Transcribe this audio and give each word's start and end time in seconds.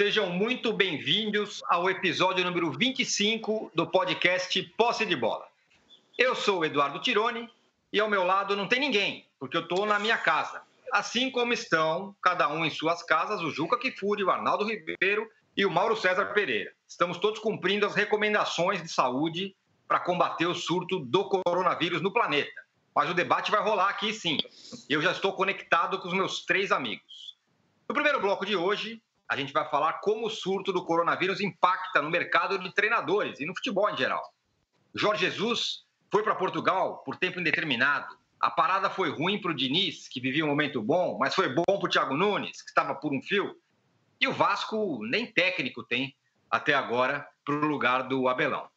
Sejam 0.00 0.30
muito 0.30 0.72
bem-vindos 0.72 1.62
ao 1.68 1.90
episódio 1.90 2.42
número 2.42 2.72
25 2.72 3.70
do 3.74 3.86
podcast 3.86 4.62
Posse 4.74 5.04
de 5.04 5.14
Bola. 5.14 5.46
Eu 6.16 6.34
sou 6.34 6.60
o 6.60 6.64
Eduardo 6.64 7.02
Tironi 7.02 7.46
e 7.92 8.00
ao 8.00 8.08
meu 8.08 8.24
lado 8.24 8.56
não 8.56 8.66
tem 8.66 8.80
ninguém, 8.80 9.26
porque 9.38 9.58
eu 9.58 9.60
estou 9.60 9.84
na 9.84 9.98
minha 9.98 10.16
casa. 10.16 10.62
Assim 10.90 11.30
como 11.30 11.52
estão, 11.52 12.16
cada 12.22 12.48
um 12.48 12.64
em 12.64 12.70
suas 12.70 13.02
casas, 13.02 13.42
o 13.42 13.50
Juca 13.50 13.78
Kifuri, 13.78 14.24
o 14.24 14.30
Arnaldo 14.30 14.64
Ribeiro 14.64 15.28
e 15.54 15.66
o 15.66 15.70
Mauro 15.70 15.94
César 15.94 16.32
Pereira. 16.32 16.72
Estamos 16.88 17.18
todos 17.18 17.38
cumprindo 17.38 17.84
as 17.84 17.94
recomendações 17.94 18.82
de 18.82 18.88
saúde 18.88 19.54
para 19.86 20.00
combater 20.00 20.46
o 20.46 20.54
surto 20.54 20.98
do 20.98 21.28
coronavírus 21.28 22.00
no 22.00 22.10
planeta. 22.10 22.62
Mas 22.94 23.10
o 23.10 23.14
debate 23.14 23.50
vai 23.50 23.62
rolar 23.62 23.90
aqui 23.90 24.14
sim. 24.14 24.38
Eu 24.88 25.02
já 25.02 25.12
estou 25.12 25.34
conectado 25.34 25.98
com 25.98 26.08
os 26.08 26.14
meus 26.14 26.46
três 26.46 26.72
amigos. 26.72 27.36
No 27.86 27.94
primeiro 27.94 28.18
bloco 28.18 28.46
de 28.46 28.56
hoje, 28.56 29.02
a 29.30 29.36
gente 29.36 29.52
vai 29.52 29.64
falar 29.70 30.00
como 30.00 30.26
o 30.26 30.30
surto 30.30 30.72
do 30.72 30.84
coronavírus 30.84 31.40
impacta 31.40 32.02
no 32.02 32.10
mercado 32.10 32.58
de 32.58 32.74
treinadores 32.74 33.38
e 33.38 33.46
no 33.46 33.54
futebol 33.54 33.88
em 33.88 33.96
geral. 33.96 34.20
Jorge 34.92 35.26
Jesus 35.26 35.84
foi 36.10 36.24
para 36.24 36.34
Portugal 36.34 37.04
por 37.04 37.14
tempo 37.14 37.38
indeterminado. 37.38 38.18
A 38.40 38.50
parada 38.50 38.90
foi 38.90 39.08
ruim 39.08 39.40
para 39.40 39.52
o 39.52 39.54
Diniz, 39.54 40.08
que 40.08 40.20
vivia 40.20 40.44
um 40.44 40.48
momento 40.48 40.82
bom, 40.82 41.16
mas 41.16 41.32
foi 41.32 41.48
bom 41.48 41.62
para 41.64 41.86
o 41.86 41.88
Thiago 41.88 42.16
Nunes, 42.16 42.60
que 42.60 42.70
estava 42.70 42.92
por 42.92 43.14
um 43.14 43.22
fio. 43.22 43.54
E 44.20 44.26
o 44.26 44.32
Vasco 44.32 44.98
nem 45.06 45.32
técnico 45.32 45.84
tem 45.84 46.12
até 46.50 46.74
agora 46.74 47.24
para 47.44 47.54
o 47.54 47.68
lugar 47.68 48.08
do 48.08 48.26
Abelão. 48.26 48.68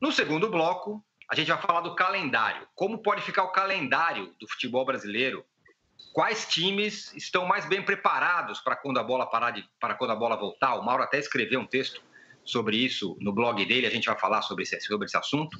No 0.00 0.10
segundo 0.10 0.50
bloco, 0.50 1.04
a 1.30 1.36
gente 1.36 1.52
vai 1.52 1.62
falar 1.62 1.82
do 1.82 1.94
calendário. 1.94 2.66
Como 2.74 3.00
pode 3.00 3.22
ficar 3.22 3.44
o 3.44 3.52
calendário 3.52 4.34
do 4.40 4.48
futebol 4.48 4.84
brasileiro 4.84 5.44
quais 6.12 6.46
times 6.46 7.14
estão 7.14 7.46
mais 7.46 7.66
bem 7.66 7.82
preparados 7.82 8.60
para 8.60 8.76
quando 8.76 8.98
a 8.98 9.02
bola 9.02 9.26
parar 9.26 9.50
de, 9.52 9.64
para 9.78 9.94
quando 9.94 10.10
a 10.10 10.16
bola 10.16 10.36
voltar. 10.36 10.74
O 10.76 10.84
Mauro 10.84 11.02
até 11.02 11.18
escreveu 11.18 11.60
um 11.60 11.66
texto 11.66 12.02
sobre 12.44 12.76
isso 12.76 13.16
no 13.20 13.32
blog 13.32 13.64
dele, 13.64 13.86
a 13.86 13.90
gente 13.90 14.06
vai 14.06 14.18
falar 14.18 14.42
sobre 14.42 14.64
esse, 14.64 14.80
sobre 14.80 15.06
esse 15.06 15.16
assunto. 15.16 15.56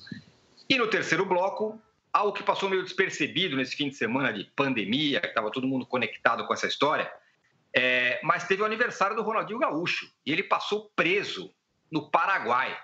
E 0.69 0.77
no 0.77 0.89
terceiro 0.89 1.25
bloco, 1.25 1.81
algo 2.13 2.33
que 2.33 2.43
passou 2.43 2.69
meio 2.69 2.83
despercebido 2.83 3.57
nesse 3.57 3.77
fim 3.77 3.89
de 3.89 3.97
semana 3.97 4.33
de 4.33 4.45
pandemia, 4.57 5.21
que 5.21 5.29
estava 5.29 5.51
todo 5.51 5.67
mundo 5.67 5.87
conectado 5.87 6.47
com 6.47 6.53
essa 6.53 6.67
história, 6.67 7.11
é, 7.75 8.21
mas 8.23 8.47
teve 8.47 8.63
o 8.63 8.65
aniversário 8.65 9.15
do 9.15 9.23
Ronaldinho 9.23 9.59
Gaúcho 9.59 10.11
e 10.27 10.33
ele 10.33 10.43
passou 10.43 10.91
preso 10.97 11.55
no 11.91 12.11
Paraguai. 12.11 12.77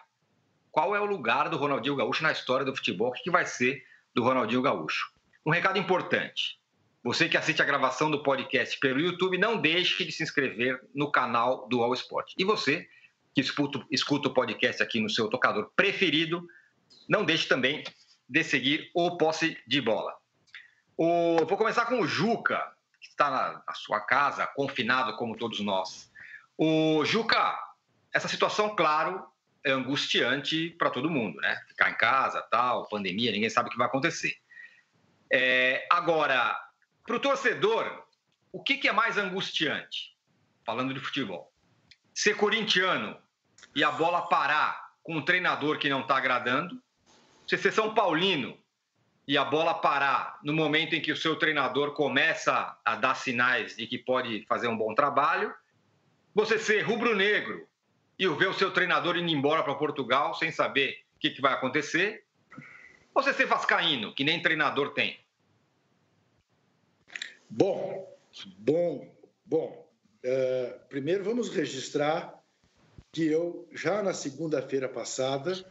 Qual 0.70 0.94
é 0.94 1.00
o 1.00 1.06
lugar 1.06 1.48
do 1.48 1.56
Ronaldinho 1.56 1.96
Gaúcho 1.96 2.22
na 2.22 2.32
história 2.32 2.64
do 2.64 2.74
futebol? 2.77 3.08
O 3.08 3.12
que 3.12 3.30
vai 3.30 3.46
ser 3.46 3.82
do 4.14 4.22
Ronaldinho 4.22 4.62
Gaúcho? 4.62 5.10
Um 5.44 5.50
recado 5.50 5.78
importante. 5.78 6.58
Você 7.06 7.28
que 7.28 7.36
assiste 7.36 7.62
a 7.62 7.64
gravação 7.64 8.10
do 8.10 8.20
podcast 8.20 8.76
pelo 8.80 8.98
YouTube, 8.98 9.38
não 9.38 9.56
deixe 9.56 10.04
de 10.04 10.10
se 10.10 10.24
inscrever 10.24 10.80
no 10.92 11.08
canal 11.08 11.68
do 11.68 11.80
All 11.80 11.94
Sport. 11.94 12.32
E 12.36 12.42
você 12.42 12.88
que 13.32 13.40
escuta, 13.40 14.28
o 14.28 14.34
podcast 14.34 14.82
aqui 14.82 14.98
no 14.98 15.08
seu 15.08 15.28
tocador 15.30 15.70
preferido, 15.77 16.44
não 17.08 17.24
deixe 17.24 17.46
também 17.46 17.84
de 18.28 18.42
seguir 18.42 18.90
o 18.92 19.16
Posse 19.16 19.56
de 19.68 19.80
Bola. 19.80 20.16
O, 20.96 21.46
vou 21.46 21.56
começar 21.56 21.86
com 21.86 22.00
o 22.00 22.08
Juca, 22.08 22.60
que 23.00 23.06
está 23.06 23.30
na, 23.30 23.62
na 23.64 23.74
sua 23.74 24.00
casa, 24.00 24.44
confinado 24.44 25.16
como 25.16 25.36
todos 25.36 25.60
nós. 25.60 26.10
O 26.58 27.04
Juca, 27.04 27.56
essa 28.12 28.27
situação, 28.27 28.74
claro, 28.74 29.24
é 29.64 29.70
angustiante 29.70 30.70
para 30.70 30.90
todo 30.90 31.08
mundo, 31.08 31.40
né? 31.40 31.56
Ficar 31.68 31.88
em 31.88 31.96
casa, 31.96 32.42
tal, 32.50 32.88
pandemia, 32.88 33.30
ninguém 33.30 33.48
sabe 33.48 33.68
o 33.68 33.70
que 33.70 33.78
vai 33.78 33.86
acontecer. 33.86 34.34
É, 35.32 35.86
agora, 35.88 36.66
para 37.06 37.16
o 37.16 37.20
torcedor, 37.20 38.05
o 38.52 38.62
que, 38.62 38.77
que 38.77 38.89
é 38.89 38.92
mais 38.92 39.17
angustiante? 39.17 40.17
Falando 40.64 40.92
de 40.92 40.98
futebol. 40.98 41.52
Ser 42.12 42.36
corintiano 42.36 43.17
e 43.74 43.84
a 43.84 43.90
bola 43.92 44.22
parar 44.22 44.92
com 45.02 45.16
um 45.16 45.24
treinador 45.24 45.78
que 45.78 45.89
não 45.89 46.00
está 46.00 46.16
agradando. 46.16 46.83
Você 47.46 47.56
ser 47.56 47.72
São 47.72 47.95
Paulino 47.95 48.58
e 49.28 49.39
a 49.39 49.45
bola 49.45 49.74
parar 49.74 50.40
no 50.42 50.52
momento 50.52 50.95
em 50.95 51.00
que 51.00 51.12
o 51.12 51.16
seu 51.16 51.36
treinador 51.36 51.92
começa 51.92 52.77
a 52.84 52.96
dar 52.96 53.14
sinais 53.14 53.77
de 53.77 53.86
que 53.86 53.98
pode 53.98 54.45
fazer 54.46 54.66
um 54.66 54.77
bom 54.77 54.95
trabalho. 54.95 55.55
Você 56.34 56.58
ser 56.58 56.83
rubro-negro 56.83 57.68
e 58.18 58.27
ver 58.28 58.48
o 58.48 58.55
seu 58.55 58.72
treinador 58.72 59.16
indo 59.16 59.30
embora 59.30 59.62
para 59.62 59.74
Portugal 59.74 60.34
sem 60.34 60.50
saber 60.50 61.05
o 61.14 61.18
que, 61.20 61.30
que 61.30 61.40
vai 61.40 61.52
acontecer. 61.52 62.24
Você 63.14 63.33
ser 63.33 63.46
vascaíno, 63.46 64.14
que 64.14 64.24
nem 64.24 64.42
treinador 64.42 64.92
tem. 64.92 65.18
Bom, 67.48 68.17
bom, 68.58 69.08
bom. 69.45 69.89
Uh, 70.24 70.89
primeiro 70.89 71.24
vamos 71.24 71.48
registrar 71.48 72.42
que 73.12 73.24
eu, 73.24 73.68
já 73.73 74.02
na 74.02 74.12
segunda-feira 74.12 74.89
passada, 74.89 75.64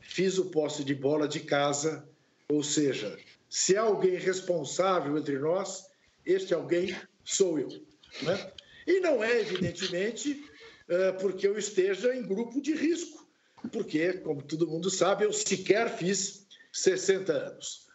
fiz 0.00 0.36
o 0.38 0.50
posse 0.50 0.84
de 0.84 0.94
bola 0.94 1.26
de 1.26 1.40
casa, 1.40 2.06
ou 2.50 2.62
seja, 2.62 3.16
se 3.48 3.76
há 3.76 3.82
alguém 3.82 4.16
responsável 4.16 5.16
entre 5.16 5.38
nós, 5.38 5.86
este 6.26 6.52
alguém 6.52 6.94
sou 7.24 7.58
eu. 7.58 7.68
Né? 8.22 8.52
E 8.86 9.00
não 9.00 9.22
é, 9.22 9.40
evidentemente, 9.40 10.44
uh, 10.88 11.18
porque 11.20 11.46
eu 11.46 11.56
esteja 11.56 12.14
em 12.14 12.22
grupo 12.22 12.60
de 12.60 12.74
risco, 12.74 13.26
porque, 13.70 14.14
como 14.14 14.42
todo 14.42 14.66
mundo 14.66 14.90
sabe, 14.90 15.24
eu 15.24 15.32
sequer 15.32 15.96
fiz 15.96 16.46
60 16.72 17.32
anos. 17.32 17.86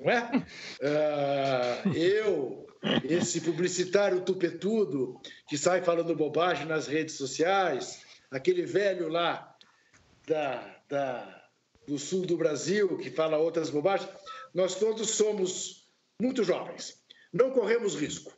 Não 0.00 0.10
é? 0.10 0.46
Uh, 0.80 1.96
eu 1.96 2.64
esse 3.04 3.40
publicitário 3.40 4.20
tupetudo 4.22 5.20
que 5.48 5.56
sai 5.56 5.82
falando 5.82 6.14
bobagem 6.14 6.66
nas 6.66 6.86
redes 6.86 7.14
sociais, 7.14 8.02
aquele 8.30 8.66
velho 8.66 9.08
lá 9.08 9.56
da, 10.26 10.76
da, 10.88 11.48
do 11.86 11.98
sul 11.98 12.26
do 12.26 12.36
Brasil 12.36 12.98
que 12.98 13.10
fala 13.10 13.38
outras 13.38 13.70
bobagens, 13.70 14.10
nós 14.52 14.74
todos 14.74 15.10
somos 15.10 15.88
muito 16.20 16.44
jovens, 16.44 17.02
não 17.32 17.50
corremos 17.50 17.94
risco. 17.94 18.32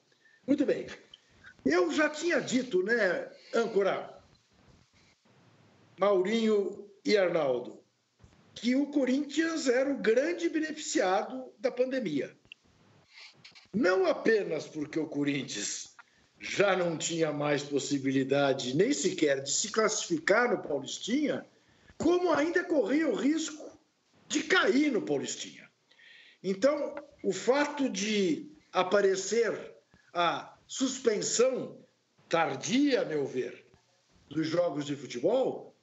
Muito 0.46 0.64
bem. 0.64 0.86
Eu 1.64 1.92
já 1.92 2.08
tinha 2.08 2.40
dito, 2.40 2.82
né, 2.84 3.28
âncora, 3.52 4.16
Maurinho 5.98 6.88
e 7.04 7.16
Arnaldo, 7.16 7.75
que 8.56 8.74
o 8.74 8.86
Corinthians 8.86 9.68
era 9.68 9.90
o 9.90 9.98
grande 9.98 10.48
beneficiado 10.48 11.52
da 11.58 11.70
pandemia 11.70 12.36
não 13.76 14.06
apenas 14.06 14.66
porque 14.66 14.98
o 14.98 15.06
Corinthians 15.06 15.94
já 16.40 16.74
não 16.74 16.96
tinha 16.96 17.30
mais 17.30 17.62
possibilidade 17.62 18.74
nem 18.74 18.90
sequer 18.90 19.42
de 19.42 19.50
se 19.50 19.70
classificar 19.70 20.50
no 20.50 20.62
Paulistinha, 20.66 21.44
como 21.98 22.32
ainda 22.32 22.64
corria 22.64 23.06
o 23.06 23.14
risco 23.14 23.78
de 24.28 24.42
cair 24.44 24.90
no 24.90 25.02
Paulistinha. 25.02 25.70
Então, 26.42 26.94
o 27.22 27.34
fato 27.34 27.90
de 27.90 28.50
aparecer 28.72 29.74
a 30.14 30.56
suspensão 30.66 31.78
tardia, 32.30 33.02
a 33.02 33.04
meu 33.04 33.26
ver, 33.26 33.66
dos 34.30 34.46
jogos 34.46 34.86
de 34.86 34.96
futebol 34.96 35.75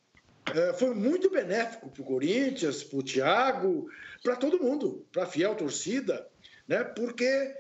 foi 0.78 0.94
muito 0.94 1.30
benéfico 1.30 1.90
para 1.90 2.02
o 2.02 2.06
Corinthians, 2.06 2.84
para 2.84 3.00
o 3.00 3.04
Thiago, 3.04 3.90
para 4.22 4.36
todo 4.36 4.62
mundo, 4.62 5.06
para 5.12 5.24
a 5.24 5.28
fiel 5.28 5.56
torcida, 5.56 6.28
né? 6.68 6.84
porque 6.84 7.56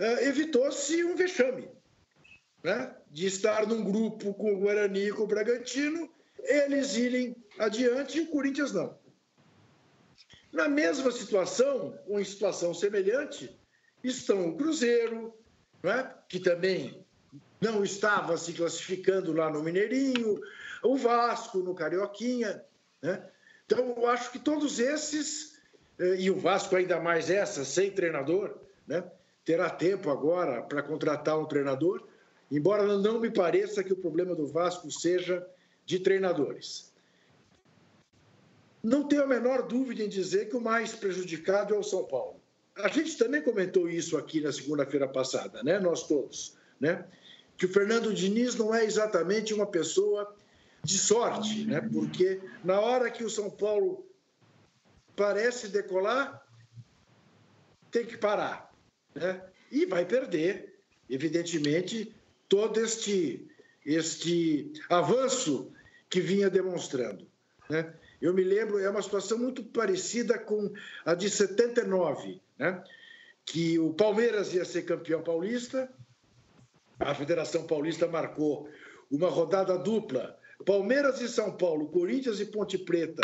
uh, 0.00 0.24
evitou-se 0.24 1.04
um 1.04 1.16
vexame 1.16 1.68
né? 2.62 2.94
de 3.10 3.26
estar 3.26 3.66
num 3.66 3.84
grupo 3.84 4.34
com 4.34 4.54
o 4.54 4.60
Guarani 4.60 5.08
e 5.08 5.12
com 5.12 5.22
o 5.22 5.26
Bragantino, 5.26 6.10
eles 6.42 6.96
irem 6.96 7.36
adiante 7.58 8.18
e 8.18 8.22
o 8.22 8.26
Corinthians 8.28 8.72
não. 8.72 8.96
Na 10.52 10.68
mesma 10.68 11.10
situação, 11.10 11.98
ou 12.06 12.18
em 12.18 12.24
situação 12.24 12.72
semelhante, 12.72 13.54
estão 14.02 14.48
o 14.48 14.56
Cruzeiro, 14.56 15.34
né? 15.82 16.14
que 16.28 16.40
também 16.40 17.04
não 17.60 17.82
estava 17.82 18.36
se 18.36 18.52
classificando 18.52 19.32
lá 19.32 19.50
no 19.50 19.62
Mineirinho, 19.62 20.40
o 20.82 20.96
Vasco 20.96 21.58
no 21.58 21.74
Carioquinha. 21.74 22.62
Né? 23.02 23.22
Então, 23.66 23.94
eu 23.96 24.06
acho 24.06 24.32
que 24.32 24.38
todos 24.38 24.78
esses, 24.78 25.60
eh, 25.98 26.16
e 26.20 26.30
o 26.30 26.38
Vasco 26.38 26.74
ainda 26.76 27.00
mais 27.00 27.30
essa, 27.30 27.64
sem 27.64 27.90
treinador, 27.90 28.56
né? 28.86 29.04
terá 29.44 29.70
tempo 29.70 30.10
agora 30.10 30.62
para 30.62 30.82
contratar 30.82 31.38
um 31.38 31.46
treinador, 31.46 32.06
embora 32.50 32.98
não 32.98 33.20
me 33.20 33.30
pareça 33.30 33.82
que 33.82 33.92
o 33.92 33.96
problema 33.96 34.34
do 34.34 34.46
Vasco 34.46 34.90
seja 34.90 35.46
de 35.84 35.98
treinadores. 35.98 36.92
Não 38.82 39.08
tenho 39.08 39.24
a 39.24 39.26
menor 39.26 39.66
dúvida 39.66 40.02
em 40.02 40.08
dizer 40.08 40.48
que 40.48 40.56
o 40.56 40.60
mais 40.60 40.94
prejudicado 40.94 41.74
é 41.74 41.78
o 41.78 41.82
São 41.82 42.04
Paulo. 42.04 42.40
A 42.76 42.88
gente 42.88 43.18
também 43.18 43.42
comentou 43.42 43.88
isso 43.88 44.16
aqui 44.16 44.40
na 44.40 44.52
segunda-feira 44.52 45.08
passada, 45.08 45.62
né? 45.62 45.80
Nós 45.80 46.06
todos, 46.06 46.56
né? 46.78 47.04
Que 47.56 47.66
o 47.66 47.68
Fernando 47.68 48.14
Diniz 48.14 48.54
não 48.54 48.72
é 48.72 48.84
exatamente 48.84 49.52
uma 49.52 49.66
pessoa 49.66 50.32
de 50.88 50.96
sorte, 50.96 51.66
né? 51.66 51.82
Porque 51.82 52.40
na 52.64 52.80
hora 52.80 53.10
que 53.10 53.22
o 53.22 53.28
São 53.28 53.50
Paulo 53.50 54.06
parece 55.14 55.68
decolar, 55.68 56.42
tem 57.90 58.06
que 58.06 58.16
parar 58.16 58.72
né? 59.14 59.44
e 59.70 59.84
vai 59.84 60.06
perder, 60.06 60.80
evidentemente, 61.10 62.14
todo 62.48 62.80
este, 62.80 63.46
este 63.84 64.72
avanço 64.88 65.70
que 66.08 66.22
vinha 66.22 66.48
demonstrando. 66.48 67.28
Né? 67.68 67.92
Eu 68.18 68.32
me 68.32 68.42
lembro, 68.42 68.78
é 68.78 68.88
uma 68.88 69.02
situação 69.02 69.36
muito 69.36 69.62
parecida 69.62 70.38
com 70.38 70.72
a 71.04 71.12
de 71.14 71.28
79, 71.28 72.40
né? 72.58 72.82
que 73.44 73.78
o 73.78 73.92
Palmeiras 73.92 74.54
ia 74.54 74.64
ser 74.64 74.84
campeão 74.84 75.22
paulista, 75.22 75.92
a 76.98 77.14
Federação 77.14 77.66
Paulista 77.66 78.06
marcou 78.06 78.70
uma 79.10 79.28
rodada 79.28 79.76
dupla, 79.78 80.38
Palmeiras 80.64 81.20
e 81.20 81.28
São 81.28 81.56
Paulo, 81.56 81.88
Corinthians 81.88 82.40
e 82.40 82.46
Ponte 82.46 82.76
Preta, 82.76 83.22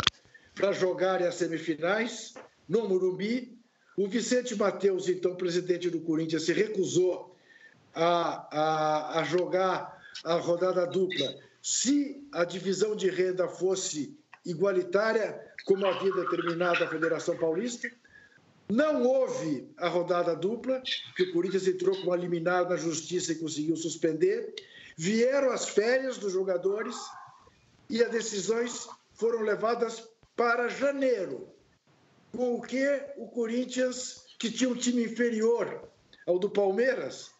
para 0.53 0.71
jogarem 0.71 1.27
as 1.27 1.35
semifinais 1.35 2.33
no 2.67 2.87
Morumbi. 2.87 3.57
O 3.97 4.07
Vicente 4.07 4.55
Mateus, 4.55 5.07
então 5.07 5.35
presidente 5.35 5.89
do 5.89 6.01
Corinthians, 6.01 6.45
se 6.45 6.53
recusou 6.53 7.35
a, 7.93 8.47
a, 8.51 9.19
a 9.19 9.23
jogar 9.23 10.01
a 10.23 10.35
rodada 10.35 10.85
dupla 10.85 11.35
se 11.61 12.27
a 12.31 12.43
divisão 12.45 12.95
de 12.95 13.09
renda 13.09 13.47
fosse 13.47 14.17
igualitária, 14.45 15.41
como 15.65 15.85
havia 15.85 16.13
determinado 16.13 16.83
a 16.83 16.87
Federação 16.87 17.35
Paulista. 17.37 17.89
Não 18.69 19.03
houve 19.03 19.67
a 19.77 19.87
rodada 19.87 20.35
dupla, 20.35 20.81
que 21.15 21.23
o 21.23 21.33
Corinthians 21.33 21.67
entrou 21.67 21.99
com 22.03 22.11
a 22.11 22.17
liminar 22.17 22.69
na 22.69 22.75
justiça 22.75 23.31
e 23.31 23.35
conseguiu 23.35 23.75
suspender. 23.75 24.53
Vieram 24.97 25.51
as 25.51 25.69
férias 25.69 26.17
dos 26.17 26.33
jogadores 26.33 26.95
e 27.89 28.03
as 28.03 28.11
decisões 28.11 28.87
foram 29.13 29.41
levadas 29.41 30.07
para 30.35 30.67
janeiro, 30.67 31.47
com 32.31 32.55
o 32.55 32.61
que 32.61 33.01
o 33.17 33.27
Corinthians, 33.27 34.25
que 34.37 34.51
tinha 34.51 34.69
um 34.69 34.75
time 34.75 35.03
inferior 35.05 35.87
ao 36.27 36.37
do 36.37 36.49
Palmeiras, 36.49 37.31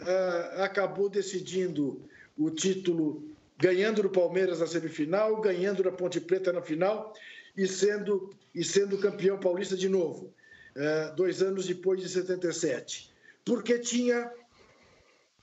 ah, 0.00 0.64
acabou 0.64 1.08
decidindo 1.08 2.02
o 2.36 2.50
título, 2.50 3.22
ganhando 3.56 4.02
do 4.02 4.10
Palmeiras 4.10 4.58
na 4.58 4.66
semifinal, 4.66 5.40
ganhando 5.40 5.82
da 5.82 5.92
Ponte 5.92 6.20
Preta 6.20 6.52
na 6.52 6.60
final 6.60 7.14
e 7.56 7.66
sendo, 7.68 8.30
e 8.54 8.64
sendo 8.64 8.98
campeão 8.98 9.38
paulista 9.38 9.76
de 9.76 9.88
novo, 9.88 10.34
ah, 10.76 11.12
dois 11.14 11.42
anos 11.42 11.66
depois 11.66 12.00
de 12.00 12.08
77. 12.08 13.12
Porque 13.44 13.78
tinha 13.78 14.32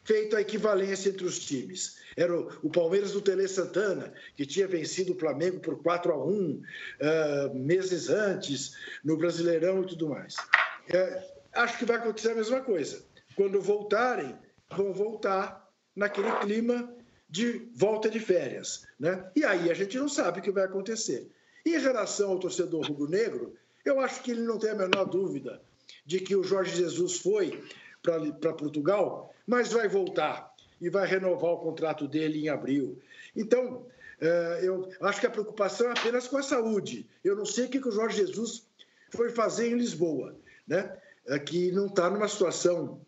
feito 0.04 0.36
a 0.36 0.42
equivalência 0.42 1.10
entre 1.10 1.26
os 1.26 1.40
times. 1.40 1.98
Era 2.16 2.38
o, 2.38 2.70
Palmeiras 2.70 3.12
do 3.12 3.22
Tele 3.22 3.48
Santana, 3.48 4.14
que 4.36 4.46
tinha 4.46 4.68
vencido 4.68 5.14
o 5.14 5.20
Flamengo 5.20 5.60
por 5.60 5.82
4 5.82 6.12
a 6.12 6.26
1 6.26 6.30
uh, 6.32 6.64
ah, 7.02 7.52
meses 7.54 8.10
antes, 8.10 8.76
no 9.04 9.18
Brasileirão 9.18 9.84
e 9.84 9.88
tudo 9.88 10.10
mais. 10.10 10.36
Uh, 10.36 11.24
acho 11.54 11.78
que 11.78 11.86
vai 11.86 11.98
acontecer 11.98 12.32
a 12.32 12.36
mesma 12.36 12.62
coisa. 12.62 13.04
Quando 13.36 13.62
voltarem, 13.62 14.36
vão 14.76 14.94
voltar 14.94 15.70
naquele 15.96 16.32
clima 16.40 16.94
de 17.30 17.70
volta 17.74 18.10
de 18.10 18.20
férias. 18.20 18.86
Né? 19.00 19.24
E 19.36 19.46
aí 19.46 19.72
a 19.72 19.74
gente 19.74 19.98
não 19.98 20.10
sabe 20.10 20.40
o 20.40 20.42
que 20.42 20.52
vai 20.52 20.66
acontecer. 20.66 21.30
em 21.66 21.78
relação 21.80 22.32
ao 22.32 22.40
torcedor 22.40 22.86
rubro-negro, 22.86 23.56
eu 23.86 24.00
acho 24.00 24.22
que 24.22 24.32
ele 24.32 24.42
não 24.42 24.60
tem 24.60 24.72
a 24.72 24.76
menor 24.76 25.06
dúvida 25.06 25.62
de 26.06 26.20
que 26.20 26.36
o 26.36 26.44
Jorge 26.44 26.76
Jesus 26.76 27.18
foi 27.20 27.64
para 28.02 28.54
Portugal, 28.54 29.34
mas 29.46 29.72
vai 29.72 29.88
voltar 29.88 30.54
e 30.80 30.90
vai 30.90 31.08
renovar 31.08 31.52
o 31.52 31.60
contrato 31.60 32.08
dele 32.08 32.46
em 32.46 32.50
abril. 32.50 33.00
Então, 33.36 33.86
é, 34.20 34.60
eu 34.64 34.90
acho 35.02 35.20
que 35.20 35.28
a 35.28 35.32
preocupação 35.32 35.88
é 35.88 35.92
apenas 35.92 36.28
com 36.28 36.38
a 36.38 36.44
saúde. 36.44 37.08
Eu 37.24 37.36
não 37.36 37.46
sei 37.46 37.66
o 37.66 37.70
que 37.70 37.80
o 37.80 37.92
Jorge 37.92 38.18
Jesus 38.18 38.68
foi 39.10 39.30
fazer 39.30 39.70
em 39.70 39.78
Lisboa, 39.78 40.36
né? 40.68 40.98
É 41.28 41.38
que 41.38 41.72
não 41.72 41.86
está 41.86 42.10
numa 42.10 42.28
situação 42.28 43.00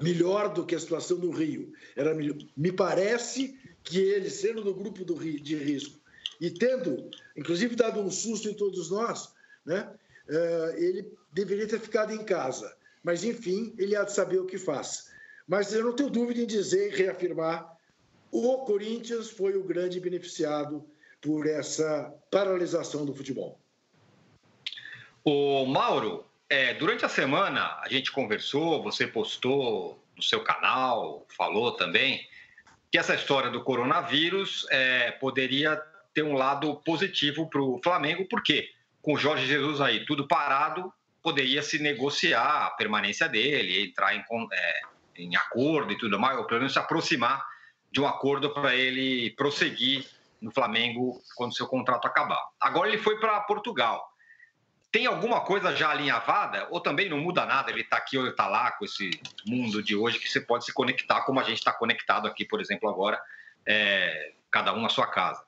melhor 0.00 0.52
do 0.52 0.66
que 0.66 0.74
a 0.74 0.80
situação 0.80 1.18
do 1.18 1.30
Rio. 1.30 1.72
Era, 1.96 2.14
me 2.14 2.72
parece 2.72 3.58
que 3.82 3.98
ele, 3.98 4.28
sendo 4.30 4.62
do 4.62 4.74
grupo 4.74 5.04
do 5.04 5.14
Rio, 5.14 5.40
de 5.40 5.56
risco 5.56 5.98
e 6.40 6.50
tendo, 6.50 7.08
inclusive, 7.36 7.76
dado 7.76 8.00
um 8.00 8.10
susto 8.10 8.48
em 8.48 8.54
todos 8.54 8.90
nós, 8.90 9.32
né? 9.64 9.92
É, 10.28 10.74
ele 10.76 11.12
deveria 11.32 11.68
ter 11.68 11.78
ficado 11.78 12.12
em 12.12 12.24
casa. 12.24 12.74
Mas, 13.02 13.24
enfim, 13.24 13.74
ele 13.78 13.96
há 13.96 14.04
de 14.04 14.12
saber 14.12 14.38
o 14.38 14.46
que 14.46 14.58
faz. 14.58 15.10
Mas 15.46 15.72
eu 15.72 15.84
não 15.84 15.94
tenho 15.94 16.10
dúvida 16.10 16.40
em 16.40 16.46
dizer 16.46 16.92
reafirmar: 16.92 17.76
o 18.30 18.58
Corinthians 18.58 19.30
foi 19.30 19.56
o 19.56 19.64
grande 19.64 20.00
beneficiado 20.00 20.84
por 21.20 21.46
essa 21.46 22.12
paralisação 22.30 23.04
do 23.04 23.14
futebol. 23.14 23.58
O 25.24 25.64
Mauro, 25.66 26.24
é, 26.48 26.74
durante 26.74 27.04
a 27.04 27.08
semana 27.08 27.78
a 27.80 27.88
gente 27.88 28.10
conversou, 28.10 28.82
você 28.82 29.06
postou 29.06 30.02
no 30.16 30.22
seu 30.22 30.42
canal, 30.42 31.26
falou 31.36 31.72
também 31.72 32.26
que 32.90 32.98
essa 32.98 33.14
história 33.14 33.50
do 33.50 33.62
coronavírus 33.62 34.66
é, 34.70 35.12
poderia 35.12 35.80
ter 36.12 36.22
um 36.22 36.34
lado 36.34 36.76
positivo 36.84 37.48
para 37.48 37.62
o 37.62 37.80
Flamengo, 37.82 38.26
porque 38.28 38.68
com 39.00 39.14
o 39.14 39.18
Jorge 39.18 39.46
Jesus 39.46 39.80
aí 39.80 40.04
tudo 40.04 40.28
parado, 40.28 40.92
poderia 41.22 41.62
se 41.62 41.78
negociar 41.78 42.66
a 42.66 42.70
permanência 42.70 43.28
dele, 43.28 43.84
entrar 43.84 44.14
em, 44.14 44.24
é, 44.52 44.80
em 45.16 45.36
acordo 45.36 45.92
e 45.92 45.98
tudo 45.98 46.18
mais, 46.18 46.36
ou 46.38 46.46
pelo 46.46 46.60
menos 46.60 46.72
se 46.72 46.78
aproximar 46.78 47.44
de 47.90 48.00
um 48.00 48.06
acordo 48.06 48.52
para 48.52 48.74
ele 48.74 49.30
prosseguir 49.36 50.06
no 50.40 50.50
Flamengo 50.50 51.22
quando 51.36 51.54
seu 51.54 51.66
contrato 51.66 52.06
acabar. 52.06 52.42
Agora 52.60 52.88
ele 52.88 52.98
foi 52.98 53.20
para 53.20 53.40
Portugal. 53.42 54.10
Tem 54.90 55.06
alguma 55.06 55.40
coisa 55.40 55.74
já 55.74 55.90
alinhavada? 55.90 56.66
Ou 56.70 56.80
também 56.80 57.08
não 57.08 57.18
muda 57.18 57.46
nada? 57.46 57.70
Ele 57.70 57.80
está 57.80 57.96
aqui 57.96 58.18
ou 58.18 58.24
ele 58.24 58.32
está 58.32 58.46
lá 58.46 58.72
com 58.72 58.84
esse 58.84 59.10
mundo 59.46 59.82
de 59.82 59.96
hoje 59.96 60.18
que 60.18 60.28
você 60.28 60.40
pode 60.40 60.64
se 60.64 60.72
conectar, 60.72 61.22
como 61.22 61.40
a 61.40 61.44
gente 61.44 61.58
está 61.58 61.72
conectado 61.72 62.26
aqui, 62.26 62.44
por 62.44 62.60
exemplo, 62.60 62.90
agora, 62.90 63.18
é, 63.66 64.32
cada 64.50 64.74
um 64.74 64.82
na 64.82 64.88
sua 64.88 65.06
casa. 65.06 65.42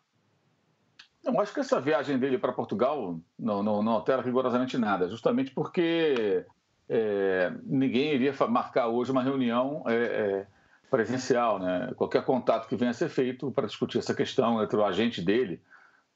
Não, 1.25 1.41
acho 1.41 1.55
que 1.55 1.61
essa 1.61 1.81
viagem 1.81 2.19
dele 2.19 2.39
para 2.39 2.53
Portugal 2.53 3.19
não, 3.39 3.63
não, 3.63 3.83
não, 3.83 3.93
altera 3.93 4.21
rigorosamente 4.21 4.77
nada, 4.77 5.09
justamente 5.09 5.51
porque 5.51 6.45
é, 6.89 7.51
ninguém 7.65 8.15
iria 8.15 8.35
marcar 8.47 8.89
hoje 8.89 9.11
uma 9.11 9.23
reunião 9.23 9.83
é, 9.87 9.95
é, 9.95 10.47
presencial. 10.91 11.59
Né? 11.59 11.93
Qualquer 11.97 12.25
contato 12.25 12.69
que 12.69 12.77
venha 12.77 12.91
a 12.91 12.95
ser 12.95 13.09
feito 13.09 13.51
para 13.51 13.67
discutir 13.67 13.99
essa 13.99 14.15
questão 14.15 14.63
entre 14.63 14.77
o 14.77 14.85
agente 14.85 15.23
dele, 15.23 15.63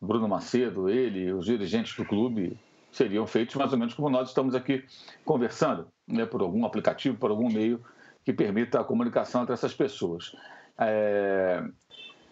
Bruno 0.01 0.29
Macedo, 0.29 0.91
ele, 0.91 1.33
os 1.33 1.47
dirigentes 1.47 1.97
do 1.97 2.05
clube, 2.05 2.59
seriam 2.93 3.27
feitos 3.27 3.57
mais 3.57 3.73
ou 3.73 3.79
menos 3.79 3.95
como 3.95 4.11
nós 4.11 4.29
estamos 4.29 4.55
aqui 4.55 4.85
conversando, 5.25 5.89
né? 6.07 6.27
por 6.27 6.43
algum 6.43 6.67
aplicativo, 6.67 7.17
por 7.17 7.31
algum 7.31 7.51
meio 7.51 7.83
que 8.25 8.33
permita 8.33 8.79
a 8.79 8.85
comunicação 8.85 9.43
entre 9.43 9.55
essas 9.55 9.73
pessoas. 9.73 10.37
É, 10.79 11.65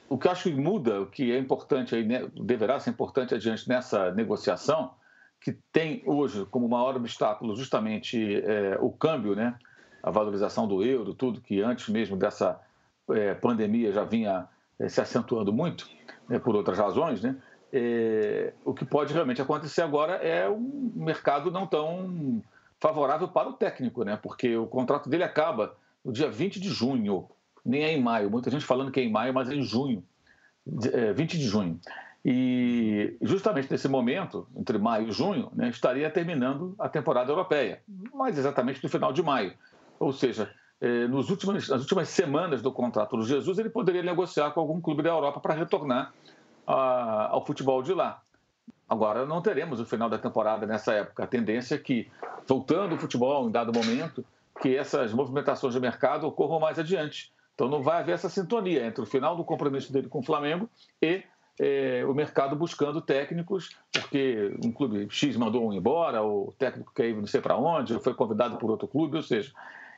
o 0.09 0.19
que 0.19 0.27
eu 0.27 0.33
acho 0.33 0.45
que 0.45 0.55
muda, 0.55 1.01
o 1.01 1.07
que 1.07 1.33
é 1.33 1.39
importante, 1.39 1.95
aí, 1.95 2.05
né, 2.05 2.29
deverá 2.35 2.79
ser 2.79 2.91
importante 2.91 3.35
adiante 3.35 3.69
nessa 3.69 4.13
negociação, 4.13 4.93
que 5.41 5.53
tem 5.73 6.03
hoje 6.07 6.45
como 6.47 6.69
maior 6.69 6.97
obstáculo 6.97 7.55
justamente 7.57 8.41
é, 8.41 8.79
o 8.81 8.91
câmbio, 8.91 9.35
né, 9.35 9.57
a 10.03 10.11
valorização 10.11 10.67
do 10.67 10.83
euro, 10.83 11.15
tudo 11.15 11.41
que 11.41 11.61
antes 11.61 11.89
mesmo 11.89 12.17
dessa 12.17 12.61
é, 13.11 13.35
pandemia 13.35 13.93
já 13.93 14.05
vinha 14.05 14.49
é, 14.79 14.89
se 14.89 15.01
acentuando 15.01 15.53
muito, 15.53 15.89
né, 16.29 16.39
por 16.39 16.55
outras 16.55 16.79
razões, 16.79 17.23
né, 17.23 17.37
o 18.65 18.73
que 18.73 18.87
pode 18.87 19.13
realmente 19.13 19.43
acontecer 19.43 19.83
agora 19.83 20.15
é 20.15 20.49
um 20.49 20.93
mercado 20.95 21.51
não 21.51 21.67
tão 21.67 22.43
favorável 22.81 23.29
para 23.29 23.49
o 23.51 23.53
técnico, 23.53 24.03
né, 24.03 24.19
porque 24.23 24.57
o 24.57 24.67
contrato 24.67 25.11
dele 25.11 25.25
acaba 25.25 25.77
no 26.03 26.11
dia 26.11 26.31
20 26.31 26.59
de 26.59 26.71
junho 26.71 27.29
nem 27.67 27.85
é 27.85 27.93
em 27.93 28.01
maio. 28.01 28.31
Muita 28.31 28.51
gente 28.51 28.65
falando 28.65 28.91
que 28.91 29.01
é 29.01 29.03
em 29.03 29.11
maio, 29.11 29.35
mas 29.35 29.51
é 29.51 29.55
em 29.55 29.63
junho, 29.63 30.03
20 30.67 30.91
é, 30.95 31.13
de 31.25 31.45
junho. 31.45 31.81
E 32.25 33.17
justamente 33.23 33.71
nesse 33.71 33.89
momento, 33.89 34.49
entre 34.57 34.79
maio 34.79 35.09
e 35.09 35.13
junho, 35.13 35.51
né, 35.55 35.69
estaria 35.69 36.11
terminando 36.11 36.75
a 36.79 36.89
temporada 36.89 37.31
europeia, 37.31 37.81
mais 38.13 38.37
exatamente 38.37 38.83
no 38.83 38.89
final 38.89 39.13
de 39.13 39.23
maio. 39.23 39.53
Ou 39.99 40.13
seja, 40.13 40.51
é, 40.81 41.07
nos 41.07 41.31
últimos, 41.31 41.69
nas 41.69 41.81
últimas 41.81 42.09
semanas 42.09 42.61
do 42.63 42.73
contrato 42.73 43.17
do 43.17 43.25
Jesus, 43.25 43.59
ele 43.59 43.71
poderia 43.71 44.03
negociar 44.03 44.51
com 44.51 44.61
algum 44.61 44.81
clube 44.81 45.03
da 45.03 45.11
Europa 45.11 45.41
para 45.41 45.55
retornar 45.55 46.13
a, 46.67 47.29
ao 47.31 47.47
futebol 47.47 47.83
de 47.83 47.95
lá. 47.95 48.21
Agora, 48.89 49.25
não 49.25 49.41
teremos 49.41 49.81
o 49.81 49.87
final 49.87 50.09
da 50.09 50.19
temporada 50.19 50.67
nessa 50.67 50.93
época. 50.93 51.25
A 51.25 51.27
tendência 51.27 51.75
é 51.75 51.79
que, 51.79 52.09
voltando 52.47 52.95
o 52.95 52.99
futebol 52.99 53.49
em 53.49 53.51
dado 53.51 53.73
momento, 53.73 54.25
que 54.61 54.77
essas 54.77 55.13
movimentações 55.13 55.75
de 55.75 55.81
mercado 55.81 56.27
ocorram 56.27 56.61
mais 56.61 56.79
adiante. 56.79 57.33
Então 57.57 57.69
não 57.69 57.83
vai 57.83 58.01
haver 58.01 58.13
essa 58.13 58.29
sintonia 58.29 58.85
entre 58.85 59.03
o 59.03 59.07
final 59.07 59.35
do 59.35 59.43
compromisso 59.43 59.91
dele 59.91 60.09
com 60.09 60.19
o 60.19 60.23
Flamengo 60.23 60.69
e 61.01 61.25
é, 61.59 62.05
o 62.07 62.13
mercado 62.13 62.55
buscando 62.55 63.01
técnicos, 63.01 63.71
porque 63.91 64.55
um 64.63 64.71
clube 64.71 65.09
X 65.09 65.39
mandou 65.39 65.67
um 65.67 65.73
embora, 65.73 66.23
o 66.23 66.55
técnico 66.59 66.93
quer 66.95 67.09
ir 67.09 67.17
não 67.17 67.27
sei 67.27 67.41
para 67.41 67.57
onde, 67.57 67.95
ou 67.95 68.01
foi 68.01 68.13
convidado 68.13 68.59
por 68.59 68.71
outro 68.71 68.87
clube, 68.87 69.17
ou 69.17 69.23
seja, 69.23 69.53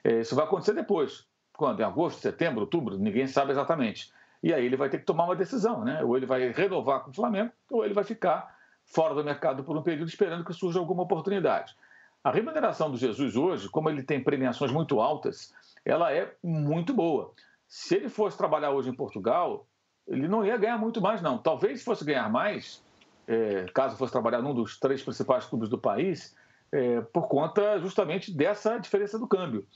é, 0.04 0.20
isso 0.20 0.36
vai 0.36 0.44
acontecer 0.44 0.72
depois. 0.72 1.26
Quando? 1.56 1.80
Em 1.80 1.82
agosto, 1.82 2.20
setembro, 2.20 2.60
outubro? 2.60 2.96
Ninguém 2.96 3.26
sabe 3.26 3.50
exatamente. 3.50 4.12
E 4.40 4.54
aí 4.54 4.64
ele 4.64 4.76
vai 4.76 4.88
ter 4.88 4.98
que 4.98 5.04
tomar 5.04 5.24
uma 5.24 5.34
decisão, 5.34 5.84
né? 5.84 6.04
Ou 6.04 6.16
ele 6.16 6.26
vai 6.26 6.52
renovar 6.52 7.00
com 7.00 7.10
o 7.10 7.14
Flamengo, 7.14 7.50
ou 7.68 7.84
ele 7.84 7.92
vai 7.92 8.04
ficar 8.04 8.56
fora 8.84 9.12
do 9.12 9.24
mercado 9.24 9.64
por 9.64 9.76
um 9.76 9.82
período 9.82 10.08
esperando 10.08 10.44
que 10.44 10.52
surja 10.52 10.78
alguma 10.78 11.02
oportunidade. 11.02 11.74
A 12.22 12.30
remuneração 12.30 12.88
do 12.88 12.96
Jesus 12.96 13.34
hoje, 13.34 13.68
como 13.68 13.90
ele 13.90 14.04
tem 14.04 14.22
premiações 14.22 14.70
muito 14.70 15.00
altas, 15.00 15.52
ela 15.84 16.12
é 16.12 16.32
muito 16.42 16.94
boa. 16.94 17.32
Se 17.68 17.96
ele 17.96 18.08
fosse 18.08 18.36
trabalhar 18.36 18.70
hoje 18.70 18.88
em 18.88 18.94
Portugal, 18.94 19.66
ele 20.06 20.26
não 20.26 20.44
ia 20.44 20.56
ganhar 20.56 20.78
muito 20.78 21.02
mais, 21.02 21.20
não. 21.20 21.36
Talvez 21.36 21.84
fosse 21.84 22.02
ganhar 22.02 22.30
mais, 22.30 22.82
é, 23.26 23.66
caso 23.74 23.96
fosse 23.96 24.10
trabalhar 24.10 24.40
num 24.40 24.54
dos 24.54 24.80
três 24.80 25.02
principais 25.02 25.44
clubes 25.44 25.68
do 25.68 25.76
país, 25.76 26.34
é, 26.72 27.02
por 27.02 27.28
conta 27.28 27.78
justamente 27.78 28.34
dessa 28.34 28.78
diferença 28.78 29.18
do 29.18 29.26
câmbio. 29.26 29.66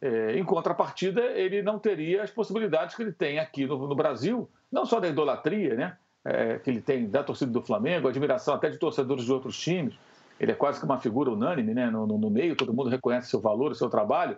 É, 0.00 0.36
em 0.36 0.44
contrapartida, 0.44 1.22
ele 1.22 1.62
não 1.62 1.78
teria 1.78 2.24
as 2.24 2.30
possibilidades 2.30 2.96
que 2.96 3.02
ele 3.02 3.12
tem 3.12 3.38
aqui 3.38 3.64
no, 3.64 3.86
no 3.86 3.94
Brasil, 3.94 4.50
não 4.70 4.84
só 4.84 4.98
da 4.98 5.08
idolatria, 5.08 5.74
né? 5.74 5.96
É, 6.24 6.58
que 6.58 6.68
ele 6.68 6.80
tem 6.80 7.08
da 7.08 7.22
torcida 7.22 7.52
do 7.52 7.62
Flamengo, 7.62 8.08
admiração 8.08 8.54
até 8.54 8.68
de 8.68 8.78
torcedores 8.78 9.24
de 9.24 9.32
outros 9.32 9.56
times. 9.56 9.94
Ele 10.40 10.50
é 10.50 10.54
quase 10.56 10.80
que 10.80 10.84
uma 10.84 10.98
figura 10.98 11.30
unânime 11.30 11.72
né? 11.72 11.88
no, 11.88 12.04
no, 12.04 12.18
no 12.18 12.28
meio, 12.28 12.56
todo 12.56 12.74
mundo 12.74 12.90
reconhece 12.90 13.30
seu 13.30 13.40
valor, 13.40 13.76
seu 13.76 13.88
trabalho, 13.88 14.36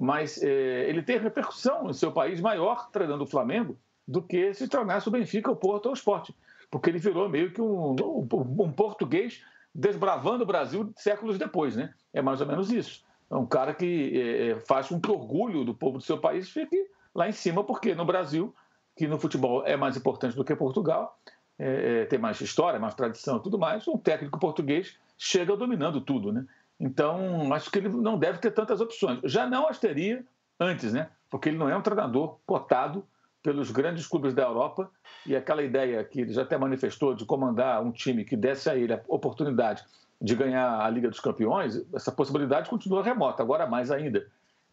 mas 0.00 0.42
é, 0.42 0.88
ele 0.88 1.02
tem 1.02 1.18
repercussão 1.18 1.90
em 1.90 1.92
seu 1.92 2.10
país 2.10 2.40
maior 2.40 2.90
treinando 2.90 3.24
o 3.24 3.26
Flamengo 3.26 3.76
do 4.06 4.22
que 4.22 4.52
se 4.54 4.66
tornasse 4.66 5.08
o 5.08 5.10
Benfica, 5.10 5.50
o 5.50 5.56
Porto 5.56 5.86
ou 5.86 5.92
o 5.92 5.94
Esporte, 5.94 6.34
porque 6.70 6.90
ele 6.90 6.98
virou 6.98 7.28
meio 7.28 7.52
que 7.52 7.60
um, 7.60 7.94
um, 7.94 8.28
um 8.64 8.72
português 8.72 9.42
desbravando 9.74 10.42
o 10.42 10.46
Brasil 10.46 10.92
séculos 10.96 11.38
depois, 11.38 11.76
né? 11.76 11.92
É 12.12 12.20
mais 12.20 12.40
ou 12.40 12.46
menos 12.46 12.72
isso. 12.72 13.04
É 13.30 13.36
um 13.36 13.46
cara 13.46 13.72
que 13.72 14.18
é, 14.18 14.48
é, 14.48 14.60
faz 14.60 14.88
com 14.88 15.00
que 15.00 15.10
o 15.10 15.14
orgulho 15.14 15.64
do 15.64 15.74
povo 15.74 15.98
do 15.98 16.04
seu 16.04 16.18
país 16.18 16.50
fique 16.50 16.88
lá 17.14 17.28
em 17.28 17.32
cima, 17.32 17.62
porque 17.62 17.94
no 17.94 18.04
Brasil, 18.04 18.54
que 18.96 19.06
no 19.06 19.18
futebol 19.18 19.64
é 19.64 19.76
mais 19.76 19.96
importante 19.96 20.34
do 20.34 20.44
que 20.44 20.54
Portugal, 20.56 21.16
é, 21.58 22.02
é, 22.02 22.04
tem 22.06 22.18
mais 22.18 22.40
história, 22.40 22.80
mais 22.80 22.94
tradição 22.94 23.36
e 23.36 23.42
tudo 23.42 23.58
mais, 23.58 23.86
um 23.86 23.98
técnico 23.98 24.40
português 24.40 24.98
chega 25.16 25.56
dominando 25.56 26.00
tudo, 26.00 26.32
né? 26.32 26.44
Então, 26.80 27.52
acho 27.52 27.70
que 27.70 27.78
ele 27.78 27.90
não 27.90 28.18
deve 28.18 28.38
ter 28.38 28.50
tantas 28.50 28.80
opções. 28.80 29.20
Já 29.24 29.46
não 29.46 29.68
as 29.68 29.78
teria 29.78 30.24
antes, 30.58 30.94
né? 30.94 31.10
Porque 31.28 31.50
ele 31.50 31.58
não 31.58 31.68
é 31.68 31.76
um 31.76 31.82
treinador 31.82 32.38
cotado 32.46 33.04
pelos 33.42 33.70
grandes 33.70 34.06
clubes 34.06 34.34
da 34.34 34.42
Europa 34.42 34.90
e 35.26 35.36
aquela 35.36 35.62
ideia 35.62 36.02
que 36.02 36.22
ele 36.22 36.32
já 36.32 36.42
até 36.42 36.56
manifestou 36.56 37.14
de 37.14 37.24
comandar 37.24 37.82
um 37.82 37.92
time 37.92 38.24
que 38.24 38.36
desse 38.36 38.68
a 38.68 38.76
ele 38.76 38.92
a 38.92 39.00
oportunidade 39.08 39.84
de 40.20 40.34
ganhar 40.34 40.80
a 40.80 40.90
Liga 40.90 41.08
dos 41.08 41.20
Campeões, 41.20 41.82
essa 41.94 42.12
possibilidade 42.12 42.68
continua 42.68 43.02
remota, 43.02 43.42
agora 43.42 43.66
mais 43.66 43.90
ainda. 43.90 44.26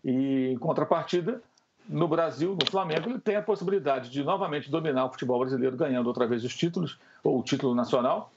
E 0.03 0.49
em 0.51 0.57
contrapartida, 0.57 1.41
no 1.87 2.07
Brasil, 2.07 2.57
no 2.61 2.69
Flamengo, 2.69 3.09
ele 3.09 3.19
tem 3.19 3.37
a 3.37 3.41
possibilidade 3.41 4.09
de 4.09 4.23
novamente 4.23 4.69
dominar 4.69 5.05
o 5.05 5.11
futebol 5.11 5.39
brasileiro, 5.39 5.77
ganhando 5.77 6.07
outra 6.07 6.27
vez 6.27 6.43
os 6.43 6.55
títulos, 6.55 6.99
ou 7.23 7.39
o 7.39 7.43
título 7.43 7.73
nacional. 7.73 8.31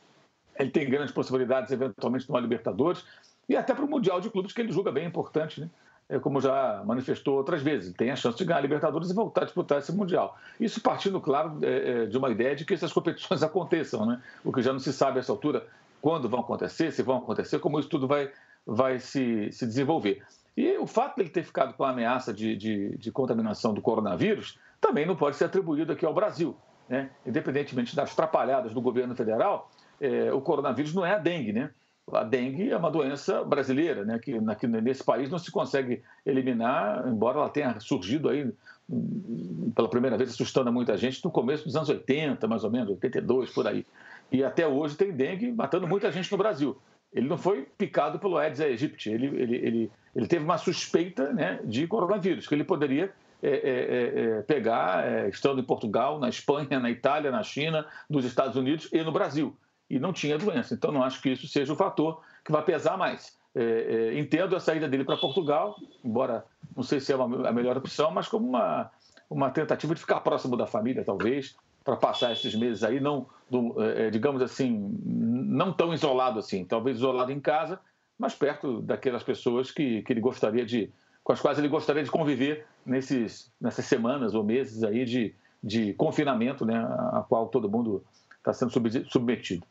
Ele 0.56 0.70
tem 0.70 0.88
grandes 0.88 1.12
possibilidades, 1.12 1.72
eventualmente, 1.72 2.26
de 2.26 2.30
uma 2.30 2.38
Libertadores, 2.38 3.04
e 3.50 3.56
até 3.56 3.74
para 3.74 3.84
o 3.84 3.88
Mundial 3.90 4.20
de 4.20 4.30
Clubes, 4.30 4.52
que 4.52 4.60
ele 4.60 4.70
julga 4.70 4.92
bem 4.92 5.04
importante, 5.04 5.60
né? 5.60 5.68
É, 6.08 6.20
como 6.20 6.40
já 6.40 6.84
manifestou 6.86 7.36
outras 7.36 7.60
vezes, 7.60 7.92
tem 7.94 8.10
a 8.12 8.16
chance 8.16 8.38
de 8.38 8.44
ganhar 8.44 8.58
a 8.58 8.62
Libertadores 8.62 9.10
e 9.10 9.14
voltar 9.14 9.42
a 9.42 9.44
disputar 9.44 9.78
esse 9.78 9.92
Mundial. 9.92 10.38
Isso 10.60 10.80
partindo, 10.80 11.20
claro, 11.20 11.58
é, 11.60 12.04
é, 12.04 12.06
de 12.06 12.16
uma 12.16 12.30
ideia 12.30 12.54
de 12.54 12.64
que 12.64 12.74
essas 12.74 12.92
competições 12.92 13.42
aconteçam, 13.44 14.06
né? 14.06 14.22
o 14.44 14.52
que 14.52 14.62
já 14.62 14.72
não 14.72 14.78
se 14.78 14.92
sabe 14.92 15.18
a 15.18 15.20
essa 15.20 15.32
altura 15.32 15.66
quando 16.00 16.28
vão 16.28 16.40
acontecer, 16.40 16.92
se 16.92 17.02
vão 17.02 17.18
acontecer, 17.18 17.58
como 17.58 17.78
isso 17.80 17.88
tudo 17.88 18.06
vai, 18.06 18.30
vai 18.64 19.00
se, 19.00 19.50
se 19.50 19.66
desenvolver. 19.66 20.22
E 20.56 20.78
o 20.78 20.86
fato 20.86 21.16
de 21.16 21.22
ele 21.22 21.30
ter 21.30 21.42
ficado 21.42 21.74
com 21.74 21.82
a 21.82 21.90
ameaça 21.90 22.32
de, 22.32 22.56
de, 22.56 22.96
de 22.98 23.10
contaminação 23.10 23.74
do 23.74 23.82
coronavírus 23.82 24.60
também 24.80 25.04
não 25.04 25.16
pode 25.16 25.34
ser 25.34 25.46
atribuído 25.46 25.92
aqui 25.92 26.06
ao 26.06 26.14
Brasil. 26.14 26.56
Né? 26.88 27.10
Independentemente 27.26 27.96
das 27.96 28.14
trapalhadas 28.14 28.72
do 28.72 28.80
governo 28.80 29.16
federal, 29.16 29.70
é, 30.00 30.32
o 30.32 30.40
coronavírus 30.40 30.94
não 30.94 31.04
é 31.04 31.14
a 31.14 31.18
dengue, 31.18 31.52
né? 31.52 31.70
A 32.12 32.24
dengue 32.24 32.70
é 32.70 32.76
uma 32.76 32.90
doença 32.90 33.42
brasileira, 33.44 34.04
né, 34.04 34.18
que 34.18 34.34
aqui 34.48 34.66
nesse 34.66 35.04
país 35.04 35.30
não 35.30 35.38
se 35.38 35.50
consegue 35.50 36.02
eliminar, 36.24 37.06
embora 37.06 37.38
ela 37.38 37.48
tenha 37.48 37.78
surgido 37.80 38.28
aí 38.28 38.50
hum, 38.88 39.72
pela 39.74 39.88
primeira 39.88 40.16
vez 40.16 40.30
assustando 40.30 40.72
muita 40.72 40.96
gente 40.96 41.24
no 41.24 41.30
começo 41.30 41.64
dos 41.64 41.76
anos 41.76 41.88
80, 41.88 42.46
mais 42.48 42.64
ou 42.64 42.70
menos, 42.70 42.90
82, 42.90 43.50
por 43.50 43.66
aí. 43.66 43.86
E 44.30 44.44
até 44.44 44.66
hoje 44.66 44.96
tem 44.96 45.12
dengue 45.12 45.52
matando 45.52 45.86
muita 45.86 46.10
gente 46.10 46.30
no 46.30 46.38
Brasil. 46.38 46.76
Ele 47.12 47.28
não 47.28 47.36
foi 47.36 47.66
picado 47.76 48.18
pelo 48.18 48.38
Aedes 48.38 48.60
aegypti, 48.60 49.10
ele, 49.10 49.26
ele, 49.26 49.56
ele, 49.56 49.92
ele 50.14 50.26
teve 50.26 50.44
uma 50.44 50.58
suspeita 50.58 51.32
né, 51.32 51.60
de 51.64 51.86
coronavírus, 51.86 52.46
que 52.46 52.54
ele 52.54 52.64
poderia 52.64 53.12
é, 53.42 53.48
é, 53.48 53.52
é, 53.52 54.38
é 54.38 54.42
pegar 54.42 55.04
é, 55.04 55.28
estando 55.28 55.60
em 55.60 55.64
Portugal, 55.64 56.18
na 56.18 56.28
Espanha, 56.28 56.78
na 56.78 56.90
Itália, 56.90 57.30
na 57.30 57.42
China, 57.42 57.86
nos 58.08 58.24
Estados 58.24 58.56
Unidos 58.56 58.88
e 58.92 59.02
no 59.02 59.10
Brasil 59.10 59.56
e 59.90 59.98
não 59.98 60.12
tinha 60.12 60.38
doença. 60.38 60.72
Então, 60.72 60.92
não 60.92 61.02
acho 61.02 61.20
que 61.20 61.30
isso 61.30 61.48
seja 61.48 61.72
o 61.72 61.76
fator 61.76 62.22
que 62.44 62.52
vai 62.52 62.62
pesar 62.62 62.96
mais. 62.96 63.36
É, 63.54 64.12
é, 64.14 64.18
entendo 64.18 64.54
a 64.54 64.60
saída 64.60 64.88
dele 64.88 65.04
para 65.04 65.16
Portugal, 65.16 65.76
embora 66.04 66.44
não 66.76 66.84
sei 66.84 67.00
se 67.00 67.12
é 67.12 67.16
uma, 67.16 67.48
a 67.48 67.52
melhor 67.52 67.76
opção, 67.76 68.12
mas 68.12 68.28
como 68.28 68.48
uma, 68.48 68.88
uma 69.28 69.50
tentativa 69.50 69.92
de 69.92 70.00
ficar 70.00 70.20
próximo 70.20 70.56
da 70.56 70.68
família, 70.68 71.04
talvez, 71.04 71.56
para 71.84 71.96
passar 71.96 72.32
esses 72.32 72.54
meses 72.54 72.84
aí, 72.84 73.00
não, 73.00 73.26
do, 73.50 73.82
é, 73.82 74.06
é, 74.06 74.10
digamos 74.10 74.40
assim, 74.40 74.96
não 75.04 75.72
tão 75.72 75.92
isolado 75.92 76.38
assim, 76.38 76.64
talvez 76.64 76.98
isolado 76.98 77.32
em 77.32 77.40
casa, 77.40 77.80
mas 78.16 78.34
perto 78.34 78.80
daquelas 78.82 79.24
pessoas 79.24 79.72
que, 79.72 80.02
que 80.02 80.12
ele 80.12 80.20
gostaria 80.20 80.64
de, 80.64 80.92
com 81.24 81.32
as 81.32 81.40
quais 81.40 81.58
ele 81.58 81.68
gostaria 81.68 82.04
de 82.04 82.10
conviver 82.10 82.66
nesses, 82.86 83.50
nessas 83.60 83.86
semanas 83.86 84.34
ou 84.34 84.44
meses 84.44 84.84
aí 84.84 85.04
de, 85.04 85.34
de 85.62 85.92
confinamento, 85.94 86.64
né, 86.64 86.78
a 87.12 87.24
qual 87.28 87.48
todo 87.48 87.68
mundo 87.68 88.04
está 88.38 88.52
sendo 88.52 88.70
submetido. 89.08 89.66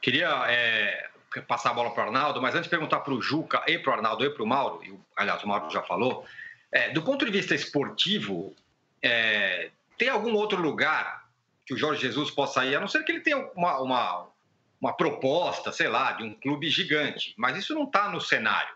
Queria 0.00 0.28
é, 0.48 1.08
passar 1.46 1.70
a 1.70 1.74
bola 1.74 1.90
para 1.90 2.04
o 2.04 2.06
Arnaldo, 2.06 2.40
mas 2.40 2.54
antes 2.54 2.64
de 2.64 2.70
perguntar 2.70 3.00
para 3.00 3.12
o 3.12 3.20
Juca 3.20 3.62
e 3.66 3.78
para 3.78 3.90
o 3.90 3.94
Arnaldo 3.94 4.24
e 4.24 4.30
para 4.30 4.42
o 4.42 4.46
Mauro, 4.46 4.82
e, 4.84 4.98
aliás, 5.16 5.42
o 5.42 5.48
Mauro 5.48 5.70
já 5.70 5.82
falou, 5.82 6.24
é, 6.72 6.90
do 6.90 7.02
ponto 7.02 7.24
de 7.24 7.30
vista 7.30 7.54
esportivo, 7.54 8.54
é, 9.02 9.70
tem 9.96 10.08
algum 10.08 10.34
outro 10.34 10.60
lugar 10.60 11.28
que 11.66 11.74
o 11.74 11.76
Jorge 11.76 12.00
Jesus 12.00 12.30
possa 12.30 12.64
ir, 12.64 12.76
a 12.76 12.80
não 12.80 12.88
ser 12.88 13.04
que 13.04 13.12
ele 13.12 13.20
tenha 13.20 13.38
uma, 13.54 13.78
uma, 13.80 14.28
uma 14.80 14.92
proposta, 14.92 15.72
sei 15.72 15.88
lá, 15.88 16.12
de 16.12 16.24
um 16.24 16.34
clube 16.34 16.68
gigante, 16.70 17.34
mas 17.36 17.56
isso 17.56 17.74
não 17.74 17.84
está 17.84 18.08
no 18.08 18.20
cenário. 18.20 18.74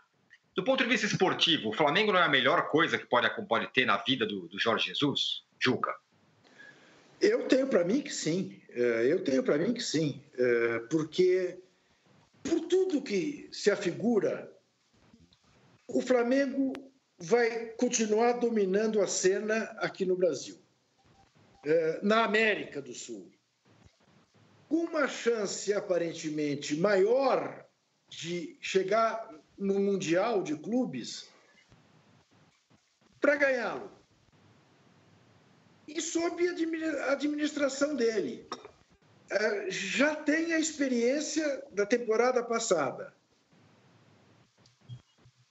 Do 0.55 0.63
ponto 0.63 0.83
de 0.83 0.91
vista 0.91 1.07
esportivo, 1.07 1.71
o 1.71 1.73
Flamengo 1.73 2.13
não 2.13 2.19
é 2.19 2.25
a 2.25 2.29
melhor 2.29 2.69
coisa 2.69 2.99
que 2.99 3.07
pode, 3.07 3.31
pode 3.47 3.69
ter 3.69 3.87
na 3.87 3.97
vida 3.97 4.27
do, 4.27 4.49
do 4.49 4.59
Jorge 4.59 4.89
Jesus? 4.89 5.43
Juca? 5.59 5.95
Eu 7.23 7.47
tenho 7.47 7.69
para 7.69 7.85
mim 7.85 8.03
que 8.03 8.13
sim. 8.13 8.61
É, 8.71 9.07
eu 9.07 9.23
tenho 9.23 9.45
para 9.45 9.57
mim 9.57 9.73
que 9.73 9.83
sim, 9.83 10.21
é, 10.35 10.79
porque 10.91 11.57
por 12.43 12.61
tudo 12.63 13.01
que 13.01 13.49
se 13.53 13.71
afigura, 13.71 14.53
o 15.87 16.01
Flamengo 16.01 16.73
vai 17.17 17.67
continuar 17.77 18.33
dominando 18.33 19.01
a 19.01 19.07
cena 19.07 19.65
aqui 19.79 20.05
no 20.05 20.17
Brasil, 20.17 20.59
é, 21.65 22.01
na 22.03 22.25
América 22.25 22.83
do 22.83 22.93
Sul. 22.93 23.31
Com 24.69 24.85
uma 24.87 25.07
chance 25.07 25.73
aparentemente 25.73 26.75
maior 26.75 27.65
de 28.09 28.57
chegar 28.61 29.31
no 29.57 29.79
Mundial 29.79 30.43
de 30.43 30.57
Clubes 30.57 31.29
para 33.21 33.37
ganhá-lo 33.37 34.02
e 35.87 36.01
sob 36.01 36.47
a 36.49 37.13
administração 37.13 37.95
dele. 37.95 38.47
É, 39.31 39.71
já 39.71 40.15
tem 40.15 40.53
a 40.53 40.59
experiência 40.59 41.65
da 41.73 41.87
temporada 41.87 42.43
passada. 42.43 43.13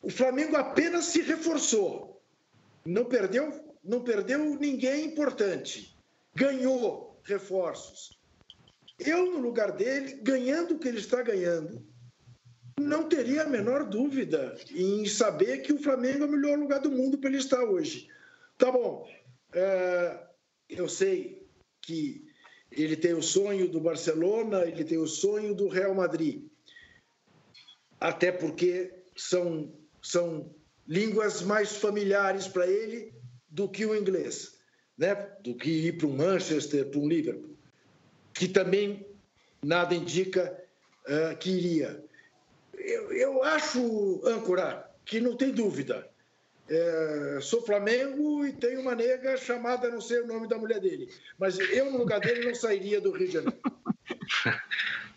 O 0.01 0.09
Flamengo 0.09 0.55
apenas 0.55 1.05
se 1.05 1.21
reforçou, 1.21 2.21
não 2.85 3.05
perdeu, 3.05 3.75
não 3.83 4.01
perdeu 4.01 4.39
ninguém 4.59 5.05
importante, 5.05 5.95
ganhou 6.33 7.19
reforços. 7.23 8.19
Eu, 8.99 9.31
no 9.31 9.39
lugar 9.39 9.71
dele, 9.71 10.19
ganhando 10.21 10.75
o 10.75 10.79
que 10.79 10.87
ele 10.87 10.99
está 10.99 11.21
ganhando, 11.21 11.83
não 12.79 13.07
teria 13.07 13.43
a 13.43 13.49
menor 13.49 13.83
dúvida 13.83 14.55
em 14.71 15.05
saber 15.05 15.59
que 15.59 15.73
o 15.73 15.81
Flamengo 15.81 16.23
é 16.23 16.27
o 16.27 16.31
melhor 16.31 16.57
lugar 16.57 16.79
do 16.79 16.91
mundo 16.91 17.17
para 17.17 17.29
ele 17.29 17.37
estar 17.37 17.63
hoje. 17.63 18.09
Tá 18.57 18.71
bom, 18.71 19.07
é, 19.53 20.19
eu 20.69 20.87
sei 20.87 21.45
que 21.81 22.25
ele 22.71 22.95
tem 22.95 23.13
o 23.13 23.21
sonho 23.21 23.67
do 23.67 23.79
Barcelona, 23.79 24.63
ele 24.65 24.83
tem 24.83 24.97
o 24.97 25.07
sonho 25.07 25.53
do 25.53 25.67
Real 25.67 25.93
Madrid. 25.93 26.45
Até 27.99 28.31
porque 28.31 28.93
são, 29.15 29.73
são 30.01 30.53
línguas 30.87 31.41
mais 31.41 31.75
familiares 31.75 32.47
para 32.47 32.65
ele 32.65 33.13
do 33.49 33.67
que 33.67 33.85
o 33.85 33.95
inglês, 33.95 34.57
né? 34.97 35.15
do 35.41 35.55
que 35.55 35.69
ir 35.69 35.97
para 35.97 36.07
um 36.07 36.15
Manchester, 36.15 36.89
para 36.89 36.99
um 36.99 37.07
Liverpool, 37.07 37.55
que 38.33 38.47
também 38.47 39.05
nada 39.61 39.93
indica 39.93 40.57
uh, 41.05 41.37
que 41.37 41.51
iria. 41.51 42.03
Eu, 42.73 43.11
eu 43.11 43.43
acho, 43.43 44.21
âncora, 44.25 44.89
que 45.05 45.19
não 45.19 45.35
tem 45.35 45.51
dúvida 45.51 46.10
é, 46.73 47.41
sou 47.41 47.61
Flamengo 47.61 48.45
e 48.45 48.53
tenho 48.53 48.79
uma 48.79 48.95
nega 48.95 49.35
chamada, 49.35 49.89
não 49.89 49.99
sei 49.99 50.21
o 50.21 50.27
nome 50.27 50.47
da 50.47 50.57
mulher 50.57 50.79
dele. 50.79 51.11
Mas 51.37 51.59
eu, 51.59 51.91
no 51.91 51.97
lugar 51.97 52.21
dele, 52.21 52.45
não 52.45 52.55
sairia 52.55 53.01
do 53.01 53.11
Rio 53.11 53.27
de 53.27 53.33
Janeiro. 53.33 53.59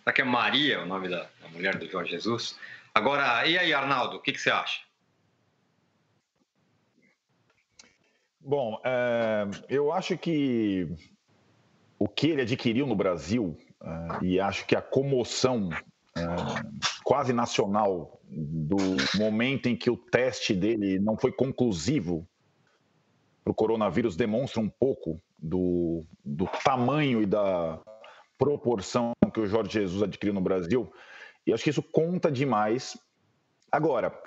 Será 0.02 0.12
que 0.12 0.20
é 0.20 0.24
Maria 0.24 0.82
o 0.82 0.86
nome 0.86 1.08
da, 1.08 1.30
da, 1.40 1.48
mulher 1.48 1.78
do 1.78 1.88
Jorge 1.88 2.10
Jesus? 2.10 2.58
Agora, 2.92 3.46
e 3.46 3.56
aí, 3.56 3.72
Arnaldo, 3.72 4.16
o 4.16 4.20
que, 4.20 4.32
que 4.32 4.40
você 4.40 4.50
acha? 4.50 4.80
Bom, 8.40 8.80
é, 8.84 9.46
eu 9.68 9.92
acho 9.92 10.18
que 10.18 10.88
o 11.98 12.08
que 12.08 12.30
ele 12.30 12.42
adquiriu 12.42 12.84
no 12.84 12.96
Brasil, 12.96 13.56
é, 13.80 14.24
e 14.24 14.40
acho 14.40 14.66
que 14.66 14.74
a 14.74 14.82
comoção 14.82 15.70
é, 16.16 16.24
quase 17.04 17.32
nacional 17.32 18.18
do 18.26 18.76
momento 19.16 19.68
em 19.68 19.76
que 19.76 19.90
o 19.90 19.96
teste 19.96 20.54
dele 20.54 20.98
não 20.98 21.16
foi 21.16 21.30
conclusivo 21.30 22.26
para 23.44 23.50
o 23.50 23.54
coronavírus 23.54 24.16
demonstra 24.16 24.58
um 24.58 24.70
pouco 24.70 25.20
do, 25.38 26.02
do 26.24 26.46
tamanho 26.64 27.22
e 27.22 27.26
da 27.26 27.78
proporção 28.38 29.12
que 29.32 29.40
o 29.40 29.46
Jorge 29.46 29.72
Jesus 29.72 30.02
adquiriu 30.02 30.32
no 30.32 30.40
Brasil. 30.40 30.90
E 31.46 31.52
acho 31.52 31.62
que 31.62 31.70
isso 31.70 31.82
conta 31.82 32.32
demais. 32.32 32.96
Agora, 33.70 34.18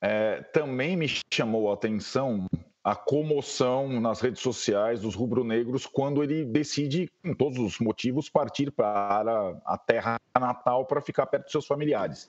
é, 0.00 0.40
também 0.44 0.96
me 0.96 1.06
chamou 1.32 1.70
a 1.70 1.74
atenção 1.74 2.46
a 2.84 2.94
comoção 2.94 3.98
nas 3.98 4.20
redes 4.20 4.42
sociais 4.42 5.00
dos 5.00 5.14
rubro-negros 5.14 5.86
quando 5.86 6.22
ele 6.22 6.44
decide, 6.44 7.10
com 7.22 7.32
todos 7.32 7.58
os 7.58 7.78
motivos, 7.78 8.28
partir 8.28 8.70
para 8.70 9.56
a 9.64 9.78
terra 9.78 10.20
natal 10.38 10.84
para 10.84 11.00
ficar 11.00 11.24
perto 11.26 11.46
de 11.46 11.52
seus 11.52 11.66
familiares. 11.66 12.28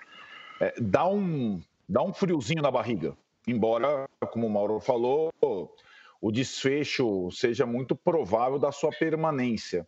É, 0.62 0.74
dá, 0.80 1.06
um, 1.06 1.62
dá 1.90 2.02
um 2.02 2.14
friozinho 2.14 2.62
na 2.62 2.72
barriga, 2.72 3.18
embora, 3.46 4.08
como 4.32 4.48
o 4.48 4.50
Mauro 4.50 4.80
falou, 4.80 5.30
o 6.22 6.32
desfecho 6.32 7.30
seja 7.32 7.66
muito 7.66 7.94
provável 7.94 8.58
da 8.58 8.72
sua 8.72 8.92
permanência. 8.92 9.86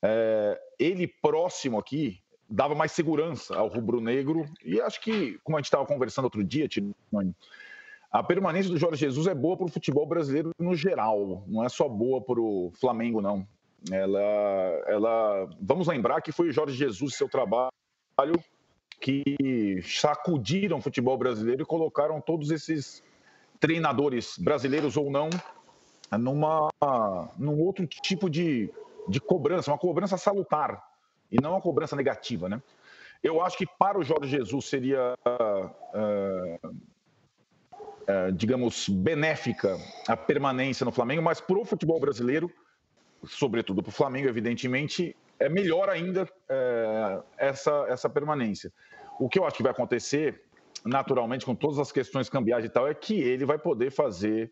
É, 0.00 0.58
ele 0.78 1.06
próximo 1.06 1.78
aqui 1.78 2.22
dava 2.48 2.74
mais 2.74 2.92
segurança 2.92 3.54
ao 3.56 3.68
rubro-negro 3.68 4.46
e 4.64 4.80
acho 4.80 5.02
que, 5.02 5.38
como 5.44 5.58
a 5.58 5.60
gente 5.60 5.66
estava 5.66 5.84
conversando 5.84 6.24
outro 6.24 6.42
dia, 6.42 6.66
Tironi, 6.66 7.34
a 8.10 8.22
permanência 8.22 8.70
do 8.70 8.78
Jorge 8.78 9.00
Jesus 9.00 9.26
é 9.26 9.34
boa 9.34 9.56
para 9.56 9.66
o 9.66 9.70
futebol 9.70 10.06
brasileiro 10.06 10.50
no 10.58 10.74
geral, 10.74 11.44
não 11.46 11.64
é 11.64 11.68
só 11.68 11.88
boa 11.88 12.20
para 12.20 12.40
o 12.40 12.72
Flamengo, 12.80 13.20
não. 13.20 13.46
Ela, 13.90 14.20
ela, 14.86 15.50
vamos 15.60 15.86
lembrar 15.86 16.20
que 16.20 16.32
foi 16.32 16.48
o 16.48 16.52
Jorge 16.52 16.76
Jesus 16.76 17.14
seu 17.14 17.28
trabalho 17.28 17.70
que 19.00 19.80
sacudiram 19.84 20.78
o 20.78 20.82
futebol 20.82 21.16
brasileiro 21.16 21.62
e 21.62 21.66
colocaram 21.66 22.20
todos 22.20 22.50
esses 22.50 23.04
treinadores 23.60 24.36
brasileiros 24.38 24.96
ou 24.96 25.10
não 25.10 25.28
numa 26.18 26.68
num 27.36 27.60
outro 27.60 27.86
tipo 27.86 28.30
de, 28.30 28.70
de 29.06 29.20
cobrança, 29.20 29.70
uma 29.70 29.78
cobrança 29.78 30.16
salutar 30.16 30.82
e 31.30 31.40
não 31.40 31.52
uma 31.52 31.60
cobrança 31.60 31.94
negativa, 31.94 32.48
né? 32.48 32.62
Eu 33.22 33.42
acho 33.42 33.58
que 33.58 33.66
para 33.66 33.98
o 33.98 34.02
Jorge 34.02 34.30
Jesus 34.30 34.64
seria 34.64 35.14
uh, 35.26 36.76
digamos, 38.34 38.88
benéfica 38.88 39.76
a 40.06 40.16
permanência 40.16 40.84
no 40.84 40.92
Flamengo, 40.92 41.22
mas 41.22 41.40
para 41.40 41.58
o 41.58 41.64
futebol 41.64 42.00
brasileiro, 42.00 42.50
sobretudo 43.26 43.82
para 43.82 43.90
o 43.90 43.92
Flamengo, 43.92 44.28
evidentemente, 44.28 45.14
é 45.38 45.48
melhor 45.48 45.88
ainda 45.88 46.28
é, 46.48 47.20
essa, 47.36 47.86
essa 47.88 48.08
permanência. 48.08 48.72
O 49.18 49.28
que 49.28 49.38
eu 49.38 49.44
acho 49.44 49.56
que 49.56 49.62
vai 49.62 49.72
acontecer, 49.72 50.42
naturalmente, 50.84 51.44
com 51.44 51.54
todas 51.54 51.78
as 51.78 51.92
questões 51.92 52.28
cambiais 52.28 52.64
e 52.64 52.68
tal, 52.68 52.88
é 52.88 52.94
que 52.94 53.20
ele 53.20 53.44
vai 53.44 53.58
poder 53.58 53.90
fazer 53.90 54.50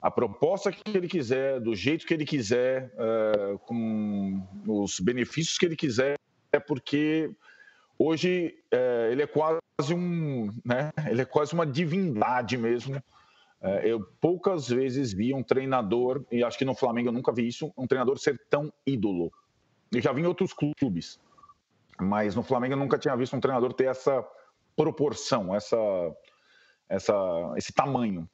a 0.00 0.10
proposta 0.10 0.72
que 0.72 0.96
ele 0.96 1.08
quiser, 1.08 1.60
do 1.60 1.74
jeito 1.74 2.06
que 2.06 2.14
ele 2.14 2.24
quiser, 2.24 2.92
é, 2.96 3.58
com 3.66 4.42
os 4.66 4.98
benefícios 4.98 5.58
que 5.58 5.66
ele 5.66 5.76
quiser, 5.76 6.16
é 6.52 6.58
porque 6.58 7.30
hoje 7.98 8.58
é, 8.70 9.08
ele 9.12 9.22
é 9.22 9.26
quase 9.26 9.59
um, 9.88 10.50
né? 10.64 10.90
Ele 11.08 11.22
é 11.22 11.24
quase 11.24 11.54
uma 11.54 11.64
divindade 11.64 12.58
mesmo. 12.58 13.02
É, 13.62 13.90
eu 13.90 14.00
poucas 14.20 14.68
vezes 14.68 15.12
vi 15.12 15.32
um 15.32 15.42
treinador, 15.42 16.24
e 16.30 16.42
acho 16.42 16.58
que 16.58 16.64
no 16.64 16.74
Flamengo 16.74 17.08
eu 17.08 17.12
nunca 17.12 17.32
vi 17.32 17.46
isso, 17.46 17.72
um 17.76 17.86
treinador 17.86 18.18
ser 18.18 18.38
tão 18.50 18.72
ídolo. 18.86 19.32
Eu 19.92 20.00
já 20.00 20.12
vi 20.12 20.22
em 20.22 20.26
outros 20.26 20.52
clubes, 20.52 21.18
mas 21.98 22.34
no 22.34 22.42
Flamengo 22.42 22.74
eu 22.74 22.78
nunca 22.78 22.98
tinha 22.98 23.16
visto 23.16 23.36
um 23.36 23.40
treinador 23.40 23.72
ter 23.72 23.86
essa 23.86 24.26
proporção, 24.76 25.54
essa, 25.54 25.76
essa, 26.88 27.14
esse 27.56 27.72
tamanho. 27.72 28.28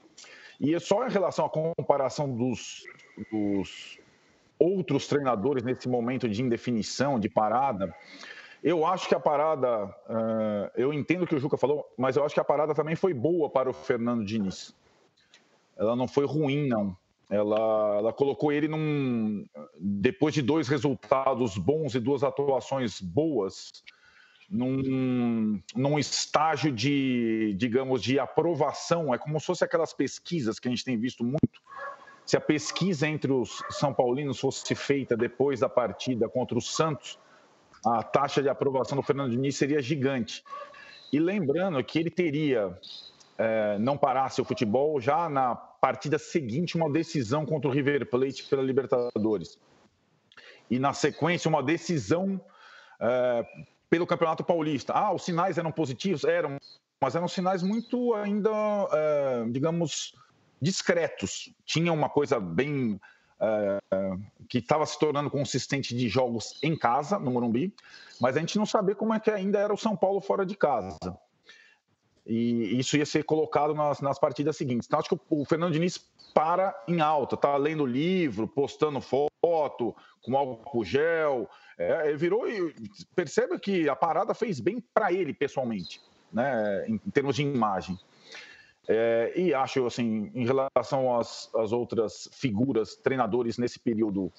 E 0.61 0.75
é 0.75 0.79
só 0.79 1.07
em 1.07 1.11
relação 1.11 1.45
à 1.45 1.51
comparação 1.51 2.35
dos, 2.35 2.85
dos 3.31 3.99
outros 4.59 5.07
treinadores 5.07 5.63
nesse 5.63 5.89
momento 5.89 6.29
de 6.29 6.43
indefinição, 6.43 7.21
de 7.21 7.29
parada, 7.29 7.95
eu 8.67 8.85
acho 8.85 9.09
que 9.09 9.15
a 9.15 9.21
parada, 9.21 9.85
uh, 9.85 10.71
eu 10.75 10.93
entendo 10.93 11.23
o 11.23 11.27
que 11.27 11.37
o 11.37 11.39
Juca 11.39 11.57
falou, 11.57 11.89
mas 11.97 12.17
eu 12.17 12.25
acho 12.25 12.35
que 12.35 12.41
a 12.41 12.45
parada 12.45 12.75
também 12.75 12.97
foi 12.97 13.15
boa 13.15 13.49
para 13.49 13.71
o 13.71 13.73
Fernando 13.73 14.25
Diniz. 14.25 14.75
Ela 15.77 15.95
não 15.95 16.09
foi 16.09 16.27
ruim, 16.27 16.67
não. 16.67 16.97
Ela, 17.31 17.99
ela 17.99 18.13
colocou 18.13 18.51
ele 18.51 18.67
num. 18.67 19.47
Depois 19.79 20.35
de 20.35 20.43
dois 20.43 20.67
resultados 20.67 21.57
bons 21.57 21.95
e 21.95 22.01
duas 22.01 22.25
atuações 22.25 23.01
boas, 23.01 23.85
num, 24.51 25.63
num 25.77 25.97
estágio 25.97 26.73
de, 26.73 27.55
digamos, 27.57 28.03
de 28.03 28.19
aprovação. 28.19 29.15
É 29.15 29.19
como 29.19 29.39
se 29.39 29.47
fosse 29.47 29.63
aquelas 29.63 29.93
pesquisas 29.93 30.59
que 30.59 30.67
a 30.67 30.73
gente 30.73 30.85
tem 30.85 30.99
visto 30.99 31.23
muito. 31.23 31.63
Se 32.25 32.37
a 32.37 32.41
pesquisa 32.41 33.07
entre 33.07 33.31
os 33.31 33.63
São 33.71 33.95
Paulinos 33.95 34.41
fosse 34.41 34.75
feita 34.75 35.17
depois 35.17 35.61
da 35.61 35.69
partida 35.69 36.29
contra 36.29 36.59
o 36.59 36.61
Santos, 36.61 37.17
a 37.85 38.03
taxa 38.03 38.43
de 38.43 38.49
aprovação 38.49 38.97
do 38.97 39.03
Fernando 39.03 39.31
Diniz 39.31 39.57
seria 39.57 39.81
gigante. 39.81 40.45
E 41.13 41.19
lembrando 41.19 41.83
que 41.85 41.99
ele 41.99 42.11
teria, 42.11 42.77
é, 43.39 43.79
não 43.79 43.97
parasse 43.97 44.41
o 44.41 44.45
futebol, 44.45 45.01
já 45.01 45.29
na 45.29 45.55
partida 45.55 46.19
seguinte, 46.19 46.77
uma 46.77 46.91
decisão 46.91 47.47
contra 47.47 47.69
o 47.69 47.73
River 47.73 48.07
Plate 48.07 48.45
pela 48.45 48.63
Libertadores. 48.63 49.59
E 50.69 50.79
na 50.79 50.93
sequência, 50.93 51.49
uma 51.49 51.63
decisão 51.63 52.41
é, 53.01 53.47
pelo 53.89 54.07
Campeonato 54.07 54.43
Paulista. 54.43 54.93
Ah, 54.93 55.13
os 55.13 55.25
sinais 55.25 55.59
eram 55.59 55.71
positivos? 55.71 56.25
Eram, 56.25 56.59
mas 57.01 57.15
eram 57.15 57.29
sinais 57.29 57.63
muito 57.63 58.15
ainda, 58.15 58.51
é, 58.93 59.45
digamos, 59.51 60.15
discretos. 60.61 61.53
Tinha 61.65 61.93
uma 61.93 62.09
coisa 62.09 62.41
bem 62.41 63.01
que 64.49 64.59
estava 64.59 64.87
se 64.87 64.99
tornando 64.99 65.31
consistente 65.31 65.95
de 65.95 66.09
jogos 66.09 66.59
em 66.63 66.77
casa, 66.77 67.19
no 67.19 67.31
Morumbi, 67.31 67.75
mas 68.21 68.37
a 68.37 68.41
gente 68.41 68.57
não 68.59 68.67
sabia 68.67 68.95
como 68.95 69.13
é 69.13 69.21
que 69.21 69.31
ainda 69.31 69.59
era 69.59 69.73
o 69.73 69.77
São 69.79 69.97
Paulo 69.97 70.21
fora 70.21 70.47
de 70.47 70.57
casa. 70.57 70.99
E 72.27 72.79
isso 72.79 72.97
ia 72.97 73.07
ser 73.07 73.25
colocado 73.25 73.73
nas, 73.75 74.01
nas 74.01 74.19
partidas 74.19 74.57
seguintes. 74.57 74.87
Então, 74.87 74.99
acho 74.99 75.09
que 75.09 75.15
o, 75.15 75.43
o 75.43 75.45
Fernando 75.45 75.73
Diniz 75.73 76.05
para 76.35 76.75
em 76.87 77.01
alta, 77.01 77.37
tá 77.37 77.57
lendo 77.57 77.87
livro, 77.87 78.47
postando 78.47 79.01
foto, 79.01 79.97
com 80.23 80.37
álcool 80.37 80.85
gel. 80.85 81.49
É, 81.79 82.09
ele 82.09 82.19
virou 82.19 82.49
e 82.49 82.75
percebe 83.15 83.59
que 83.59 83.89
a 83.89 83.97
parada 83.97 84.35
fez 84.35 84.61
bem 84.61 84.81
para 84.93 85.13
ele 85.13 85.33
pessoalmente, 85.33 86.01
né, 86.33 86.85
em, 86.89 86.95
em 86.95 87.11
termos 87.11 87.37
de 87.37 87.43
imagem. 87.43 87.99
É, 88.89 89.33
e 89.35 89.53
acho, 89.53 89.85
assim, 89.87 90.31
em 90.35 90.45
relação 90.45 91.19
às, 91.19 91.53
às 91.55 91.73
outras 91.73 92.29
figuras, 92.33 92.95
treinadores 92.97 93.59
nesse 93.59 93.79
período, 93.81 94.33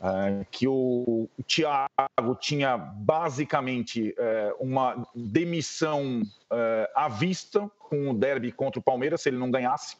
é, 0.00 0.44
que 0.50 0.66
o, 0.66 1.28
Thiago 1.46 2.34
tinha 2.40 2.76
basicamente 2.76 4.12
é, 4.18 4.54
uma 4.58 5.06
demissão 5.14 6.22
é, 6.50 6.90
à 6.94 7.08
vista 7.08 7.70
com 7.78 8.10
o 8.10 8.14
derby 8.14 8.50
contra 8.50 8.80
o 8.80 8.82
Palmeiras, 8.82 9.20
se 9.20 9.28
ele 9.28 9.38
não 9.38 9.50
ganhasse. 9.50 9.96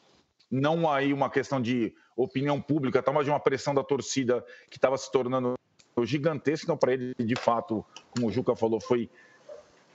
Não 0.51 0.91
aí 0.91 1.13
uma 1.13 1.29
questão 1.29 1.61
de 1.61 1.93
opinião 2.17 2.61
pública, 2.61 3.01
tá, 3.01 3.11
mas 3.11 3.25
de 3.25 3.31
uma 3.31 3.39
pressão 3.39 3.73
da 3.73 3.83
torcida 3.83 4.45
que 4.69 4.77
estava 4.77 4.97
se 4.97 5.09
tornando 5.09 5.55
gigantesca. 6.03 6.65
Então, 6.65 6.77
para 6.77 6.93
ele, 6.93 7.13
de 7.17 7.35
fato, 7.35 7.85
como 8.11 8.27
o 8.27 8.31
Juca 8.31 8.55
falou, 8.55 8.81
foi 8.81 9.09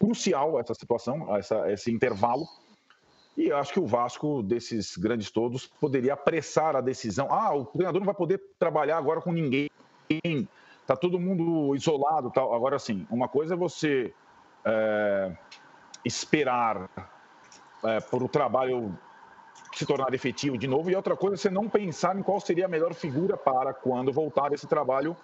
crucial 0.00 0.58
essa 0.58 0.74
situação, 0.74 1.36
essa, 1.36 1.70
esse 1.70 1.92
intervalo. 1.92 2.46
E 3.38 3.52
acho 3.52 3.72
que 3.72 3.78
o 3.78 3.86
Vasco, 3.86 4.42
desses 4.42 4.96
grandes 4.96 5.30
todos, 5.30 5.68
poderia 5.80 6.14
apressar 6.14 6.74
a 6.74 6.80
decisão. 6.80 7.28
Ah, 7.30 7.54
o 7.54 7.64
treinador 7.66 8.00
não 8.00 8.06
vai 8.06 8.14
poder 8.14 8.42
trabalhar 8.58 8.98
agora 8.98 9.20
com 9.20 9.30
ninguém. 9.30 9.70
Está 10.82 10.96
todo 10.96 11.20
mundo 11.20 11.72
isolado. 11.76 12.32
Tal. 12.32 12.52
Agora, 12.52 12.80
sim, 12.80 13.06
uma 13.08 13.28
coisa 13.28 13.54
é 13.54 13.56
você 13.56 14.12
é, 14.64 15.32
esperar 16.04 16.90
é, 17.84 18.00
por 18.00 18.24
o 18.24 18.28
trabalho 18.28 18.98
se 19.72 19.86
tornar 19.86 20.12
efetivo 20.12 20.58
de 20.58 20.66
novo, 20.66 20.90
e 20.90 20.96
outra 20.96 21.16
coisa 21.16 21.36
é 21.36 21.38
você 21.38 21.50
não 21.50 21.68
pensar 21.68 22.18
em 22.18 22.22
qual 22.24 22.40
seria 22.40 22.64
a 22.64 22.68
melhor 22.68 22.92
figura 22.92 23.36
para, 23.36 23.72
quando 23.72 24.12
voltar 24.12 24.52
esse 24.52 24.66
trabalho, 24.66 25.16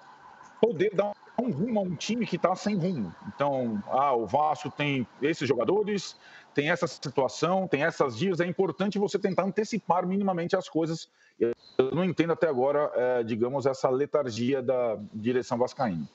poder 0.65 0.95
dar 0.95 1.13
um 1.39 1.51
rumo 1.51 1.81
a 1.81 1.83
um 1.83 1.95
time 1.95 2.27
que 2.27 2.37
está 2.37 2.57
sem 2.57 2.75
rumo. 2.75 3.15
Então, 3.29 3.83
ah, 3.89 4.15
o 4.15 4.27
Vasco 4.27 4.71
tem 4.71 5.07
esses 5.21 5.47
jogadores, 5.47 6.17
tem 6.55 6.71
essa 6.71 6.87
situação, 6.87 7.69
tem 7.69 7.85
essas 7.85 8.17
dias, 8.17 8.41
é 8.41 8.47
importante 8.47 8.99
você 8.99 9.19
tentar 9.19 9.43
antecipar 9.43 10.07
minimamente 10.07 10.57
as 10.57 10.69
coisas. 10.69 11.11
Eu 11.39 11.91
não 11.93 12.05
entendo 12.05 12.33
até 12.33 12.49
agora, 12.49 12.91
é, 12.95 13.23
digamos, 13.23 13.67
essa 13.67 13.91
letargia 13.91 14.63
da 14.63 14.97
direção 15.13 15.59
vascaína. 15.59 16.09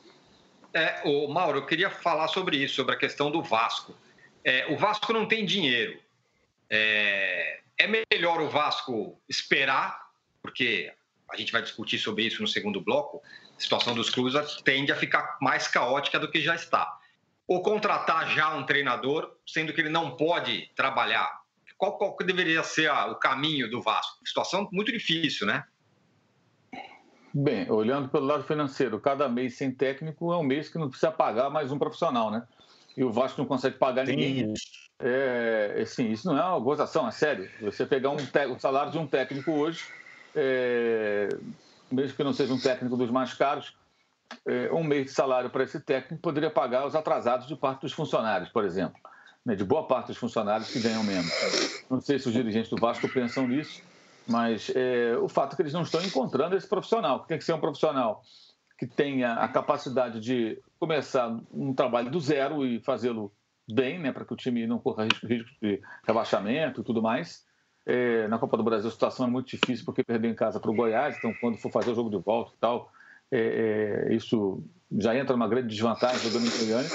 É, 0.73 1.01
o 1.05 1.27
Mauro, 1.27 1.59
eu 1.59 1.65
queria 1.65 1.89
falar 1.91 2.27
sobre 2.27 2.57
isso, 2.57 2.75
sobre 2.75 2.95
a 2.95 2.97
questão 2.97 3.29
do 3.29 3.43
Vasco. 3.43 3.93
É, 4.43 4.71
o 4.73 4.77
Vasco 4.77 5.11
não 5.13 5.27
tem 5.27 5.45
dinheiro. 5.45 5.99
É, 6.69 7.59
é 7.77 7.87
melhor 7.87 8.41
o 8.41 8.49
Vasco 8.49 9.19
esperar, 9.27 10.09
porque 10.41 10.91
a 11.29 11.35
gente 11.35 11.51
vai 11.51 11.61
discutir 11.61 11.99
sobre 11.99 12.23
isso 12.23 12.41
no 12.41 12.47
segundo 12.47 12.81
bloco, 12.81 13.21
a 13.59 13.61
situação 13.61 13.93
dos 13.93 14.09
clubes 14.09 14.33
tende 14.63 14.89
a 14.89 14.95
ficar 14.95 15.37
mais 15.41 15.67
caótica 15.67 16.17
do 16.17 16.31
que 16.31 16.41
já 16.41 16.55
está. 16.55 16.97
Ou 17.45 17.61
contratar 17.61 18.29
já 18.29 18.55
um 18.55 18.65
treinador, 18.65 19.35
sendo 19.45 19.73
que 19.73 19.81
ele 19.81 19.89
não 19.89 20.15
pode 20.15 20.69
trabalhar. 20.75 21.41
Qual, 21.77 21.97
qual 21.97 22.15
deveria 22.25 22.63
ser 22.63 22.89
a, 22.89 23.07
o 23.07 23.15
caminho 23.15 23.69
do 23.69 23.81
Vasco? 23.81 24.25
Situação 24.25 24.69
muito 24.71 24.91
difícil, 24.91 25.45
né? 25.45 25.65
Bem, 27.33 27.69
olhando 27.69 28.07
pelo 28.09 28.25
lado 28.25 28.43
financeiro, 28.43 28.99
cada 28.99 29.27
mês 29.27 29.57
sem 29.57 29.71
técnico 29.71 30.31
é 30.31 30.37
um 30.37 30.43
mês 30.43 30.69
que 30.69 30.77
não 30.77 30.89
precisa 30.89 31.11
pagar 31.11 31.49
mais 31.49 31.71
um 31.71 31.77
profissional, 31.77 32.31
né? 32.31 32.47
E 32.95 33.03
o 33.03 33.11
Vasco 33.11 33.41
não 33.41 33.47
consegue 33.47 33.77
pagar 33.77 34.05
Sim. 34.05 34.15
ninguém. 34.15 34.53
É, 34.99 35.79
assim, 35.81 36.11
isso 36.11 36.27
não 36.27 36.37
é 36.37 36.43
uma 36.43 36.59
gozação, 36.59 37.07
é 37.07 37.11
sério. 37.11 37.49
Você 37.61 37.85
pegar 37.85 38.09
um 38.09 38.15
o 38.15 38.59
salário 38.59 38.91
de 38.91 38.97
um 38.97 39.07
técnico 39.07 39.51
hoje, 39.51 39.85
é, 40.35 41.29
mesmo 41.91 42.15
que 42.15 42.23
não 42.23 42.33
seja 42.33 42.53
um 42.53 42.59
técnico 42.59 42.95
dos 42.97 43.09
mais 43.09 43.33
caros, 43.33 43.75
é, 44.45 44.71
um 44.71 44.83
mês 44.83 45.05
de 45.05 45.11
salário 45.11 45.49
para 45.49 45.63
esse 45.63 45.79
técnico 45.79 46.21
poderia 46.21 46.49
pagar 46.49 46.85
os 46.85 46.95
atrasados 46.95 47.47
de 47.47 47.55
parte 47.55 47.81
dos 47.81 47.93
funcionários, 47.93 48.49
por 48.49 48.63
exemplo. 48.63 48.99
Né, 49.45 49.55
de 49.55 49.63
boa 49.63 49.87
parte 49.87 50.07
dos 50.07 50.17
funcionários 50.17 50.69
que 50.69 50.79
ganham 50.79 51.03
menos. 51.03 51.31
Não 51.89 52.01
sei 52.01 52.19
se 52.19 52.27
os 52.27 52.33
dirigentes 52.33 52.69
do 52.69 52.77
Vasco 52.77 53.07
pensam 53.07 53.47
nisso, 53.47 53.81
mas 54.27 54.69
é, 54.75 55.17
o 55.17 55.29
fato 55.29 55.53
é 55.53 55.55
que 55.55 55.61
eles 55.61 55.73
não 55.73 55.81
estão 55.81 56.01
encontrando 56.03 56.55
esse 56.55 56.67
profissional, 56.67 57.21
que 57.21 57.29
tem 57.29 57.37
que 57.37 57.43
ser 57.45 57.53
um 57.53 57.59
profissional 57.59 58.21
que 58.77 58.85
tenha 58.85 59.33
a 59.33 59.47
capacidade 59.47 60.19
de 60.21 60.61
começar 60.79 61.37
um 61.51 61.73
trabalho 61.73 62.09
do 62.09 62.19
zero 62.19 62.65
e 62.65 62.79
fazê-lo 62.79 63.31
bem, 63.69 63.99
né, 63.99 64.11
para 64.11 64.23
que 64.23 64.33
o 64.33 64.37
time 64.37 64.65
não 64.65 64.79
corra 64.79 65.03
risco, 65.03 65.27
risco 65.27 65.49
de 65.61 65.81
rebaixamento 66.07 66.81
e 66.81 66.83
tudo 66.83 67.01
mais. 67.01 67.45
É, 67.91 68.27
na 68.27 68.37
Copa 68.37 68.55
do 68.55 68.63
Brasil 68.63 68.87
a 68.87 68.91
situação 68.91 69.25
é 69.25 69.29
muito 69.29 69.47
difícil 69.47 69.83
porque 69.83 70.03
perdeu 70.03 70.29
em 70.29 70.35
casa 70.35 70.59
para 70.59 70.69
o 70.69 70.75
Goiás, 70.75 71.17
então 71.17 71.33
quando 71.41 71.57
for 71.57 71.71
fazer 71.71 71.89
o 71.89 71.95
jogo 71.95 72.11
de 72.11 72.17
volta 72.17 72.51
e 72.55 72.59
tal, 72.59 72.91
é, 73.31 74.05
é, 74.09 74.13
isso 74.13 74.61
já 74.95 75.15
entra 75.15 75.35
numa 75.35 75.47
grande 75.47 75.69
desvantagem 75.69 76.19
do 76.29 76.33
Domingos 76.33 76.63
Goiânia. 76.63 76.89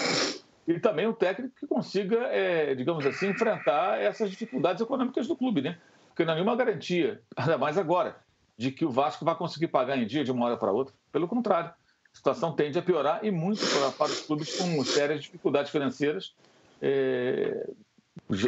E 0.69 0.79
também 0.79 1.09
um 1.09 1.13
técnico 1.13 1.53
que 1.59 1.67
consiga, 1.67 2.17
é, 2.29 2.77
digamos 2.77 3.05
assim, 3.05 3.31
enfrentar 3.31 4.01
essas 4.01 4.31
dificuldades 4.31 4.81
econômicas 4.81 5.27
do 5.27 5.35
clube, 5.35 5.63
né? 5.63 5.79
porque 6.15 6.25
não 6.25 6.33
há 6.33 6.37
nenhuma 6.37 6.55
garantia, 6.55 7.21
ainda 7.37 7.59
mais 7.59 7.77
agora, 7.77 8.17
de 8.57 8.71
que 8.71 8.85
o 8.85 8.91
Vasco 8.91 9.25
vai 9.25 9.35
conseguir 9.35 9.67
pagar 9.67 9.99
em 9.99 10.07
dia 10.07 10.23
de 10.23 10.31
uma 10.31 10.47
hora 10.47 10.57
para 10.57 10.71
outra. 10.71 10.95
Pelo 11.11 11.27
contrário, 11.27 11.71
a 11.71 12.17
situação 12.17 12.53
tende 12.53 12.79
a 12.79 12.83
piorar 12.83 13.25
e 13.25 13.33
muito 13.33 13.67
para, 13.67 13.91
para 13.91 14.13
os 14.13 14.21
clubes 14.21 14.57
com 14.57 14.85
sérias 14.85 15.25
dificuldades 15.25 15.73
financeiras, 15.73 16.33
é, 16.81 17.69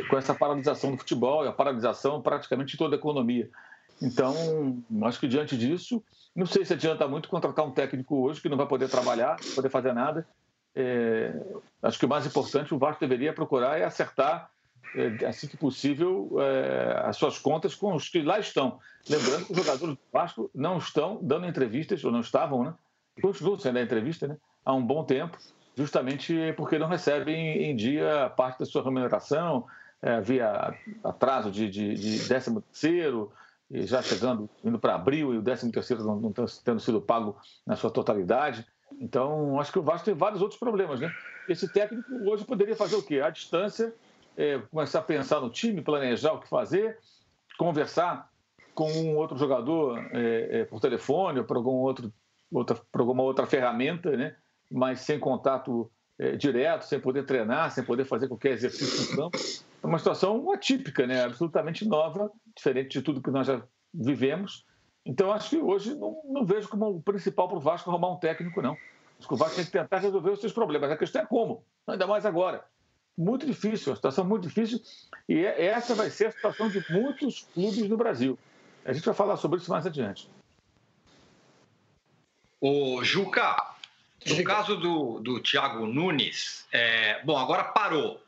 com 0.09 0.17
essa 0.17 0.35
paralisação 0.35 0.93
do 0.93 0.99
futebol 0.99 1.45
e 1.45 1.49
a 1.49 1.53
paralisação 1.53 2.21
praticamente 2.21 2.73
de 2.73 2.79
toda 2.79 2.97
a 2.97 2.99
economia. 2.99 3.51
Então, 4.03 4.83
acho 5.05 5.19
que 5.19 5.29
diante 5.29 5.57
disso, 5.57 6.03
não 6.35 6.47
sei 6.47 6.65
se 6.65 6.75
adianta 6.75 7.09
muito 7.09 7.29
contratar 7.29 7.65
um 7.65 7.71
técnico 7.71 8.17
hoje 8.27 8.41
que 8.41 8.49
não 8.49 8.57
vai 8.57 8.67
poder 8.67 8.89
trabalhar, 8.89 9.37
poder 9.55 9.71
fazer 9.71 9.93
nada. 9.93 10.27
É, 10.75 11.35
acho 11.83 11.99
que 11.99 12.05
o 12.05 12.09
mais 12.09 12.27
importante 12.27 12.75
o 12.75 12.79
Vasco 12.79 13.01
deveria 13.01 13.33
procurar 13.33 13.79
é 13.79 13.85
acertar 13.85 14.51
é, 14.95 15.27
assim 15.27 15.47
que 15.49 15.57
possível, 15.57 16.37
é, 16.39 17.03
as 17.05 17.17
suas 17.17 17.39
contas 17.39 17.75
com 17.75 17.95
os 17.95 18.09
que 18.09 18.23
lá 18.23 18.39
estão. 18.39 18.79
Lembrando 19.09 19.47
que 19.47 19.53
os 19.53 19.59
jogadores 19.59 19.95
do 19.95 20.01
Vasco 20.13 20.51
não 20.55 20.79
estão 20.79 21.19
dando 21.23 21.47
entrevistas, 21.47 22.05
ou 22.05 22.13
não 22.13 22.21
estavam, 22.21 22.65
né? 22.65 22.75
Continuam 23.21 23.59
sendo 23.59 23.79
a 23.79 23.83
entrevista, 23.83 24.27
né? 24.27 24.37
Há 24.65 24.75
um 24.75 24.85
bom 24.85 25.05
tempo, 25.05 25.39
justamente 25.77 26.55
porque 26.57 26.79
não 26.79 26.89
recebem 26.89 27.71
em 27.71 27.77
dia 27.77 28.33
parte 28.37 28.59
da 28.59 28.65
sua 28.65 28.83
remuneração, 28.83 29.67
é, 30.03 30.15
havia 30.15 30.75
atraso 31.05 31.51
de, 31.51 31.69
de, 31.69 31.95
de 31.95 32.27
13 32.27 32.61
terceiro, 32.63 33.33
já 33.71 34.01
chegando, 34.01 34.49
indo 34.65 34.79
para 34.79 34.95
abril, 34.95 35.35
e 35.35 35.39
o 35.39 35.43
13 35.43 35.71
terceiro 35.71 36.05
não, 36.05 36.21
não 36.21 36.33
tendo 36.33 36.81
sido 36.81 37.01
pago 37.01 37.37
na 37.67 37.77
sua 37.77 37.91
totalidade. 37.91 38.67
Então, 39.01 39.61
acho 39.61 39.73
que 39.73 39.79
o 39.79 39.83
Vasco 39.83 40.05
tem 40.05 40.15
vários 40.15 40.41
outros 40.41 40.59
problemas, 40.59 41.01
né? 41.01 41.13
Esse 41.49 41.71
técnico 41.73 42.09
hoje 42.25 42.45
poderia 42.45 42.77
fazer 42.77 42.97
o 42.97 43.03
quê? 43.03 43.21
À 43.21 43.31
distância, 43.31 43.93
é, 44.37 44.59
começar 44.71 45.01
a 45.01 45.03
pensar 45.03 45.41
no 45.41 45.51
time, 45.51 45.83
planejar 45.83 46.33
o 46.33 46.41
que 46.41 46.49
fazer, 46.49 46.99
conversar 47.59 48.31
com 48.75 48.91
um 48.91 49.17
outro 49.17 49.37
jogador 49.37 49.99
é, 50.13 50.61
é, 50.61 50.65
por 50.65 50.81
telefone 50.81 51.41
ou 51.41 51.45
por, 51.45 51.57
algum 51.57 51.77
outro, 51.77 52.13
outra, 52.53 52.77
por 52.93 53.01
alguma 53.01 53.23
outra 53.23 53.47
ferramenta, 53.47 54.17
né? 54.17 54.37
Mas 54.71 55.01
sem 55.01 55.19
contato 55.19 55.91
é, 56.19 56.37
direto, 56.37 56.83
sem 56.83 57.01
poder 57.01 57.25
treinar, 57.25 57.71
sem 57.71 57.85
poder 57.85 58.05
fazer 58.05 58.29
qualquer 58.29 58.53
exercício 58.53 59.11
no 59.11 59.17
campo. 59.17 59.39
É 59.83 59.87
uma 59.87 59.99
situação 59.99 60.51
atípica, 60.53 61.07
né? 61.07 61.25
absolutamente 61.25 61.87
nova, 61.87 62.31
diferente 62.55 62.99
de 62.99 63.03
tudo 63.03 63.23
que 63.23 63.31
nós 63.31 63.47
já 63.47 63.63
vivemos. 63.93 64.65
Então, 65.05 65.33
acho 65.33 65.51
que 65.51 65.59
hoje 65.59 65.95
não, 65.95 66.21
não 66.25 66.45
vejo 66.45 66.69
como 66.69 66.87
o 66.89 67.03
principal 67.03 67.49
para 67.49 67.59
o 67.59 67.61
Vasco 67.61 67.91
arrumar 67.91 68.13
um 68.13 68.19
técnico, 68.19 68.61
não. 68.61 68.77
Acho 69.19 69.29
que 69.29 69.35
o 69.35 69.37
Vasco 69.37 69.57
tem 69.57 69.65
que 69.65 69.71
tentar 69.71 69.99
resolver 69.99 70.31
os 70.31 70.41
seus 70.41 70.53
problemas. 70.53 70.91
A 70.91 70.97
questão 70.97 71.23
é 71.23 71.27
como, 71.27 71.65
ainda 71.87 72.07
mais 72.07 72.27
agora 72.27 72.65
muito 73.17 73.47
difícil, 73.47 73.91
uma 73.91 73.97
situação 73.97 74.25
muito 74.25 74.43
difícil, 74.43 74.81
e 75.29 75.39
é, 75.39 75.67
essa 75.67 75.95
vai 75.95 76.11
ser 76.11 76.27
a 76.27 76.33
situação 76.33 76.69
de 76.69 76.85
muitos 76.91 77.47
clubes 77.55 77.89
no 77.89 77.97
Brasil. 77.97 78.39
A 78.85 78.93
gente 78.93 79.05
vai 79.05 79.15
falar 79.15 79.37
sobre 79.37 79.59
isso 79.59 79.71
mais 79.71 79.87
adiante. 79.87 80.29
O 82.61 83.03
Juca, 83.03 83.75
no 84.35 84.45
caso 84.45 84.77
do, 84.77 85.21
do 85.21 85.41
Thiago 85.41 85.87
Nunes, 85.87 86.67
é, 86.73 87.23
bom, 87.25 87.37
agora 87.37 87.65
parou. 87.65 88.23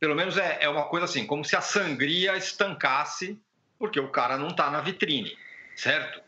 Pelo 0.00 0.14
menos 0.14 0.36
é, 0.36 0.58
é 0.60 0.68
uma 0.68 0.84
coisa 0.84 1.04
assim, 1.04 1.26
como 1.26 1.44
se 1.44 1.56
a 1.56 1.60
sangria 1.60 2.36
estancasse, 2.36 3.38
porque 3.78 3.98
o 3.98 4.10
cara 4.10 4.36
não 4.36 4.48
está 4.48 4.70
na 4.70 4.80
vitrine, 4.80 5.36
certo? 5.76 6.20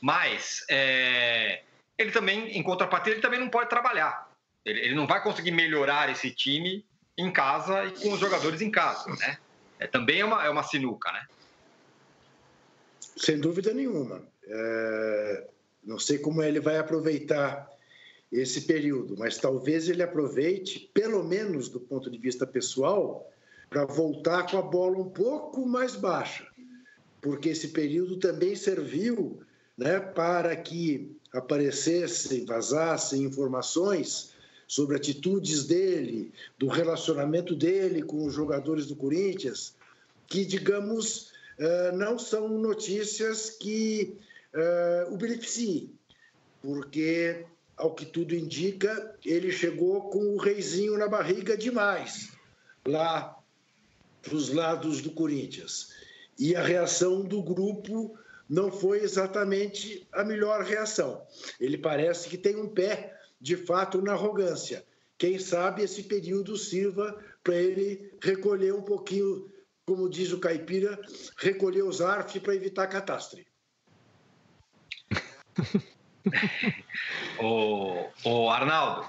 Mas 0.00 0.64
é, 0.68 1.62
ele 1.96 2.10
também, 2.10 2.56
em 2.56 2.62
contrapartida, 2.62 3.14
ele 3.14 3.22
também 3.22 3.40
não 3.40 3.48
pode 3.48 3.70
trabalhar. 3.70 4.30
Ele, 4.64 4.80
ele 4.80 4.94
não 4.94 5.06
vai 5.06 5.22
conseguir 5.22 5.50
melhorar 5.50 6.10
esse 6.10 6.30
time 6.30 6.84
em 7.16 7.30
casa 7.32 7.84
e 7.84 7.92
com 7.92 8.12
os 8.12 8.20
jogadores 8.20 8.60
em 8.60 8.70
casa, 8.70 9.08
né? 9.16 9.38
É, 9.78 9.86
também 9.86 10.20
é 10.20 10.24
uma, 10.24 10.44
é 10.44 10.50
uma 10.50 10.62
sinuca, 10.62 11.12
né? 11.12 11.26
Sem 13.16 13.38
dúvida 13.38 13.72
nenhuma. 13.72 14.22
É... 14.46 15.46
Não 15.82 15.98
sei 15.98 16.18
como 16.18 16.42
ele 16.42 16.60
vai 16.60 16.78
aproveitar 16.78 17.68
esse 18.40 18.62
período, 18.62 19.14
mas 19.16 19.38
talvez 19.38 19.88
ele 19.88 20.02
aproveite, 20.02 20.90
pelo 20.92 21.22
menos 21.22 21.68
do 21.68 21.78
ponto 21.78 22.10
de 22.10 22.18
vista 22.18 22.46
pessoal, 22.46 23.30
para 23.70 23.84
voltar 23.84 24.50
com 24.50 24.58
a 24.58 24.62
bola 24.62 24.98
um 24.98 25.08
pouco 25.08 25.66
mais 25.66 25.94
baixa, 25.94 26.46
porque 27.20 27.48
esse 27.50 27.68
período 27.68 28.16
também 28.18 28.56
serviu 28.56 29.40
né, 29.76 30.00
para 30.00 30.54
que 30.56 31.16
aparecessem, 31.32 32.44
vazassem 32.44 33.22
informações 33.22 34.32
sobre 34.66 34.96
atitudes 34.96 35.64
dele, 35.64 36.32
do 36.58 36.68
relacionamento 36.68 37.54
dele 37.54 38.02
com 38.02 38.24
os 38.26 38.32
jogadores 38.32 38.86
do 38.86 38.96
Corinthians, 38.96 39.74
que, 40.26 40.44
digamos, 40.44 41.32
eh, 41.58 41.92
não 41.92 42.18
são 42.18 42.48
notícias 42.48 43.50
que 43.50 44.16
eh, 44.52 45.06
o 45.10 45.16
beneficiem, 45.16 45.90
porque, 46.62 47.44
ao 47.76 47.94
que 47.94 48.06
tudo 48.06 48.34
indica, 48.34 49.16
ele 49.24 49.50
chegou 49.50 50.10
com 50.10 50.34
o 50.34 50.38
reizinho 50.38 50.96
na 50.96 51.08
barriga 51.08 51.56
demais 51.56 52.32
lá 52.86 53.36
para 54.22 54.34
os 54.34 54.52
lados 54.52 55.00
do 55.00 55.10
Corinthians. 55.10 55.92
E 56.38 56.54
a 56.56 56.62
reação 56.62 57.22
do 57.22 57.42
grupo 57.42 58.18
não 58.48 58.70
foi 58.70 59.00
exatamente 59.00 60.06
a 60.12 60.24
melhor 60.24 60.62
reação. 60.62 61.24
Ele 61.60 61.78
parece 61.78 62.28
que 62.28 62.36
tem 62.38 62.56
um 62.56 62.68
pé 62.68 63.18
de 63.40 63.56
fato 63.56 64.02
na 64.02 64.12
arrogância. 64.12 64.84
Quem 65.16 65.38
sabe 65.38 65.82
esse 65.82 66.02
período 66.04 66.56
sirva 66.56 67.18
para 67.42 67.54
ele 67.54 68.12
recolher 68.20 68.74
um 68.74 68.82
pouquinho, 68.82 69.50
como 69.86 70.08
diz 70.08 70.32
o 70.32 70.40
caipira, 70.40 71.00
recolher 71.38 71.84
os 71.84 72.00
arfes 72.00 72.42
para 72.42 72.54
evitar 72.54 72.86
catástrofe. 72.88 73.46
o, 77.38 78.08
o 78.24 78.50
Arnaldo, 78.50 79.08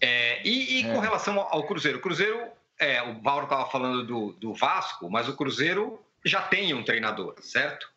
é, 0.00 0.46
e, 0.46 0.80
e 0.80 0.84
é. 0.84 0.92
com 0.92 1.00
relação 1.00 1.40
ao 1.40 1.66
Cruzeiro? 1.66 1.98
O 1.98 2.00
Cruzeiro, 2.00 2.46
é, 2.78 3.02
o 3.02 3.22
Mauro 3.22 3.44
estava 3.44 3.68
falando 3.70 4.06
do, 4.06 4.32
do 4.32 4.54
Vasco, 4.54 5.10
mas 5.10 5.28
o 5.28 5.36
Cruzeiro 5.36 6.00
já 6.24 6.42
tem 6.42 6.74
um 6.74 6.84
treinador, 6.84 7.34
certo? 7.40 7.90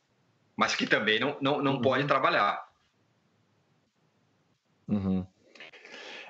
Mas 0.55 0.75
que 0.75 0.87
também 0.87 1.19
não, 1.19 1.37
não, 1.41 1.61
não 1.61 1.73
uhum. 1.75 1.81
pode 1.81 2.05
trabalhar. 2.05 2.67
Uhum. 4.87 5.25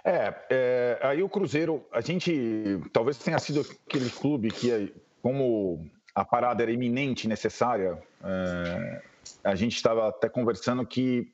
É, 0.04 0.34
é, 0.50 1.00
aí 1.02 1.22
o 1.22 1.30
Cruzeiro, 1.30 1.86
a 1.92 2.02
gente 2.02 2.82
talvez 2.92 3.18
tenha 3.18 3.38
sido 3.38 3.62
aquele 3.62 4.10
clube 4.10 4.50
que, 4.50 4.94
como 5.22 5.90
a 6.16 6.26
parada 6.26 6.64
era 6.64 6.72
iminente 6.72 7.28
necessária, 7.28 8.02
é, 8.24 9.02
a 9.44 9.56
gente 9.56 9.76
estava 9.76 10.10
até 10.10 10.28
conversando 10.28 10.86
que 10.86 11.32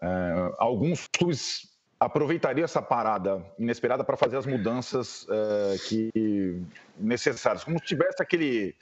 é, 0.00 0.54
alguns 0.58 1.06
clubes 1.08 1.68
aproveitariam 1.98 2.64
essa 2.64 2.80
parada 2.80 3.44
inesperada 3.58 4.04
para 4.04 4.16
fazer 4.16 4.36
as 4.36 4.46
mudanças 4.46 5.26
é, 5.28 5.76
que 5.88 6.62
necessárias, 6.96 7.64
como 7.64 7.78
se 7.78 7.86
tivesse 7.86 8.22
aquele 8.22 8.74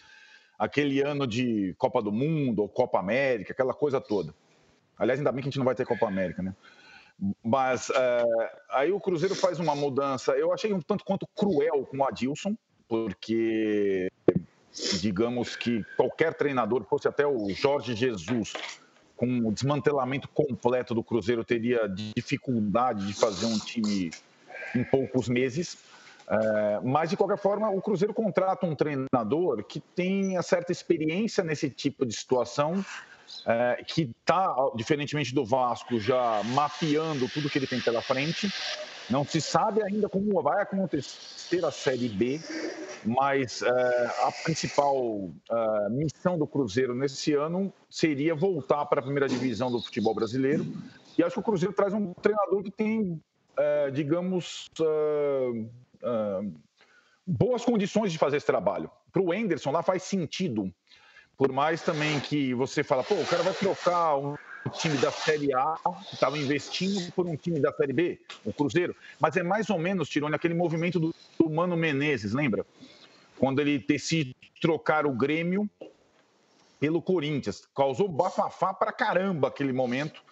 aquele 0.59 1.02
ano 1.02 1.26
de 1.26 1.74
Copa 1.76 2.02
do 2.02 2.11
Mundo 2.11 2.62
ou 2.62 2.68
Copa 2.68 2.98
América, 2.98 3.52
aquela 3.52 3.74
coisa 3.74 4.00
toda. 4.00 4.35
Aliás, 4.98 5.20
ainda 5.20 5.31
bem 5.31 5.42
que 5.42 5.48
a 5.48 5.50
gente 5.50 5.59
não 5.59 5.66
vai 5.66 5.74
ter 5.74 5.85
Copa 5.85 6.07
América, 6.07 6.42
né? 6.42 6.55
Mas 7.42 7.90
é, 7.90 8.24
aí 8.70 8.92
o 8.92 9.00
Cruzeiro 9.00 9.35
faz 9.35 9.59
uma 9.59 9.74
mudança. 9.74 10.33
Eu 10.33 10.52
achei 10.52 10.72
um 10.72 10.81
tanto 10.81 11.05
quanto 11.05 11.26
cruel 11.35 11.87
com 11.87 11.98
o 11.98 12.05
Adilson, 12.05 12.57
porque 12.88 14.11
digamos 15.00 15.57
que 15.57 15.85
qualquer 15.96 16.35
treinador, 16.35 16.85
fosse 16.85 17.09
até 17.09 17.26
o 17.26 17.48
Jorge 17.50 17.94
Jesus, 17.94 18.52
com 19.16 19.48
o 19.48 19.52
desmantelamento 19.52 20.29
completo 20.29 20.94
do 20.94 21.02
Cruzeiro, 21.02 21.44
teria 21.44 21.88
dificuldade 22.14 23.07
de 23.07 23.14
fazer 23.14 23.46
um 23.46 23.59
time 23.59 24.11
em 24.74 24.85
poucos 24.85 25.29
meses. 25.29 25.79
É, 26.29 26.81
mas, 26.83 27.11
de 27.11 27.16
qualquer 27.16 27.38
forma, 27.38 27.70
o 27.70 27.81
Cruzeiro 27.81 28.12
contrata 28.12 28.66
um 28.66 28.74
treinador 28.74 29.64
que 29.64 29.81
tenha 29.81 30.42
certa 30.42 30.72
experiência 30.72 31.42
nesse 31.42 31.70
tipo 31.70 32.05
de 32.05 32.14
situação, 32.14 32.85
é, 33.46 33.85
que 33.87 34.14
está, 34.20 34.55
diferentemente 34.74 35.35
do 35.35 35.44
Vasco, 35.44 35.98
já 35.98 36.42
mapeando 36.44 37.29
tudo 37.29 37.48
que 37.48 37.59
ele 37.59 37.66
tem 37.66 37.81
pela 37.81 38.02
frente. 38.02 38.52
Não 39.09 39.25
se 39.25 39.40
sabe 39.40 39.83
ainda 39.83 40.09
como 40.09 40.42
vai 40.42 40.62
acontecer 40.62 41.64
a 41.64 41.71
Série 41.71 42.09
B, 42.09 42.40
mas 43.05 43.62
é, 43.62 44.07
a 44.25 44.33
principal 44.42 45.31
é, 45.49 45.88
missão 45.90 46.37
do 46.37 46.47
Cruzeiro 46.47 46.95
nesse 46.95 47.33
ano 47.35 47.73
seria 47.88 48.35
voltar 48.35 48.85
para 48.87 49.01
a 49.01 49.03
primeira 49.03 49.29
divisão 49.29 49.71
do 49.71 49.81
futebol 49.81 50.12
brasileiro. 50.14 50.66
E 51.16 51.23
acho 51.23 51.35
que 51.35 51.40
o 51.40 51.45
Cruzeiro 51.45 51.73
traz 51.73 51.95
um 51.95 52.12
treinador 52.14 52.64
que 52.64 52.71
tem, 52.71 53.23
é, 53.57 53.90
digamos, 53.90 54.69
boas 57.25 57.64
condições 57.64 58.12
de 58.12 58.19
fazer 58.19 58.38
esse 58.38 58.47
trabalho. 58.47 58.90
Para 59.12 59.23
o 59.23 59.33
Enderson 59.33 59.71
lá 59.71 59.83
faz 59.83 60.03
sentido, 60.03 60.73
por 61.38 61.53
mais 61.53 61.81
também 61.81 62.19
que 62.21 62.53
você 62.55 62.83
fala, 62.83 63.05
pô, 63.05 63.14
o 63.14 63.27
cara 63.27 63.42
vai 63.42 63.55
trocar 63.55 64.16
um 64.16 64.37
time 64.68 64.96
da 64.98 65.11
Série 65.11 65.55
A 65.55 65.76
estava 66.12 66.38
investindo 66.38 67.12
por 67.12 67.26
um 67.26 67.37
time 67.37 67.61
da 67.61 67.72
Série 67.72 67.92
B, 67.92 68.20
o 68.44 68.52
Cruzeiro. 68.52 68.94
Mas 69.20 69.37
é 69.37 69.42
mais 69.42 69.70
ou 69.70 69.79
menos, 69.79 70.09
Tirone, 70.09 70.35
aquele 70.35 70.55
movimento 70.55 70.98
do, 70.98 71.14
do 71.38 71.50
Mano 71.50 71.76
Menezes, 71.76 72.33
lembra? 72.33 72.66
Quando 73.38 73.61
ele 73.61 73.79
decide 73.79 74.35
trocar 74.61 75.07
o 75.07 75.12
Grêmio 75.12 75.68
pelo 76.79 77.00
Corinthians. 77.00 77.66
Causou 77.74 78.09
bafafá 78.09 78.72
pra 78.72 78.92
caramba 78.92 79.48
aquele 79.48 79.72
momento. 79.72 80.22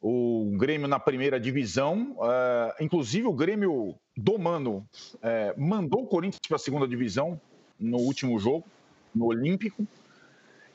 O 0.00 0.50
Grêmio 0.56 0.88
na 0.88 0.98
primeira 0.98 1.38
divisão. 1.38 2.16
Uh, 2.18 2.82
inclusive, 2.82 3.26
o 3.26 3.32
Grêmio 3.32 3.94
do 4.16 4.38
Mano 4.38 4.86
uh, 5.14 5.60
mandou 5.60 6.02
o 6.02 6.06
Corinthians 6.06 6.40
para 6.46 6.56
a 6.56 6.60
segunda 6.60 6.86
divisão 6.88 7.40
no 7.78 7.98
último 7.98 8.38
jogo, 8.38 8.64
no 9.14 9.26
Olímpico. 9.26 9.86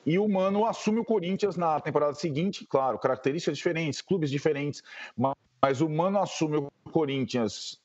E 0.07 0.17
o 0.17 0.25
Mano 0.25 0.65
assume 0.65 1.01
o 1.01 1.03
Corinthians 1.03 1.57
na 1.57 1.81
temporada 1.81 2.13
seguinte, 2.13 2.65
claro, 2.65 2.97
características 2.97 3.57
diferentes, 3.57 3.99
clubes 3.99 4.29
diferentes, 4.31 4.81
mas 5.59 5.81
o 5.81 5.89
Mano 5.89 6.21
assume 6.21 6.55
o 6.55 6.69
Corinthians 6.89 7.77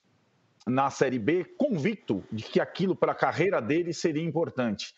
na 0.64 0.88
Série 0.88 1.18
B 1.18 1.44
convicto 1.58 2.22
de 2.30 2.44
que 2.44 2.60
aquilo 2.60 2.94
para 2.94 3.10
a 3.10 3.16
carreira 3.16 3.60
dele 3.60 3.92
seria 3.92 4.22
importante. 4.22 4.94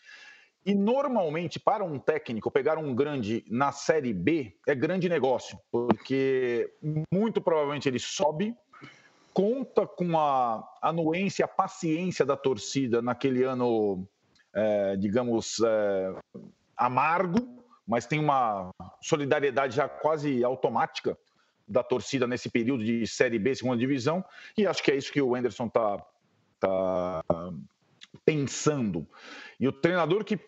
E 0.63 0.75
normalmente, 0.75 1.59
para 1.59 1.83
um 1.83 1.97
técnico, 1.97 2.51
pegar 2.51 2.77
um 2.77 2.93
grande 2.93 3.43
na 3.49 3.71
Série 3.71 4.13
B 4.13 4.55
é 4.67 4.75
grande 4.75 5.09
negócio, 5.09 5.59
porque 5.71 6.71
muito 7.11 7.41
provavelmente 7.41 7.89
ele 7.89 7.97
sobe, 7.97 8.55
conta 9.33 9.87
com 9.87 10.15
a 10.15 10.63
anuência, 10.79 11.45
a 11.45 11.47
paciência 11.47 12.23
da 12.23 12.37
torcida 12.37 13.01
naquele 13.01 13.41
ano, 13.41 14.07
é, 14.53 14.95
digamos, 14.95 15.59
é, 15.65 16.15
amargo, 16.77 17.63
mas 17.87 18.05
tem 18.05 18.19
uma 18.19 18.69
solidariedade 19.01 19.75
já 19.75 19.87
quase 19.87 20.43
automática 20.43 21.17
da 21.67 21.83
torcida 21.83 22.27
nesse 22.27 22.49
período 22.49 22.83
de 22.83 23.07
Série 23.07 23.39
B, 23.39 23.55
segunda 23.55 23.77
divisão, 23.77 24.23
e 24.57 24.67
acho 24.67 24.83
que 24.83 24.91
é 24.91 24.95
isso 24.95 25.11
que 25.11 25.21
o 25.21 25.35
Anderson 25.35 25.67
está 25.67 26.05
tá 26.59 27.21
pensando. 28.23 29.07
E 29.59 29.67
o 29.67 29.71
treinador 29.71 30.23
que 30.23 30.39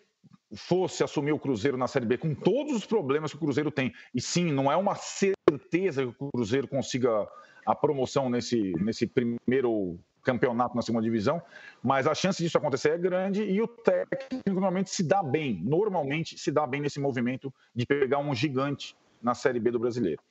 fosse 0.54 1.04
assumir 1.04 1.32
o 1.32 1.38
Cruzeiro 1.38 1.76
na 1.76 1.86
Série 1.86 2.06
B 2.06 2.16
com 2.16 2.34
todos 2.34 2.74
os 2.74 2.86
problemas 2.86 3.32
que 3.32 3.36
o 3.36 3.40
Cruzeiro 3.40 3.70
tem, 3.70 3.92
e 4.14 4.20
sim, 4.20 4.52
não 4.52 4.70
é 4.70 4.76
uma 4.76 4.94
certeza 4.94 6.06
que 6.06 6.24
o 6.24 6.30
Cruzeiro 6.30 6.68
consiga 6.68 7.28
a 7.66 7.74
promoção 7.74 8.30
nesse, 8.30 8.72
nesse 8.80 9.06
primeiro 9.06 9.98
campeonato 10.28 10.76
na 10.76 10.82
segunda 10.82 11.02
divisão, 11.02 11.42
mas 11.82 12.06
a 12.06 12.14
chance 12.14 12.42
disso 12.42 12.58
acontecer 12.58 12.90
é 12.90 12.98
grande 12.98 13.42
e 13.42 13.62
o 13.62 13.66
técnico 13.66 14.50
normalmente 14.50 14.90
se 14.90 15.02
dá 15.02 15.22
bem, 15.22 15.58
normalmente 15.64 16.38
se 16.38 16.50
dá 16.52 16.66
bem 16.66 16.82
nesse 16.82 17.00
movimento 17.00 17.52
de 17.74 17.86
pegar 17.86 18.18
um 18.18 18.34
gigante 18.34 18.94
na 19.22 19.34
Série 19.34 19.58
B 19.58 19.70
do 19.70 19.78
brasileiro. 19.78 20.22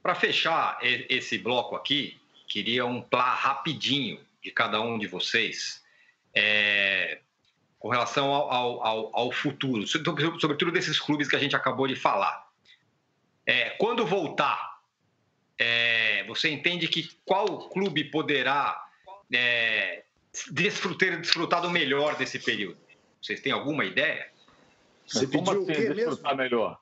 Para 0.00 0.14
fechar 0.14 0.78
esse 0.82 1.38
bloco 1.38 1.74
aqui, 1.74 2.20
queria 2.46 2.86
um 2.86 3.02
plá 3.02 3.34
rapidinho 3.34 4.20
de 4.40 4.52
cada 4.52 4.80
um 4.80 4.96
de 4.96 5.08
vocês 5.08 5.82
é, 6.32 7.20
com 7.80 7.88
relação 7.88 8.32
ao, 8.32 8.80
ao, 8.80 9.16
ao, 9.16 9.32
futuro, 9.32 9.86
sobretudo 9.88 10.70
desses 10.70 11.00
clubes 11.00 11.26
que 11.26 11.34
a 11.34 11.38
gente 11.38 11.56
acabou 11.56 11.88
de 11.88 11.96
falar. 11.96 12.46
É, 13.44 13.70
quando 13.70 14.06
voltar 14.06 14.74
é, 15.58 16.24
você 16.24 16.50
entende 16.50 16.88
que 16.88 17.08
qual 17.24 17.68
clube 17.68 18.04
poderá 18.04 18.83
é, 19.36 20.04
desfrutar, 20.50 21.20
desfrutar 21.20 21.62
do 21.62 21.70
melhor 21.70 22.16
desse 22.16 22.38
período? 22.38 22.78
Vocês 23.20 23.40
têm 23.40 23.52
alguma 23.52 23.84
ideia? 23.84 24.30
Você 25.06 25.26
Como 25.26 25.44
pediu 25.44 25.62
assim, 25.62 25.62
o 25.62 25.66
quê 25.66 25.94
desfrutar 25.94 26.36
mesmo? 26.36 26.36
melhor? 26.36 26.80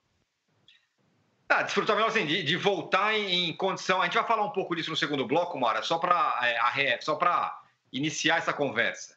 Ah, 1.48 1.62
desfrutar 1.62 1.96
melhor 1.96 2.08
assim, 2.08 2.26
de, 2.26 2.42
de 2.42 2.56
voltar 2.56 3.14
em, 3.14 3.50
em, 3.50 3.56
condição. 3.56 4.00
A 4.00 4.04
gente 4.06 4.14
vai 4.14 4.26
falar 4.26 4.44
um 4.44 4.50
pouco 4.50 4.74
disso 4.74 4.90
no 4.90 4.96
segundo 4.96 5.26
bloco, 5.26 5.58
Mara, 5.58 5.82
só 5.82 5.98
para 5.98 6.40
é, 6.76 7.00
só 7.00 7.14
para 7.14 7.60
iniciar 7.92 8.38
essa 8.38 8.52
conversa. 8.52 9.16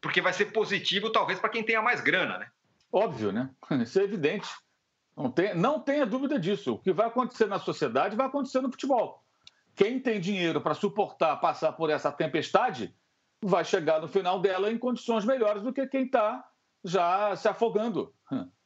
Porque 0.00 0.20
vai 0.20 0.32
ser 0.32 0.46
positivo, 0.46 1.10
talvez, 1.10 1.38
para 1.38 1.50
quem 1.50 1.62
tenha 1.62 1.82
mais 1.82 2.00
grana, 2.00 2.38
né? 2.38 2.50
Óbvio, 2.92 3.32
né? 3.32 3.50
Isso 3.82 3.98
é 3.98 4.04
evidente. 4.04 4.48
Não, 5.16 5.30
tem, 5.30 5.54
não 5.54 5.80
tenha 5.80 6.04
dúvida 6.04 6.38
disso. 6.38 6.74
O 6.74 6.78
que 6.78 6.92
vai 6.92 7.06
acontecer 7.06 7.46
na 7.46 7.58
sociedade 7.58 8.16
vai 8.16 8.26
acontecer 8.26 8.60
no 8.60 8.70
futebol. 8.70 9.23
Quem 9.74 9.98
tem 9.98 10.20
dinheiro 10.20 10.60
para 10.60 10.74
suportar 10.74 11.36
passar 11.36 11.72
por 11.72 11.90
essa 11.90 12.12
tempestade 12.12 12.94
vai 13.42 13.64
chegar 13.64 14.00
no 14.00 14.08
final 14.08 14.40
dela 14.40 14.70
em 14.70 14.78
condições 14.78 15.24
melhores 15.24 15.62
do 15.62 15.72
que 15.72 15.86
quem 15.86 16.04
está 16.04 16.44
já 16.84 17.34
se 17.36 17.48
afogando. 17.48 18.12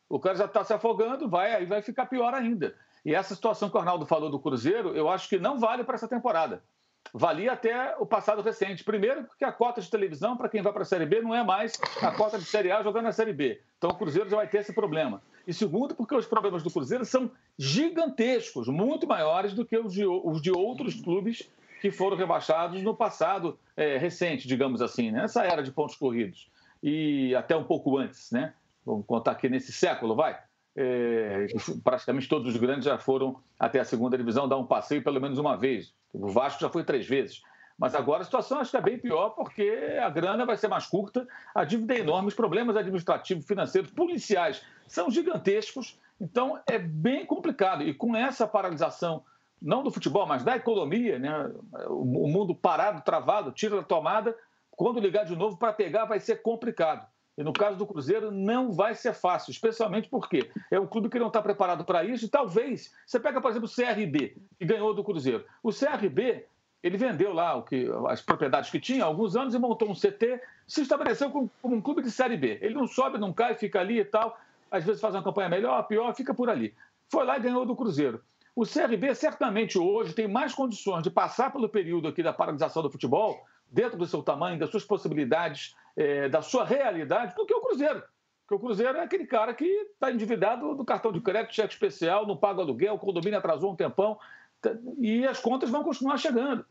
O 0.09 0.19
cara 0.19 0.37
já 0.37 0.45
está 0.45 0.65
se 0.65 0.73
afogando, 0.73 1.29
vai 1.29 1.55
aí 1.55 1.67
vai 1.67 1.83
ficar 1.83 2.07
pior 2.07 2.35
ainda. 2.35 2.75
E 3.05 3.15
essa 3.15 3.35
situação 3.35 3.71
que 3.71 3.77
o 3.77 3.81
Arnaldo 3.81 4.07
falou 4.07 4.31
do 4.31 4.41
Cruzeiro, 4.41 4.95
eu 4.95 5.09
acho 5.09 5.29
que 5.29 5.39
não 5.39 5.59
vale 5.59 5.85
para 5.85 5.95
essa 5.95 6.09
temporada 6.09 6.63
valia 7.13 7.53
até 7.53 7.97
o 7.99 8.07
passado 8.07 8.43
recente. 8.43 8.85
Primeiro, 8.85 9.25
porque 9.25 9.45
a 9.45 9.53
cota 9.53 9.81
de 9.81 9.91
televisão, 9.91 10.37
para 10.37 10.49
quem 10.49 10.63
vai 10.63 10.73
para 10.73 10.83
a 10.83 10.87
Série 10.87 11.07
B, 11.07 11.21
não 11.21 11.35
é 11.35 11.43
mais 11.45 11.73
a 12.03 12.13
cota 12.13 12.39
de 12.39 12.45
Série 12.45 12.71
A 12.71 12.83
jogando 12.83 13.05
na 13.05 13.13
Série 13.13 13.33
B. 13.33 13.61
Então 13.77 13.91
o 13.91 13.95
Cruzeiro 13.95 14.29
já 14.29 14.37
vai 14.37 14.49
ter 14.49 14.59
esse 14.59 14.73
problema. 14.73 15.23
E 15.49 15.55
segundo, 15.55 15.95
porque 15.95 16.15
os 16.15 16.27
problemas 16.27 16.63
do 16.63 16.71
Cruzeiro 16.71 17.07
são 17.07 17.31
gigantescos, 17.59 18.69
muito 18.69 19.07
maiores 19.07 19.55
do 19.55 19.65
que 19.65 19.79
os 19.79 19.95
de, 19.95 20.05
os 20.05 20.43
de 20.43 20.51
outros 20.51 21.01
clubes 21.01 21.51
que 21.81 21.91
foram 21.91 22.19
rebaixados 22.19 22.83
no 22.83 22.95
passado 22.95 23.59
é, 23.75 23.97
recente, 23.97 24.47
digamos 24.47 24.83
assim, 24.83 25.11
né? 25.11 25.23
nessa 25.23 25.43
era 25.45 25.63
de 25.63 25.73
pontos 25.73 25.97
corridos. 25.97 26.51
E 26.83 27.35
até 27.35 27.57
um 27.57 27.65
pouco 27.65 27.97
antes, 27.97 28.31
né? 28.31 28.53
Vamos 28.85 29.07
contar 29.07 29.31
aqui 29.31 29.49
nesse 29.49 29.73
século, 29.73 30.15
vai. 30.15 30.39
É, 30.77 31.47
praticamente 31.83 32.29
todos 32.29 32.55
os 32.55 32.61
grandes 32.61 32.85
já 32.85 32.99
foram 32.99 33.41
até 33.59 33.81
a 33.81 33.85
segunda 33.87 34.19
divisão 34.19 34.47
dar 34.47 34.59
um 34.59 34.67
passeio 34.67 35.03
pelo 35.03 35.19
menos 35.19 35.39
uma 35.39 35.57
vez. 35.57 35.95
O 36.13 36.29
Vasco 36.29 36.61
já 36.61 36.69
foi 36.69 36.85
três 36.85 37.07
vezes. 37.07 37.41
Mas 37.79 37.95
agora 37.95 38.23
a 38.23 38.25
situação 38.25 38.59
acho 38.59 38.73
que 38.73 38.77
é 38.77 38.81
bem 38.81 38.99
pior 38.99 39.31
porque 39.31 39.97
a 40.03 40.11
grana 40.11 40.45
vai 40.45 40.57
ser 40.57 40.67
mais 40.67 40.87
curta, 40.87 41.27
a 41.55 41.65
dívida 41.65 41.95
é 41.95 42.01
enorme, 42.01 42.29
os 42.29 42.35
problemas 42.35 42.77
administrativos, 42.77 43.47
financeiros, 43.47 43.91
policiais 43.91 44.65
são 44.87 45.09
gigantescos. 45.09 45.97
Então 46.21 46.61
é 46.67 46.79
bem 46.79 47.25
complicado. 47.25 47.85
E 47.85 47.95
com 47.95 48.17
essa 48.17 48.49
paralisação, 48.49 49.23
não 49.63 49.85
do 49.85 49.93
futebol, 49.93 50.27
mas 50.27 50.43
da 50.43 50.57
economia, 50.57 51.19
né? 51.21 51.51
o 51.87 52.05
mundo 52.05 52.55
parado, 52.55 53.01
travado, 53.03 53.53
tira 53.53 53.77
da 53.77 53.83
tomada, 53.83 54.37
quando 54.73 55.01
ligar 55.01 55.25
de 55.25 55.37
novo 55.37 55.57
para 55.57 55.73
pegar 55.73 56.05
vai 56.05 56.19
ser 56.19 56.43
complicado. 56.43 57.07
E 57.37 57.45
no 57.45 57.53
caso 57.53 57.77
do 57.77 57.87
Cruzeiro, 57.87 58.33
não 58.33 58.73
vai 58.73 58.97
ser 58.97 59.13
fácil, 59.13 59.53
especialmente 59.53 60.09
porque 60.09 60.51
é 60.73 60.81
um 60.81 60.87
clube 60.89 61.09
que 61.09 61.21
não 61.21 61.29
está 61.29 61.41
preparado 61.41 61.85
para 61.85 62.03
isso. 62.03 62.25
E 62.25 62.29
talvez, 62.29 62.93
você 63.07 63.21
pega, 63.21 63.41
por 63.41 63.49
exemplo, 63.49 63.69
o 63.69 63.73
CRB, 63.73 64.37
que 64.59 64.67
ganhou 64.67 64.93
do 64.93 65.05
Cruzeiro. 65.05 65.45
O 65.63 65.71
CRB, 65.71 66.45
ele 66.83 66.97
vendeu 66.97 67.33
lá 67.33 67.57
o 67.57 67.63
que, 67.63 67.89
as 68.09 68.21
propriedades 68.21 68.71
que 68.71 68.81
tinha 68.81 69.05
há 69.05 69.07
alguns 69.07 69.35
anos 69.37 69.55
e 69.55 69.59
montou 69.59 69.91
um 69.91 69.95
CT, 69.95 70.41
se 70.67 70.83
estabeleceu 70.83 71.31
como, 71.31 71.51
como 71.61 71.77
um 71.77 71.81
clube 71.81 72.03
de 72.03 72.11
Série 72.11 72.37
B. 72.37 72.59
Ele 72.61 72.75
não 72.75 72.87
sobe, 72.87 73.19
não 73.19 73.33
cai, 73.33 73.55
fica 73.55 73.81
ali 73.81 73.99
e 73.99 74.05
tal. 74.05 74.39
Às 74.71 74.85
vezes 74.85 75.01
faz 75.01 75.15
uma 75.15 75.23
campanha 75.23 75.49
melhor, 75.49 75.83
pior, 75.85 76.15
fica 76.15 76.33
por 76.33 76.49
ali. 76.49 76.75
Foi 77.11 77.25
lá 77.25 77.39
e 77.39 77.41
ganhou 77.41 77.65
do 77.65 77.75
Cruzeiro. 77.75 78.23
O 78.55 78.65
CRB 78.65 79.15
certamente 79.15 79.79
hoje 79.79 80.13
tem 80.13 80.29
mais 80.29 80.55
condições 80.55 81.03
de 81.03 81.11
passar 81.11 81.53
pelo 81.53 81.69
período 81.69 82.09
aqui 82.09 82.23
da 82.23 82.33
paralisação 82.33 82.83
do 82.83 82.91
futebol, 82.91 83.45
dentro 83.71 83.97
do 83.97 84.07
seu 84.07 84.23
tamanho, 84.23 84.59
das 84.59 84.71
suas 84.71 84.85
possibilidades, 84.85 85.75
é, 85.97 86.29
da 86.29 86.43
sua 86.43 86.65
realidade 86.65 87.35
do 87.35 87.47
que 87.47 87.55
o 87.55 87.61
Cruzeiro. 87.61 88.03
Porque 88.47 88.55
o 88.55 88.67
Cruzeiro 88.67 88.99
é 88.99 89.03
aquele 89.03 89.27
cara 89.27 89.53
que 89.53 89.65
está 89.65 90.11
endividado 90.11 90.75
do 90.75 90.85
cartão 90.85 91.13
de 91.13 91.21
crédito, 91.21 91.55
cheque 91.55 91.73
especial, 91.73 92.27
não 92.27 92.37
paga 92.37 92.63
aluguel, 92.63 92.95
o 92.95 92.99
condomínio 92.99 93.39
atrasou 93.39 93.73
um 93.73 93.77
tempão 93.77 94.19
e 94.99 95.27
as 95.27 95.41
contas 95.41 95.71
vão 95.71 95.83
continuar 95.83 96.17
chegando. 96.19 96.65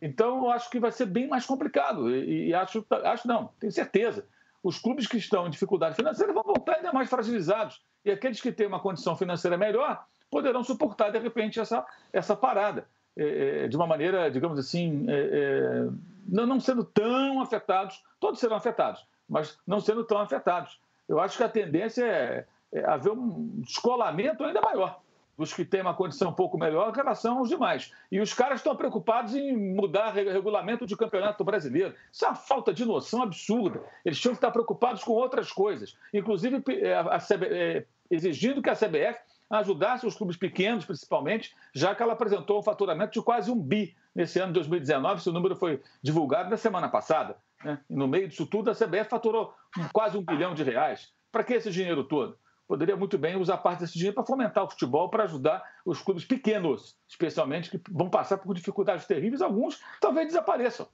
Então, 0.00 0.44
eu 0.44 0.50
acho 0.50 0.70
que 0.70 0.80
vai 0.80 0.90
ser 0.90 1.06
bem 1.06 1.28
mais 1.28 1.44
complicado. 1.44 2.14
E, 2.14 2.48
e 2.48 2.54
acho, 2.54 2.84
acho 3.04 3.28
não, 3.28 3.50
tenho 3.58 3.72
certeza. 3.72 4.26
Os 4.62 4.78
clubes 4.78 5.06
que 5.06 5.16
estão 5.16 5.46
em 5.46 5.50
dificuldade 5.50 5.96
financeira 5.96 6.32
vão 6.32 6.42
voltar 6.42 6.76
ainda 6.76 6.92
mais 6.92 7.08
fragilizados. 7.08 7.82
E 8.04 8.10
aqueles 8.10 8.40
que 8.40 8.52
têm 8.52 8.66
uma 8.66 8.80
condição 8.80 9.16
financeira 9.16 9.56
melhor 9.58 10.04
poderão 10.30 10.62
suportar, 10.62 11.10
de 11.10 11.18
repente, 11.18 11.60
essa, 11.60 11.84
essa 12.12 12.36
parada. 12.36 12.86
É, 13.16 13.64
é 13.64 13.68
de 13.68 13.76
uma 13.76 13.86
maneira, 13.86 14.30
digamos 14.30 14.58
assim, 14.58 15.04
é, 15.08 15.12
é, 15.12 15.88
não, 16.28 16.46
não 16.46 16.60
sendo 16.60 16.84
tão 16.84 17.40
afetados, 17.42 18.02
todos 18.20 18.38
serão 18.38 18.56
afetados, 18.56 19.04
mas 19.28 19.58
não 19.66 19.80
sendo 19.80 20.04
tão 20.04 20.18
afetados. 20.18 20.80
Eu 21.08 21.18
acho 21.18 21.36
que 21.36 21.42
a 21.42 21.48
tendência 21.48 22.04
é, 22.04 22.46
é 22.72 22.84
haver 22.84 23.10
um 23.10 23.60
descolamento 23.60 24.44
ainda 24.44 24.60
maior 24.60 25.00
dos 25.40 25.54
que 25.54 25.64
têm 25.64 25.80
uma 25.80 25.94
condição 25.94 26.28
um 26.28 26.34
pouco 26.34 26.58
melhor 26.58 26.90
em 26.90 26.94
relação 26.94 27.38
aos 27.38 27.48
demais. 27.48 27.94
E 28.12 28.20
os 28.20 28.34
caras 28.34 28.60
estão 28.60 28.76
preocupados 28.76 29.34
em 29.34 29.56
mudar 29.56 30.10
regulamento 30.10 30.84
de 30.84 30.94
campeonato 30.94 31.42
brasileiro. 31.42 31.94
Isso 32.12 32.26
é 32.26 32.28
uma 32.28 32.34
falta 32.34 32.74
de 32.74 32.84
noção 32.84 33.22
absurda. 33.22 33.82
Eles 34.04 34.20
tinham 34.20 34.34
que 34.34 34.36
estar 34.36 34.50
preocupados 34.50 35.02
com 35.02 35.12
outras 35.12 35.50
coisas, 35.50 35.96
inclusive 36.12 36.62
é, 36.68 36.92
a, 36.94 37.18
é, 37.46 37.86
exigindo 38.10 38.60
que 38.60 38.68
a 38.68 38.76
CBF 38.76 39.18
ajudasse 39.48 40.06
os 40.06 40.14
clubes 40.14 40.36
pequenos, 40.36 40.84
principalmente, 40.84 41.56
já 41.74 41.94
que 41.94 42.02
ela 42.02 42.12
apresentou 42.12 42.58
um 42.58 42.62
faturamento 42.62 43.14
de 43.14 43.22
quase 43.22 43.50
um 43.50 43.58
bi 43.58 43.96
nesse 44.14 44.38
ano 44.38 44.48
de 44.48 44.58
2019. 44.58 45.20
Esse 45.20 45.30
número 45.30 45.56
foi 45.56 45.80
divulgado 46.02 46.50
na 46.50 46.58
semana 46.58 46.88
passada. 46.90 47.34
Né? 47.64 47.78
No 47.88 48.06
meio 48.06 48.28
disso 48.28 48.44
tudo, 48.44 48.70
a 48.70 48.74
CBF 48.74 49.08
faturou 49.08 49.54
quase 49.90 50.18
um 50.18 50.22
bilhão 50.22 50.54
de 50.54 50.62
reais. 50.62 51.10
Para 51.32 51.42
que 51.42 51.54
esse 51.54 51.70
dinheiro 51.70 52.04
todo? 52.04 52.36
Poderia 52.70 52.96
muito 52.96 53.18
bem 53.18 53.34
usar 53.34 53.56
parte 53.56 53.80
desse 53.80 53.94
dinheiro 53.94 54.14
para 54.14 54.24
fomentar 54.24 54.62
o 54.62 54.70
futebol, 54.70 55.10
para 55.10 55.24
ajudar 55.24 55.60
os 55.84 56.00
clubes 56.00 56.24
pequenos, 56.24 56.96
especialmente, 57.08 57.68
que 57.68 57.80
vão 57.90 58.08
passar 58.08 58.38
por 58.38 58.54
dificuldades 58.54 59.06
terríveis. 59.06 59.42
Alguns 59.42 59.82
talvez 60.00 60.28
desapareçam. 60.28 60.86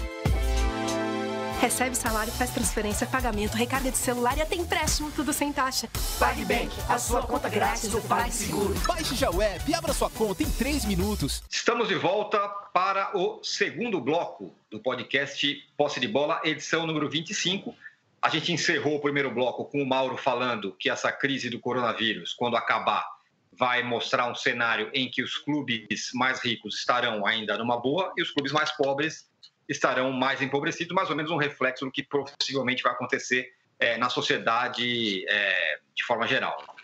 Recebe 1.61 1.95
salário, 1.95 2.33
faz 2.33 2.51
transferência, 2.51 3.07
pagamento, 3.07 3.55
recarga 3.55 3.89
de 3.89 3.97
celular 3.97 4.37
e 4.37 4.41
até 4.41 4.55
empréstimo, 4.55 5.09
tudo 5.11 5.31
sem 5.31 5.53
taxa. 5.53 5.87
PagBank, 6.19 6.75
a 6.89 6.99
sua 6.99 7.23
conta 7.23 7.47
grátis 7.47 7.89
do 7.89 8.01
PagSeguro. 8.01 8.73
Baixe 8.85 9.15
já 9.15 9.31
o 9.31 9.41
app 9.41 9.71
e 9.71 9.73
abra 9.73 9.93
sua 9.93 10.09
conta 10.09 10.43
em 10.43 10.51
3 10.51 10.83
minutos. 10.83 11.41
Estamos 11.49 11.87
de 11.87 11.95
volta 11.95 12.37
para 12.73 13.17
o 13.17 13.41
segundo 13.41 14.01
bloco 14.01 14.53
do 14.69 14.81
podcast 14.81 15.65
Posse 15.77 16.01
de 16.01 16.07
Bola, 16.09 16.41
edição 16.43 16.85
número 16.85 17.09
25. 17.09 17.73
A 18.21 18.29
gente 18.29 18.51
encerrou 18.51 18.95
o 18.95 18.99
primeiro 18.99 19.31
bloco 19.31 19.65
com 19.65 19.81
o 19.81 19.85
Mauro 19.85 20.17
falando 20.17 20.73
que 20.73 20.89
essa 20.89 21.11
crise 21.11 21.49
do 21.49 21.59
coronavírus, 21.59 22.33
quando 22.33 22.57
acabar, 22.57 23.05
vai 23.53 23.83
mostrar 23.83 24.29
um 24.29 24.35
cenário 24.35 24.89
em 24.93 25.09
que 25.09 25.23
os 25.23 25.37
clubes 25.37 26.11
mais 26.13 26.39
ricos 26.43 26.77
estarão 26.77 27.25
ainda 27.25 27.57
numa 27.57 27.79
boa 27.79 28.13
e 28.17 28.21
os 28.21 28.31
clubes 28.31 28.51
mais 28.51 28.71
pobres 28.71 29.27
estarão 29.67 30.11
mais 30.11 30.41
empobrecidos, 30.41 30.93
mais 30.93 31.09
ou 31.09 31.15
menos 31.15 31.31
um 31.31 31.37
reflexo 31.37 31.85
do 31.85 31.91
que 31.91 32.03
possivelmente 32.03 32.83
vai 32.83 32.91
acontecer 32.91 33.51
é, 33.79 33.97
na 33.97 34.09
sociedade 34.09 35.25
é, 35.27 35.79
de 35.95 36.03
forma 36.03 36.27
geral. 36.27 36.75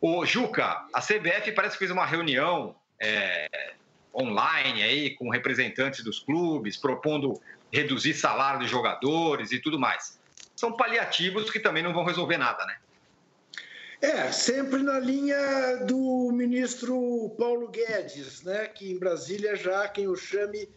O 0.00 0.24
Juca, 0.24 0.86
a 0.92 1.00
CBF 1.00 1.52
parece 1.52 1.74
que 1.74 1.80
fez 1.80 1.90
uma 1.90 2.06
reunião 2.06 2.76
é, 3.00 3.72
online 4.14 4.82
aí 4.82 5.10
com 5.10 5.28
representantes 5.28 6.04
dos 6.04 6.20
clubes, 6.20 6.76
propondo 6.76 7.40
reduzir 7.72 8.14
salário 8.14 8.60
dos 8.60 8.70
jogadores 8.70 9.50
e 9.52 9.58
tudo 9.58 9.78
mais. 9.78 10.17
São 10.58 10.72
paliativos 10.72 11.52
que 11.52 11.60
também 11.60 11.84
não 11.84 11.94
vão 11.94 12.02
resolver 12.02 12.36
nada, 12.36 12.66
né? 12.66 12.78
É, 14.02 14.32
sempre 14.32 14.82
na 14.82 14.98
linha 14.98 15.76
do 15.86 16.32
ministro 16.32 17.32
Paulo 17.38 17.68
Guedes, 17.68 18.42
né, 18.42 18.66
que 18.66 18.90
em 18.90 18.98
Brasília 18.98 19.54
já 19.54 19.86
quem 19.86 20.08
o 20.08 20.16
chame 20.16 20.68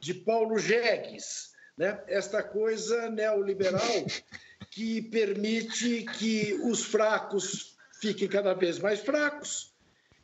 de 0.00 0.14
Paulo 0.14 0.58
Jegues, 0.58 1.52
né? 1.76 2.02
esta 2.06 2.42
coisa 2.42 3.10
neoliberal 3.10 3.82
que 4.70 5.02
permite 5.02 6.06
que 6.16 6.54
os 6.64 6.86
fracos 6.86 7.76
fiquem 8.00 8.28
cada 8.28 8.54
vez 8.54 8.78
mais 8.78 9.00
fracos 9.00 9.74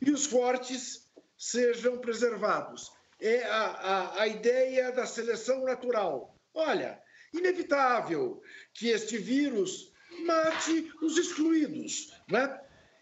e 0.01 0.09
os 0.09 0.25
fortes 0.25 1.07
sejam 1.37 1.99
preservados. 1.99 2.91
É 3.21 3.43
a, 3.43 3.65
a, 3.65 4.21
a 4.21 4.27
ideia 4.27 4.91
da 4.91 5.05
seleção 5.05 5.63
natural. 5.63 6.35
Olha, 6.55 7.04
inevitável 7.37 8.41
que 8.73 8.89
este 8.89 9.17
vírus 9.17 9.91
mate 10.25 10.91
os 11.01 11.17
excluídos, 11.17 12.13
né? 12.29 12.59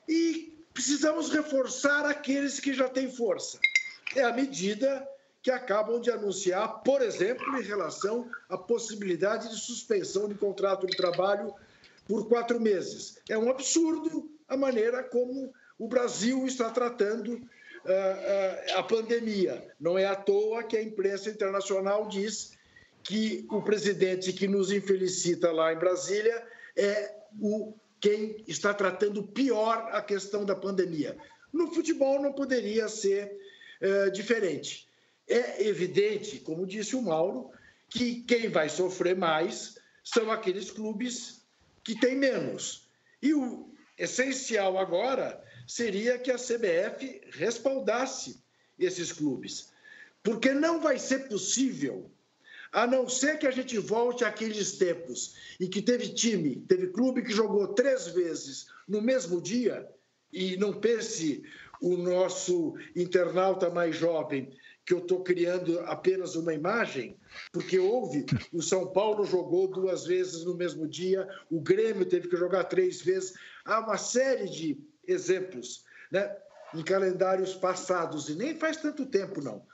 E 0.07 0.53
precisamos 0.73 1.31
reforçar 1.31 2.05
aqueles 2.05 2.59
que 2.59 2.73
já 2.73 2.89
têm 2.89 3.11
força. 3.11 3.59
É 4.15 4.23
a 4.23 4.33
medida 4.33 5.07
que 5.41 5.51
acabam 5.51 5.99
de 5.99 6.09
anunciar, 6.09 6.81
por 6.83 7.01
exemplo, 7.01 7.59
em 7.59 7.63
relação 7.63 8.29
à 8.47 8.57
possibilidade 8.57 9.49
de 9.49 9.59
suspensão 9.59 10.27
de 10.27 10.35
contrato 10.35 10.87
de 10.87 10.95
trabalho 10.95 11.53
por 12.07 12.27
quatro 12.27 12.59
meses. 12.59 13.19
É 13.29 13.37
um 13.37 13.49
absurdo 13.49 14.31
a 14.47 14.55
maneira 14.55 15.03
como 15.03 15.53
o 15.77 15.87
Brasil 15.87 16.45
está 16.45 16.69
tratando 16.69 17.33
uh, 17.33 17.37
uh, 17.37 18.79
a 18.79 18.83
pandemia. 18.83 19.67
Não 19.79 19.97
é 19.97 20.05
à 20.05 20.15
toa 20.15 20.63
que 20.63 20.77
a 20.77 20.83
imprensa 20.83 21.29
internacional 21.29 22.07
diz 22.07 22.53
que 23.03 23.45
o 23.49 23.61
presidente 23.61 24.31
que 24.31 24.47
nos 24.47 24.71
infelicita 24.71 25.51
lá 25.51 25.73
em 25.73 25.77
Brasília 25.77 26.45
é 26.75 27.13
o 27.39 27.73
quem 27.99 28.43
está 28.47 28.73
tratando 28.73 29.23
pior 29.23 29.89
a 29.91 30.01
questão 30.01 30.43
da 30.43 30.55
pandemia. 30.55 31.17
No 31.53 31.73
futebol 31.73 32.21
não 32.21 32.33
poderia 32.33 32.89
ser 32.89 33.31
uh, 33.81 34.11
diferente. 34.11 34.87
É 35.25 35.65
evidente, 35.65 36.39
como 36.39 36.65
disse 36.65 36.97
o 36.97 37.01
Mauro, 37.01 37.49
que 37.89 38.21
quem 38.23 38.49
vai 38.49 38.67
sofrer 38.67 39.15
mais 39.15 39.77
são 40.03 40.29
aqueles 40.31 40.69
clubes 40.69 41.45
que 41.83 41.97
têm 41.97 42.17
menos. 42.17 42.89
E 43.21 43.33
o 43.33 43.73
essencial 43.97 44.77
agora 44.77 45.41
seria 45.65 46.17
que 46.17 46.31
a 46.31 46.35
CBF 46.35 47.21
respaldasse 47.31 48.43
esses 48.77 49.13
clubes, 49.13 49.71
porque 50.21 50.51
não 50.51 50.81
vai 50.81 50.99
ser 50.99 51.29
possível, 51.29 52.11
a 52.73 52.87
não 52.87 53.07
ser 53.07 53.37
que 53.37 53.45
a 53.45 53.51
gente 53.51 53.77
volte 53.77 54.25
àqueles 54.25 54.77
tempos 54.77 55.35
em 55.59 55.69
que 55.69 55.81
teve 55.81 56.09
time, 56.09 56.55
teve 56.67 56.87
clube 56.87 57.21
que 57.21 57.31
jogou 57.31 57.67
três 57.67 58.07
vezes 58.07 58.65
no 58.87 58.99
mesmo 58.99 59.39
dia, 59.39 59.87
e 60.31 60.57
não 60.57 60.73
pense 60.73 61.43
o 61.79 61.95
nosso 61.95 62.73
internauta 62.95 63.69
mais 63.69 63.95
jovem 63.95 64.51
que 64.85 64.93
eu 64.93 64.97
estou 64.97 65.23
criando 65.23 65.79
apenas 65.81 66.35
uma 66.35 66.53
imagem, 66.53 67.15
porque 67.51 67.77
houve, 67.77 68.25
o 68.51 68.61
São 68.61 68.91
Paulo 68.91 69.23
jogou 69.23 69.67
duas 69.67 70.05
vezes 70.05 70.43
no 70.43 70.57
mesmo 70.57 70.87
dia, 70.87 71.27
o 71.49 71.61
Grêmio 71.61 72.05
teve 72.05 72.27
que 72.27 72.35
jogar 72.35 72.65
três 72.65 73.01
vezes. 73.01 73.33
Há 73.63 73.79
uma 73.79 73.97
série 73.97 74.49
de 74.49 74.77
exemplos 75.07 75.85
né, 76.11 76.35
em 76.73 76.83
calendários 76.83 77.53
passados, 77.53 78.27
e 78.27 78.35
nem 78.35 78.57
faz 78.57 78.77
tanto 78.77 79.05
tempo, 79.05 79.41
não, 79.41 79.65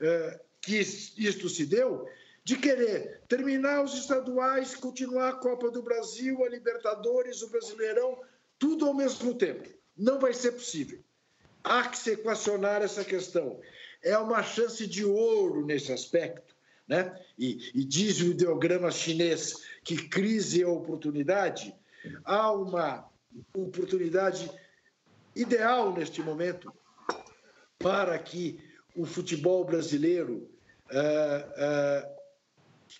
é, 0.00 0.40
que 0.60 0.76
isto 0.76 1.48
se 1.48 1.64
deu, 1.64 2.06
de 2.48 2.56
querer 2.56 3.20
terminar 3.28 3.84
os 3.84 3.92
estaduais, 3.92 4.74
continuar 4.74 5.28
a 5.28 5.36
Copa 5.36 5.70
do 5.70 5.82
Brasil, 5.82 6.42
a 6.42 6.48
Libertadores, 6.48 7.42
o 7.42 7.50
Brasileirão, 7.50 8.18
tudo 8.58 8.86
ao 8.86 8.94
mesmo 8.94 9.34
tempo. 9.34 9.68
Não 9.94 10.18
vai 10.18 10.32
ser 10.32 10.52
possível. 10.52 11.04
Há 11.62 11.86
que 11.86 11.98
se 11.98 12.12
equacionar 12.12 12.80
essa 12.80 13.04
questão. 13.04 13.60
É 14.02 14.16
uma 14.16 14.42
chance 14.42 14.86
de 14.86 15.04
ouro 15.04 15.66
nesse 15.66 15.92
aspecto. 15.92 16.56
Né? 16.88 17.22
E, 17.38 17.70
e 17.74 17.84
diz 17.84 18.18
o 18.22 18.28
ideograma 18.28 18.90
chinês 18.90 19.62
que 19.84 20.08
crise 20.08 20.62
é 20.62 20.66
oportunidade. 20.66 21.76
Há 22.24 22.50
uma 22.50 23.10
oportunidade 23.54 24.50
ideal 25.36 25.92
neste 25.92 26.22
momento 26.22 26.72
para 27.78 28.18
que 28.18 28.58
o 28.96 29.04
futebol 29.04 29.66
brasileiro 29.66 30.48
uh, 30.90 32.14
uh, 32.14 32.17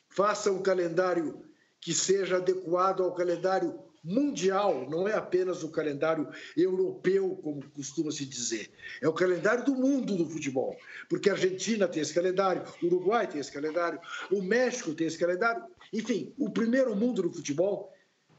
faça 0.09 0.51
um 0.51 0.62
calendário 0.62 1.43
que 1.80 1.95
seja 1.95 2.36
adequado 2.36 3.03
ao 3.03 3.14
calendário 3.14 3.78
mundial, 4.03 4.89
não 4.89 5.07
é 5.07 5.14
apenas 5.14 5.62
o 5.62 5.70
calendário 5.70 6.28
europeu, 6.57 7.36
como 7.43 7.68
costuma 7.70 8.11
se 8.11 8.24
dizer. 8.24 8.70
É 9.03 9.09
o 9.09 9.12
calendário 9.12 9.64
do 9.64 9.74
mundo 9.74 10.16
do 10.16 10.26
futebol. 10.26 10.76
Porque 11.09 11.28
a 11.28 11.34
Argentina 11.34 11.86
tem 11.86 12.03
esse 12.03 12.14
calendário, 12.14 12.62
o 12.82 12.86
Uruguai 12.86 13.26
tem 13.26 13.41
esse 13.41 13.53
calendário, 13.53 14.01
o 14.30 14.41
México 14.41 14.95
tem 14.95 15.07
esse 15.07 15.18
calendário. 15.18 15.64
Enfim, 15.93 16.32
o 16.39 16.51
primeiro 16.51 16.95
mundo 16.97 17.22
do 17.22 17.32
futebol 17.32 17.93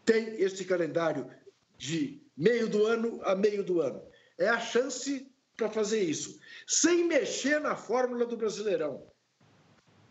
tem 0.05 0.41
esse 0.41 0.65
calendário 0.65 1.29
de 1.77 2.21
meio 2.35 2.67
do 2.67 2.85
ano 2.85 3.19
a 3.23 3.35
meio 3.35 3.63
do 3.63 3.81
ano. 3.81 4.01
É 4.37 4.47
a 4.47 4.59
chance 4.59 5.29
para 5.55 5.69
fazer 5.69 6.01
isso, 6.01 6.39
sem 6.65 7.05
mexer 7.05 7.59
na 7.59 7.75
fórmula 7.75 8.25
do 8.25 8.37
Brasileirão. 8.37 9.05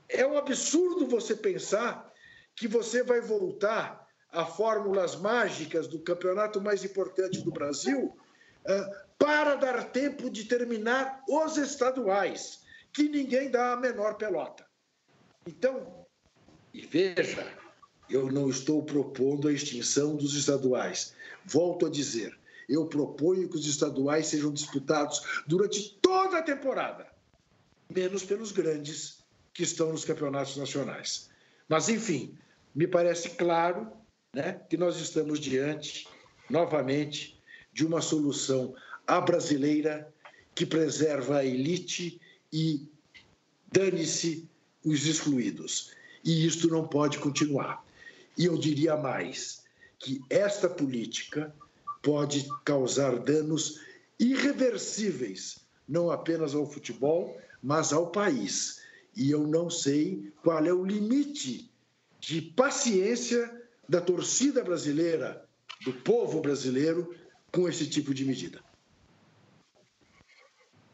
É 0.09 0.27
um 0.27 0.37
absurdo 0.39 1.07
você 1.07 1.37
pensar 1.37 2.13
que 2.57 2.67
você 2.67 3.03
vai 3.03 3.21
voltar 3.21 4.07
a 4.31 4.45
fórmulas 4.45 5.17
mágicas 5.17 5.87
do 5.87 6.01
campeonato 6.01 6.61
mais 6.61 6.85
importante 6.85 7.41
do 7.43 7.51
Brasil 7.51 8.17
eh, 8.67 9.05
para 9.19 9.55
dar 9.55 9.91
tempo 9.91 10.31
de 10.31 10.45
terminar 10.45 11.23
os 11.29 11.57
estaduais, 11.57 12.61
que 12.93 13.09
ninguém 13.09 13.51
dá 13.51 13.73
a 13.73 13.77
menor 13.77 14.15
pelota. 14.15 14.67
Então, 15.47 16.07
e 16.73 16.87
veja, 16.87 17.47
eu 18.09 18.31
não 18.31 18.49
estou 18.49 18.83
propondo 18.83 19.49
a 19.49 19.53
extinção 19.53 20.17
dos 20.17 20.35
estaduais. 20.35 21.15
Volto 21.45 21.87
a 21.87 21.91
dizer, 21.91 22.39
eu 22.69 22.87
proponho 22.87 23.49
que 23.49 23.57
os 23.57 23.67
estaduais 23.67 24.27
sejam 24.27 24.53
disputados 24.53 25.43
durante 25.47 25.99
toda 26.01 26.39
a 26.39 26.43
temporada, 26.43 27.07
menos 27.89 28.23
pelos 28.23 28.53
grandes 28.53 29.18
que 29.59 29.65
estão 29.65 29.91
nos 29.91 30.05
campeonatos 30.05 30.57
nacionais. 30.57 31.29
Mas, 31.69 31.89
enfim, 31.89 32.39
me 32.73 32.87
parece 32.87 33.31
claro 33.31 33.91
né, 34.33 34.53
que 34.71 34.77
nós 34.77 35.01
estamos 35.01 35.41
diante, 35.41 36.07
novamente, 36.49 37.37
de 37.73 37.85
uma 37.85 38.01
solução 38.01 38.73
à 39.05 39.21
brasileira 39.21 40.15
que 40.55 40.65
preserva 40.65 41.39
a 41.39 41.45
elite 41.45 42.21
e 42.53 42.89
dane-se 43.67 44.49
os 44.85 45.07
excluídos. 45.07 45.91
E 46.25 46.47
isto 46.47 46.69
não 46.69 46.87
pode 46.87 47.19
continuar. 47.19 47.85
E 48.37 48.45
eu 48.45 48.57
diria 48.57 48.97
mais, 48.97 49.65
que 49.99 50.23
esta 50.31 50.69
política 50.69 51.53
pode 52.01 52.49
causar 52.65 53.19
danos 53.19 53.81
irreversíveis, 54.21 55.59
não 55.89 56.13
apenas 56.13 56.55
ao 56.55 56.65
futebol, 56.65 57.37
mas 57.61 57.93
ao 57.93 58.07
país. 58.13 58.78
E 59.19 59.33
eu 59.33 59.49
não 59.49 59.69
sei 59.69 60.33
qual 60.45 60.65
é 60.65 60.73
o 60.73 60.85
limite 60.85 61.69
de 62.21 62.41
paciência 62.41 63.53
da 63.89 64.01
torcida 64.01 64.63
brasileira, 64.63 65.45
do 65.85 65.93
povo 65.93 66.41
brasileiro, 66.41 67.13
com 67.53 67.69
esse 67.69 67.91
tipo 67.91 68.15
de 68.15 68.25
medida. 68.25 68.63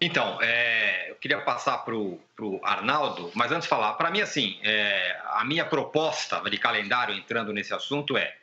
Então, 0.01 0.41
é, 0.41 1.11
eu 1.11 1.17
queria 1.17 1.43
passar 1.43 1.79
para 1.79 1.95
o 1.95 2.21
Arnaldo, 2.63 3.31
mas 3.35 3.53
antes 3.53 3.65
de 3.65 3.69
falar, 3.69 3.93
para 3.95 4.11
mim, 4.11 4.23
assim, 4.23 4.59
é, 4.63 5.21
a 5.27 5.45
minha 5.45 5.67
proposta 5.67 6.41
de 6.49 6.57
calendário 6.57 7.15
entrando 7.15 7.53
nesse 7.53 7.75
assunto 7.75 8.17
é 8.17 8.35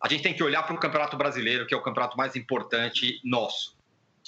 a 0.00 0.08
gente 0.08 0.22
tem 0.22 0.34
que 0.34 0.42
olhar 0.42 0.62
para 0.62 0.74
o 0.74 0.78
Campeonato 0.78 1.16
Brasileiro, 1.16 1.66
que 1.66 1.74
é 1.74 1.76
o 1.76 1.82
campeonato 1.82 2.16
mais 2.16 2.36
importante 2.36 3.20
nosso. 3.24 3.76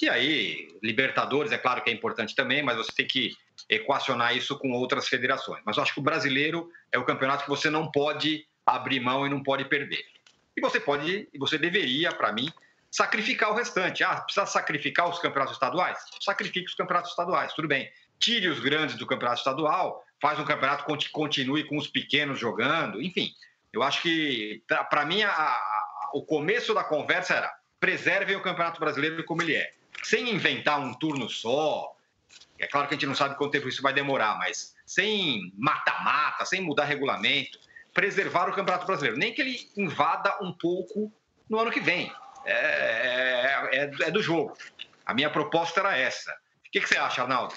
E 0.01 0.09
aí, 0.09 0.67
Libertadores, 0.81 1.51
é 1.51 1.57
claro 1.57 1.81
que 1.83 1.89
é 1.89 1.93
importante 1.93 2.35
também, 2.35 2.63
mas 2.63 2.75
você 2.77 2.91
tem 2.91 3.07
que 3.07 3.37
equacionar 3.67 4.35
isso 4.35 4.57
com 4.57 4.71
outras 4.71 5.07
federações. 5.07 5.61
Mas 5.65 5.77
eu 5.77 5.83
acho 5.83 5.93
que 5.93 5.99
o 5.99 6.03
brasileiro 6.03 6.71
é 6.91 6.97
o 6.97 7.05
campeonato 7.05 7.43
que 7.43 7.49
você 7.49 7.69
não 7.69 7.91
pode 7.91 8.45
abrir 8.65 8.99
mão 8.99 9.25
e 9.25 9.29
não 9.29 9.41
pode 9.41 9.65
perder. 9.65 10.03
E 10.55 10.61
você 10.61 10.79
pode, 10.79 11.27
e 11.33 11.37
você 11.37 11.57
deveria, 11.57 12.11
para 12.11 12.31
mim, 12.31 12.51
sacrificar 12.91 13.51
o 13.51 13.55
restante. 13.55 14.03
Ah, 14.03 14.21
precisa 14.21 14.45
sacrificar 14.45 15.09
os 15.09 15.19
campeonatos 15.19 15.55
estaduais? 15.55 15.97
Sacrifique 16.21 16.67
os 16.67 16.75
campeonatos 16.75 17.11
estaduais, 17.11 17.53
tudo 17.53 17.67
bem. 17.67 17.91
Tire 18.19 18.47
os 18.49 18.59
grandes 18.59 18.95
do 18.95 19.07
campeonato 19.07 19.39
estadual, 19.39 20.03
faz 20.21 20.37
um 20.39 20.45
campeonato 20.45 20.85
que 20.97 21.09
continue 21.09 21.63
com 21.63 21.77
os 21.77 21.87
pequenos 21.87 22.39
jogando, 22.39 23.01
enfim. 23.01 23.33
Eu 23.71 23.83
acho 23.83 24.01
que, 24.01 24.63
para 24.89 25.05
mim, 25.05 25.21
a, 25.21 25.31
a, 25.31 26.09
o 26.13 26.23
começo 26.23 26.73
da 26.73 26.83
conversa 26.83 27.35
era 27.35 27.59
preservem 27.79 28.35
o 28.35 28.41
Campeonato 28.41 28.79
Brasileiro 28.79 29.23
como 29.23 29.41
ele 29.41 29.55
é. 29.55 29.71
Sem 30.03 30.29
inventar 30.29 30.79
um 30.79 30.93
turno 30.93 31.29
só. 31.29 31.95
É 32.59 32.67
claro 32.67 32.87
que 32.87 32.93
a 32.93 32.97
gente 32.97 33.07
não 33.07 33.15
sabe 33.15 33.35
quanto 33.35 33.51
tempo 33.51 33.69
isso 33.69 33.81
vai 33.81 33.93
demorar, 33.93 34.37
mas 34.37 34.75
sem 34.85 35.53
mata-mata, 35.57 36.45
sem 36.45 36.61
mudar 36.61 36.83
regulamento, 36.83 37.57
preservar 37.93 38.49
o 38.49 38.53
Campeonato 38.53 38.85
Brasileiro. 38.85 39.17
Nem 39.17 39.33
que 39.33 39.41
ele 39.41 39.69
invada 39.77 40.37
um 40.41 40.51
pouco 40.51 41.11
no 41.49 41.59
ano 41.59 41.71
que 41.71 41.79
vem. 41.79 42.11
É, 42.45 42.51
é, 42.51 43.69
é, 43.71 43.91
é 44.07 44.11
do 44.11 44.21
jogo. 44.21 44.57
A 45.05 45.13
minha 45.13 45.29
proposta 45.29 45.79
era 45.79 45.97
essa. 45.97 46.31
O 46.67 46.71
que, 46.71 46.81
que 46.81 46.87
você 46.87 46.97
acha, 46.97 47.21
Arnaldo? 47.21 47.55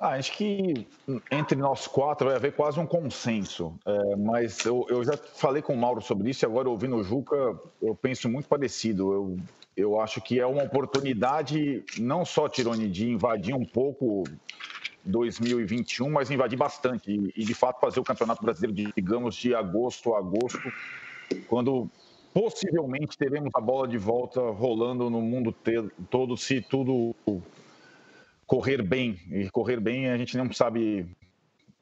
Ah, 0.00 0.10
acho 0.10 0.32
que 0.32 0.86
entre 1.30 1.56
nós 1.56 1.88
quatro 1.88 2.28
vai 2.28 2.36
haver 2.36 2.52
quase 2.52 2.78
um 2.78 2.86
consenso. 2.86 3.76
É, 3.84 4.16
mas 4.16 4.64
eu, 4.64 4.86
eu, 4.88 5.02
já 5.02 5.16
falei 5.16 5.60
com 5.60 5.74
o 5.74 5.76
Mauro 5.76 6.00
sobre 6.00 6.30
isso 6.30 6.44
e 6.44 6.46
agora 6.46 6.68
ouvindo 6.68 6.96
o 6.96 7.02
Juca, 7.02 7.58
eu 7.82 7.96
penso 7.96 8.28
muito 8.28 8.48
parecido. 8.48 9.12
Eu, 9.12 9.36
eu 9.78 10.00
acho 10.00 10.20
que 10.20 10.40
é 10.40 10.46
uma 10.46 10.64
oportunidade, 10.64 11.84
não 11.98 12.24
só, 12.24 12.48
Tironi, 12.48 12.88
de 12.88 13.08
invadir 13.08 13.54
um 13.54 13.64
pouco 13.64 14.24
2021, 15.04 16.10
mas 16.10 16.32
invadir 16.32 16.56
bastante 16.56 17.32
e, 17.34 17.44
de 17.44 17.54
fato 17.54 17.80
fazer 17.80 18.00
o 18.00 18.04
Campeonato 18.04 18.42
Brasileiro, 18.42 18.92
digamos, 18.96 19.36
de 19.36 19.54
agosto 19.54 20.14
a 20.14 20.18
agosto, 20.18 20.72
quando 21.46 21.88
possivelmente 22.34 23.16
teremos 23.16 23.50
a 23.54 23.60
bola 23.60 23.86
de 23.86 23.96
volta 23.96 24.40
rolando 24.40 25.08
no 25.08 25.22
mundo 25.22 25.54
todo, 26.10 26.36
se 26.36 26.60
tudo 26.60 27.14
correr 28.44 28.82
bem. 28.82 29.16
E 29.30 29.48
correr 29.50 29.78
bem 29.78 30.10
a 30.10 30.18
gente 30.18 30.36
não 30.36 30.52
sabe 30.52 31.06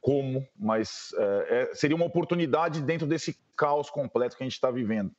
como, 0.02 0.46
mas 0.54 1.14
é, 1.16 1.70
é, 1.72 1.74
seria 1.74 1.96
uma 1.96 2.04
oportunidade 2.04 2.82
dentro 2.82 3.06
desse 3.06 3.36
caos 3.56 3.88
completo 3.88 4.36
que 4.36 4.42
a 4.42 4.46
gente 4.46 4.54
está 4.54 4.70
vivendo. 4.70 5.10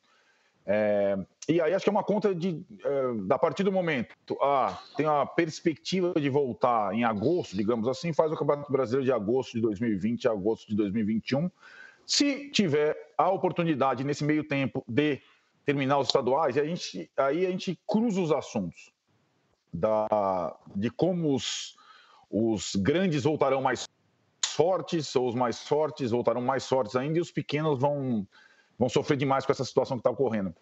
É, 0.70 1.18
e 1.48 1.62
aí 1.62 1.74
acho 1.74 1.84
que 1.86 1.90
é 1.90 1.92
uma 1.92 2.04
conta 2.04 2.36
de, 2.36 2.62
é, 2.84 3.34
a 3.34 3.40
partir 3.40 3.64
do 3.64 3.72
momento, 3.72 4.14
ah, 4.42 4.78
tem 4.98 5.06
a 5.06 5.26
perspectiva 5.26 6.14
de 6.20 6.30
voltar 6.30 6.94
em 6.94 7.06
agosto, 7.06 7.56
digamos 7.56 7.88
assim, 7.88 8.12
faz 8.12 8.30
o 8.34 8.36
Campeonato 8.36 8.70
Brasileiro 8.70 9.06
de 9.06 9.12
agosto 9.14 9.54
de 9.54 9.62
2020 9.62 10.28
a 10.28 10.32
agosto 10.32 10.68
de 10.68 10.76
2021. 10.76 11.50
Se 12.06 12.50
tiver 12.52 12.98
a 13.18 13.30
oportunidade 13.30 14.04
nesse 14.04 14.26
meio 14.26 14.44
tempo 14.44 14.84
de 14.86 15.22
terminar 15.66 16.00
os 16.00 16.08
estaduais, 16.08 16.58
a 16.58 16.66
gente, 16.66 17.10
aí 17.16 17.46
a 17.46 17.50
gente 17.50 17.80
cruza 17.88 18.20
os 18.20 18.32
assuntos 18.34 18.92
da, 19.74 20.54
de 20.76 20.90
como 20.90 21.34
os, 21.34 21.78
os 22.30 22.76
grandes 22.76 23.24
voltarão 23.24 23.62
mais 23.62 23.88
fortes, 24.46 25.16
ou 25.16 25.30
os 25.30 25.36
mais 25.36 25.66
fortes 25.66 26.12
voltarão 26.12 26.42
mais 26.42 26.68
fortes 26.68 26.96
ainda, 26.96 27.20
e 27.20 27.22
os 27.22 27.32
pequenos 27.32 27.80
vão, 27.80 28.28
vão 28.78 28.90
sofrer 28.90 29.18
demais 29.18 29.46
com 29.46 29.52
essa 29.52 29.66
situação 29.66 29.98
que 29.98 30.02
está 30.02 30.10
ocorrendo. 30.10 30.54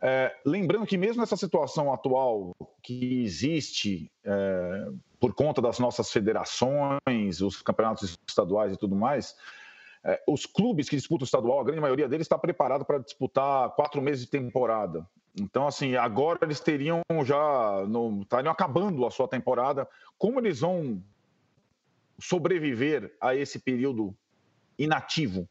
É, 0.00 0.34
lembrando 0.44 0.84
que 0.84 0.98
mesmo 0.98 1.20
nessa 1.20 1.36
situação 1.36 1.92
atual 1.92 2.52
que 2.82 3.22
existe 3.22 4.10
é, 4.24 4.88
por 5.20 5.32
conta 5.32 5.62
das 5.62 5.78
nossas 5.78 6.10
federações, 6.10 7.40
os 7.40 7.62
campeonatos 7.62 8.18
estaduais 8.26 8.72
e 8.72 8.76
tudo 8.76 8.96
mais, 8.96 9.36
é, 10.04 10.20
os 10.26 10.44
clubes 10.44 10.88
que 10.88 10.96
disputam 10.96 11.22
o 11.22 11.26
estadual, 11.26 11.60
a 11.60 11.64
grande 11.64 11.80
maioria 11.80 12.08
deles 12.08 12.24
está 12.24 12.36
preparado 12.36 12.84
para 12.84 12.98
disputar 12.98 13.70
quatro 13.76 14.02
meses 14.02 14.24
de 14.24 14.30
temporada. 14.30 15.06
Então, 15.40 15.66
assim, 15.66 15.94
agora 15.94 16.40
eles 16.42 16.60
teriam 16.60 17.00
já. 17.24 17.86
No, 17.86 18.22
estariam 18.22 18.52
acabando 18.52 19.06
a 19.06 19.10
sua 19.10 19.28
temporada. 19.28 19.88
Como 20.18 20.40
eles 20.40 20.60
vão 20.60 21.02
sobreviver 22.18 23.16
a 23.20 23.34
esse 23.34 23.58
período 23.60 24.14
inativo? 24.78 25.48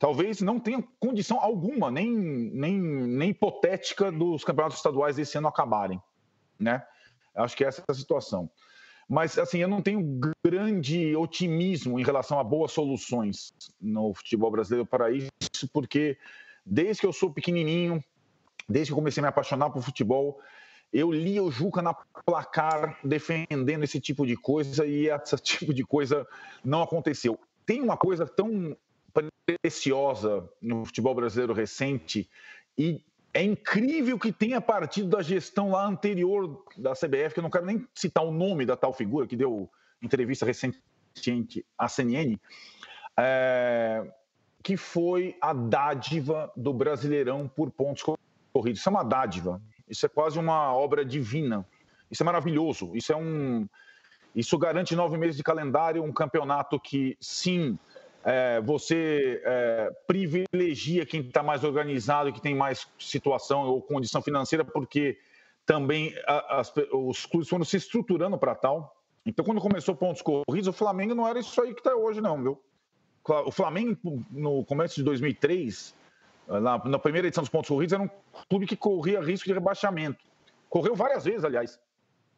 Talvez 0.00 0.40
não 0.40 0.58
tenham 0.58 0.82
condição 0.98 1.38
alguma, 1.38 1.90
nem, 1.90 2.10
nem, 2.10 2.80
nem 2.80 3.30
hipotética, 3.30 4.10
dos 4.10 4.42
campeonatos 4.42 4.78
estaduais 4.78 5.16
desse 5.16 5.36
ano 5.36 5.46
acabarem. 5.46 6.00
Né? 6.58 6.82
Acho 7.34 7.54
que 7.54 7.62
essa 7.62 7.82
é 7.82 7.84
a 7.86 7.94
situação. 7.94 8.50
Mas, 9.06 9.36
assim, 9.38 9.58
eu 9.58 9.68
não 9.68 9.82
tenho 9.82 10.18
grande 10.42 11.14
otimismo 11.14 12.00
em 12.00 12.02
relação 12.02 12.40
a 12.40 12.44
boas 12.44 12.72
soluções 12.72 13.52
no 13.78 14.14
futebol 14.14 14.50
brasileiro 14.50 14.86
para 14.86 15.10
isso, 15.10 15.68
porque 15.70 16.16
desde 16.64 17.02
que 17.02 17.06
eu 17.06 17.12
sou 17.12 17.30
pequenininho, 17.30 18.02
desde 18.66 18.90
que 18.90 18.92
eu 18.92 18.96
comecei 18.96 19.20
a 19.20 19.24
me 19.24 19.28
apaixonar 19.28 19.68
por 19.68 19.82
futebol, 19.82 20.40
eu 20.90 21.12
li 21.12 21.38
o 21.38 21.50
Juca 21.50 21.82
na 21.82 21.92
placar 22.24 22.98
defendendo 23.04 23.84
esse 23.84 24.00
tipo 24.00 24.26
de 24.26 24.34
coisa 24.34 24.86
e 24.86 25.08
esse 25.10 25.36
tipo 25.44 25.74
de 25.74 25.84
coisa 25.84 26.26
não 26.64 26.80
aconteceu. 26.80 27.38
Tem 27.66 27.82
uma 27.82 27.98
coisa 27.98 28.26
tão 28.26 28.74
preciosa 29.44 30.48
no 30.60 30.84
futebol 30.84 31.14
brasileiro 31.14 31.52
recente 31.52 32.28
e 32.78 33.04
é 33.32 33.42
incrível 33.42 34.18
que 34.18 34.32
tenha 34.32 34.60
partido 34.60 35.08
da 35.08 35.22
gestão 35.22 35.70
lá 35.70 35.86
anterior 35.86 36.64
da 36.76 36.92
CBF, 36.92 37.34
que 37.34 37.40
eu 37.40 37.42
não 37.42 37.50
quero 37.50 37.66
nem 37.66 37.86
citar 37.94 38.24
o 38.24 38.32
nome 38.32 38.66
da 38.66 38.76
tal 38.76 38.92
figura 38.92 39.26
que 39.26 39.36
deu 39.36 39.70
entrevista 40.02 40.44
recentemente 40.44 41.64
à 41.78 41.88
CNN, 41.88 42.36
é, 43.16 44.12
que 44.62 44.76
foi 44.76 45.36
a 45.40 45.52
dádiva 45.52 46.52
do 46.56 46.72
Brasileirão 46.72 47.46
por 47.46 47.70
pontos 47.70 48.02
corridos. 48.52 48.80
Isso 48.80 48.88
é 48.88 48.92
uma 48.92 49.04
dádiva, 49.04 49.62
isso 49.88 50.06
é 50.06 50.08
quase 50.08 50.38
uma 50.38 50.74
obra 50.74 51.04
divina. 51.04 51.66
Isso 52.10 52.22
é 52.22 52.26
maravilhoso. 52.26 52.90
Isso 52.94 53.12
é 53.12 53.16
um, 53.16 53.68
isso 54.34 54.58
garante 54.58 54.96
nove 54.96 55.16
meses 55.16 55.36
de 55.36 55.42
calendário, 55.42 56.02
um 56.02 56.12
campeonato 56.12 56.78
que 56.80 57.16
sim 57.20 57.78
é, 58.24 58.60
você 58.60 59.40
é, 59.44 59.90
privilegia 60.06 61.06
quem 61.06 61.20
está 61.20 61.42
mais 61.42 61.64
organizado, 61.64 62.32
que 62.32 62.40
tem 62.40 62.54
mais 62.54 62.86
situação 62.98 63.62
ou 63.62 63.80
condição 63.80 64.20
financeira, 64.20 64.64
porque 64.64 65.18
também 65.64 66.14
as, 66.26 66.72
os 66.92 67.26
clubes 67.26 67.48
foram 67.48 67.64
se 67.64 67.76
estruturando 67.76 68.36
para 68.36 68.54
tal. 68.54 68.96
Então, 69.24 69.44
quando 69.44 69.60
começou 69.60 69.94
pontos 69.94 70.22
corridos, 70.22 70.68
o 70.68 70.72
Flamengo 70.72 71.14
não 71.14 71.28
era 71.28 71.38
isso 71.38 71.60
aí 71.60 71.74
que 71.74 71.80
está 71.80 71.94
hoje, 71.94 72.20
não, 72.20 72.42
viu? 72.42 72.60
O 73.46 73.52
Flamengo, 73.52 74.24
no 74.30 74.64
começo 74.64 74.96
de 74.96 75.02
2003, 75.02 75.94
na, 76.48 76.78
na 76.84 76.98
primeira 76.98 77.28
edição 77.28 77.42
dos 77.42 77.50
pontos 77.50 77.68
corridos, 77.68 77.92
era 77.92 78.02
um 78.02 78.10
clube 78.48 78.66
que 78.66 78.76
corria 78.76 79.20
risco 79.20 79.46
de 79.46 79.52
rebaixamento. 79.52 80.18
Correu 80.68 80.96
várias 80.96 81.24
vezes, 81.24 81.44
aliás. 81.44 81.78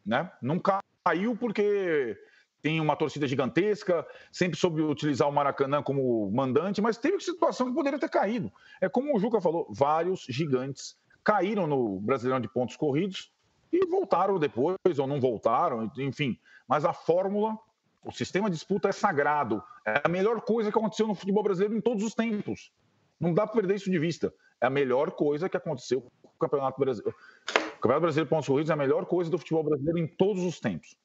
Né? 0.05 0.31
Não 0.43 0.61
caiu 0.61 1.37
porque 1.37 2.19
tem 2.63 2.81
uma 2.81 2.95
torcida 2.95 3.27
gigantesca, 3.27 4.07
sempre 4.31 4.59
soube 4.59 4.81
utilizar 4.81 5.29
o 5.29 5.33
Maracanã 5.33 5.83
como 5.83 6.31
mandante, 6.31 6.81
mas 6.81 6.97
teve 6.97 7.21
situação 7.21 7.67
que 7.67 7.75
poderia 7.75 7.99
ter 7.99 8.09
caído. 8.09 8.53
É 8.81 8.89
como 8.89 9.15
o 9.15 9.19
Juca 9.19 9.41
falou, 9.41 9.67
vários 9.69 10.25
gigantes 10.29 10.97
caíram 11.25 11.67
no 11.67 12.01
Brasileirão 12.01 12.41
de 12.41 12.49
pontos 12.49 12.77
corridos 12.77 13.33
e 13.73 13.85
voltaram 13.87 14.39
depois, 14.39 14.77
ou 14.99 15.07
não 15.07 15.21
voltaram, 15.21 15.91
enfim. 15.99 16.39
Mas 16.69 16.85
a 16.85 16.93
fórmula, 16.93 17.59
o 18.05 18.13
sistema 18.13 18.49
de 18.49 18.55
disputa 18.55 18.89
é 18.89 18.93
sagrado. 18.93 19.63
É 19.85 20.01
a 20.05 20.09
melhor 20.09 20.41
coisa 20.43 20.71
que 20.71 20.79
aconteceu 20.79 21.09
no 21.09 21.15
futebol 21.15 21.43
brasileiro 21.43 21.77
em 21.77 21.81
todos 21.81 22.05
os 22.05 22.15
tempos. 22.15 22.71
Não 23.19 23.35
dá 23.35 23.45
para 23.45 23.57
perder 23.57 23.77
isso 23.77 23.91
de 23.91 23.99
vista. 23.99 24.33
É 24.61 24.67
a 24.67 24.71
melhor 24.71 25.11
coisa 25.13 25.49
que 25.49 25.57
aconteceu 25.57 26.03
com 26.23 26.29
o 26.29 26.39
Campeonato 26.39 26.79
Brasileiro. 26.79 27.17
O 27.49 27.81
Campeonato 27.81 28.03
Brasileiro 28.03 28.27
de 28.27 28.31
Pontos 28.31 28.47
Corridos 28.47 28.71
é 28.71 28.73
a 28.73 28.77
melhor 28.77 29.07
coisa 29.07 29.31
do 29.31 29.39
futebol 29.39 29.65
brasileiro 29.65 29.99
em 29.99 30.07
todos 30.07 30.45
os 30.45 30.61
tempos. 30.61 30.97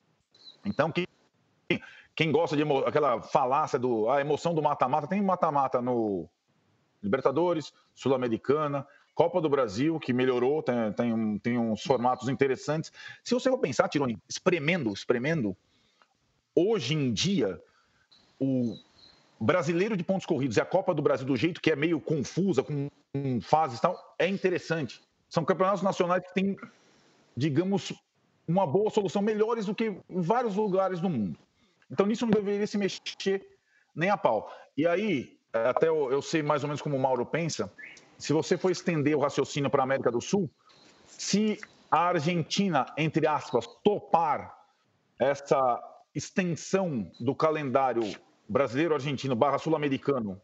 Então, 0.64 0.92
que 0.92 1.08
quem 2.16 2.32
gosta 2.32 2.58
de 2.58 2.64
aquela 2.86 3.22
falácia 3.22 3.78
do 3.78 4.10
a 4.10 4.20
emoção 4.20 4.54
do 4.54 4.62
mata-mata, 4.62 5.08
tem 5.08 5.22
mata-mata 5.22 5.82
no 5.82 6.28
Libertadores, 7.02 7.72
Sul-Americana, 7.94 8.88
Copa 9.14 9.42
do 9.42 9.50
Brasil, 9.50 10.00
que 10.00 10.14
melhorou, 10.14 10.62
tem, 10.62 10.94
tem, 10.94 11.40
tem, 11.40 11.58
uns 11.58 11.84
formatos 11.84 12.30
interessantes. 12.30 12.92
Se 13.24 13.34
você 13.34 13.50
for 13.50 13.58
pensar, 13.58 13.88
Tironi, 13.88 14.18
espremendo, 14.28 14.92
espremendo, 14.94 15.56
hoje 16.56 16.94
em 16.94 17.12
dia, 17.12 17.62
o 18.40 18.76
brasileiro 19.40 19.96
de 19.96 20.04
pontos 20.04 20.26
corridos 20.26 20.58
e 20.58 20.62
a 20.62 20.66
Copa 20.66 20.94
do 20.94 21.02
Brasil, 21.02 21.26
do 21.26 21.36
jeito 21.36 21.62
que 21.62 21.72
é 21.72 21.76
meio 21.76 22.00
confusa, 22.00 22.64
com, 22.64 22.90
fases 23.42 23.80
e 23.80 23.82
tal, 23.82 24.16
é 24.18 24.28
interessante. 24.28 25.02
São 25.30 25.44
campeonatos 25.46 25.84
nacionais 25.84 26.24
que 26.24 26.34
têm, 26.34 26.56
digamos, 27.36 27.94
uma 28.48 28.66
boa 28.66 28.90
solução, 28.90 29.22
melhores 29.22 29.66
do 29.66 29.76
que 29.76 29.98
vários 30.10 30.56
lugares 30.56 31.00
do 31.00 31.10
mundo. 31.10 31.38
Então, 31.90 32.06
nisso 32.06 32.26
não 32.26 32.32
deveria 32.32 32.68
se 32.68 32.78
mexer 32.78 33.46
nem 33.96 34.10
a 34.10 34.18
pau. 34.18 34.52
E 34.76 34.86
aí, 34.86 35.38
até 35.54 35.88
eu, 35.88 36.12
eu 36.12 36.22
sei 36.22 36.44
mais 36.44 36.64
ou 36.64 36.68
menos 36.68 36.82
como 36.82 36.96
o 36.96 37.00
Mauro 37.00 37.26
pensa, 37.26 37.72
se 38.18 38.34
você 38.34 38.58
for 38.58 38.72
estender 38.72 39.16
o 39.16 39.20
raciocínio 39.20 39.70
para 39.70 39.84
a 39.84 39.86
América 39.86 40.12
do 40.12 40.22
Sul, 40.22 40.50
se 41.08 41.60
a 41.90 42.08
Argentina, 42.08 42.86
entre 42.98 43.26
aspas, 43.28 43.66
topar 43.84 44.56
essa 45.20 45.82
extensão 46.14 47.10
do 47.20 47.34
calendário 47.34 48.04
brasileiro-argentino 48.48 49.36
barra 49.36 49.58
sul-americano 49.58 50.42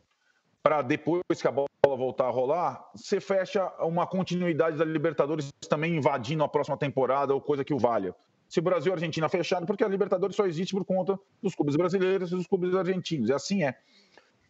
para 0.62 0.82
depois 0.82 1.24
que 1.41 1.48
a 1.48 1.52
bola 1.52 1.68
voltar 1.84 2.26
a 2.26 2.30
rolar, 2.30 2.89
você 2.96 3.20
fecha 3.20 3.68
uma 3.80 4.08
continuidade 4.08 4.78
da 4.78 4.86
Libertadores 4.86 5.50
também 5.70 5.98
invadindo 5.98 6.44
a 6.44 6.48
próxima 6.48 6.78
temporada 6.78 7.34
ou 7.34 7.41
coisa 7.41 7.64
que 7.64 7.74
o 7.74 7.78
valha 7.78 8.16
se 8.54 8.60
o 8.60 8.62
Brasil 8.62 8.91
e 8.91 8.93
Argentina 8.93 9.28
fechado, 9.28 9.66
porque 9.66 9.84
a 9.84 9.88
Libertadores 9.88 10.36
só 10.36 10.45
existe 10.45 10.76
por 10.76 10.86
conta 10.86 11.20
dos 11.41 11.56
clubes 11.56 11.76
brasileiros 11.76 12.32
e 12.32 12.36
dos 12.36 12.45
clubes 12.45 12.76
argentinos. 12.76 13.30
E 13.30 13.34
assim 13.34 13.64
é. 13.64 13.76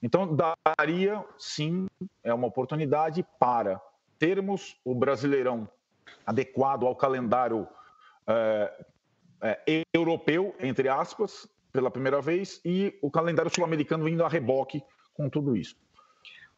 Então, 0.02 0.36
daria, 0.36 1.24
sim, 1.38 1.88
é 2.22 2.34
uma 2.34 2.48
oportunidade 2.48 3.26
para 3.40 3.82
termos 4.20 4.76
o 4.84 4.94
Brasileirão 4.94 5.70
adequado 6.26 6.86
ao 6.86 6.94
calendário 6.98 7.66
é, 8.28 8.86
é, 9.42 9.84
europeu, 9.94 10.54
entre 10.60 10.90
aspas, 10.90 11.48
pela 11.72 11.90
primeira 11.90 12.20
vez, 12.20 12.60
e 12.66 13.00
o 13.02 13.10
calendário 13.10 13.56
sul-americano 13.56 14.10
indo 14.10 14.26
a 14.26 14.28
reboque 14.28 14.84
com 15.14 15.30
tudo 15.30 15.56
isso. 15.56 15.78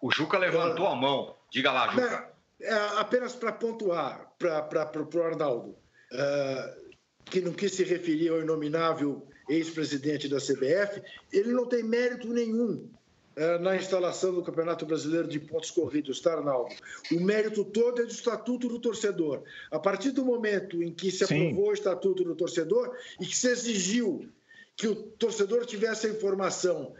O 0.02 0.12
Juca 0.12 0.40
levantou 0.40 0.88
a 0.88 0.96
mão. 0.96 1.36
Diga 1.52 1.72
lá, 1.72 1.90
Juca. 1.90 2.34
É, 2.60 2.74
apenas 2.98 3.36
para 3.36 3.52
pontuar 3.52 4.32
para 4.40 5.00
o 5.00 5.24
Arnaldo. 5.24 5.78
Uh, 6.12 6.85
que 7.26 7.42
não 7.42 7.52
quis 7.52 7.74
se 7.74 7.84
referir 7.84 8.30
ao 8.30 8.42
inominável 8.42 9.26
ex-presidente 9.50 10.28
da 10.28 10.38
CBF, 10.38 11.02
ele 11.32 11.52
não 11.52 11.66
tem 11.66 11.84
mérito 11.84 12.28
nenhum 12.28 12.90
uh, 13.36 13.60
na 13.62 13.76
instalação 13.76 14.34
do 14.34 14.44
Campeonato 14.44 14.86
Brasileiro 14.86 15.28
de 15.28 15.40
Pontos 15.40 15.72
Corridos, 15.72 16.20
tá, 16.20 16.34
Arnaldo? 16.34 16.74
O 17.12 17.20
mérito 17.20 17.64
todo 17.64 18.02
é 18.02 18.06
do 18.06 18.12
Estatuto 18.12 18.68
do 18.68 18.80
Torcedor. 18.80 19.44
A 19.70 19.80
partir 19.80 20.12
do 20.12 20.26
momento 20.26 20.82
em 20.82 20.92
que 20.94 21.12
se 21.12 21.26
Sim. 21.26 21.48
aprovou 21.48 21.70
o 21.70 21.74
Estatuto 21.74 22.24
do 22.24 22.36
Torcedor 22.36 22.96
e 23.20 23.26
que 23.26 23.36
se 23.36 23.48
exigiu 23.50 24.30
que 24.76 24.88
o 24.88 24.96
torcedor 24.96 25.66
tivesse 25.66 26.08
a 26.08 26.10
informação 26.10 26.94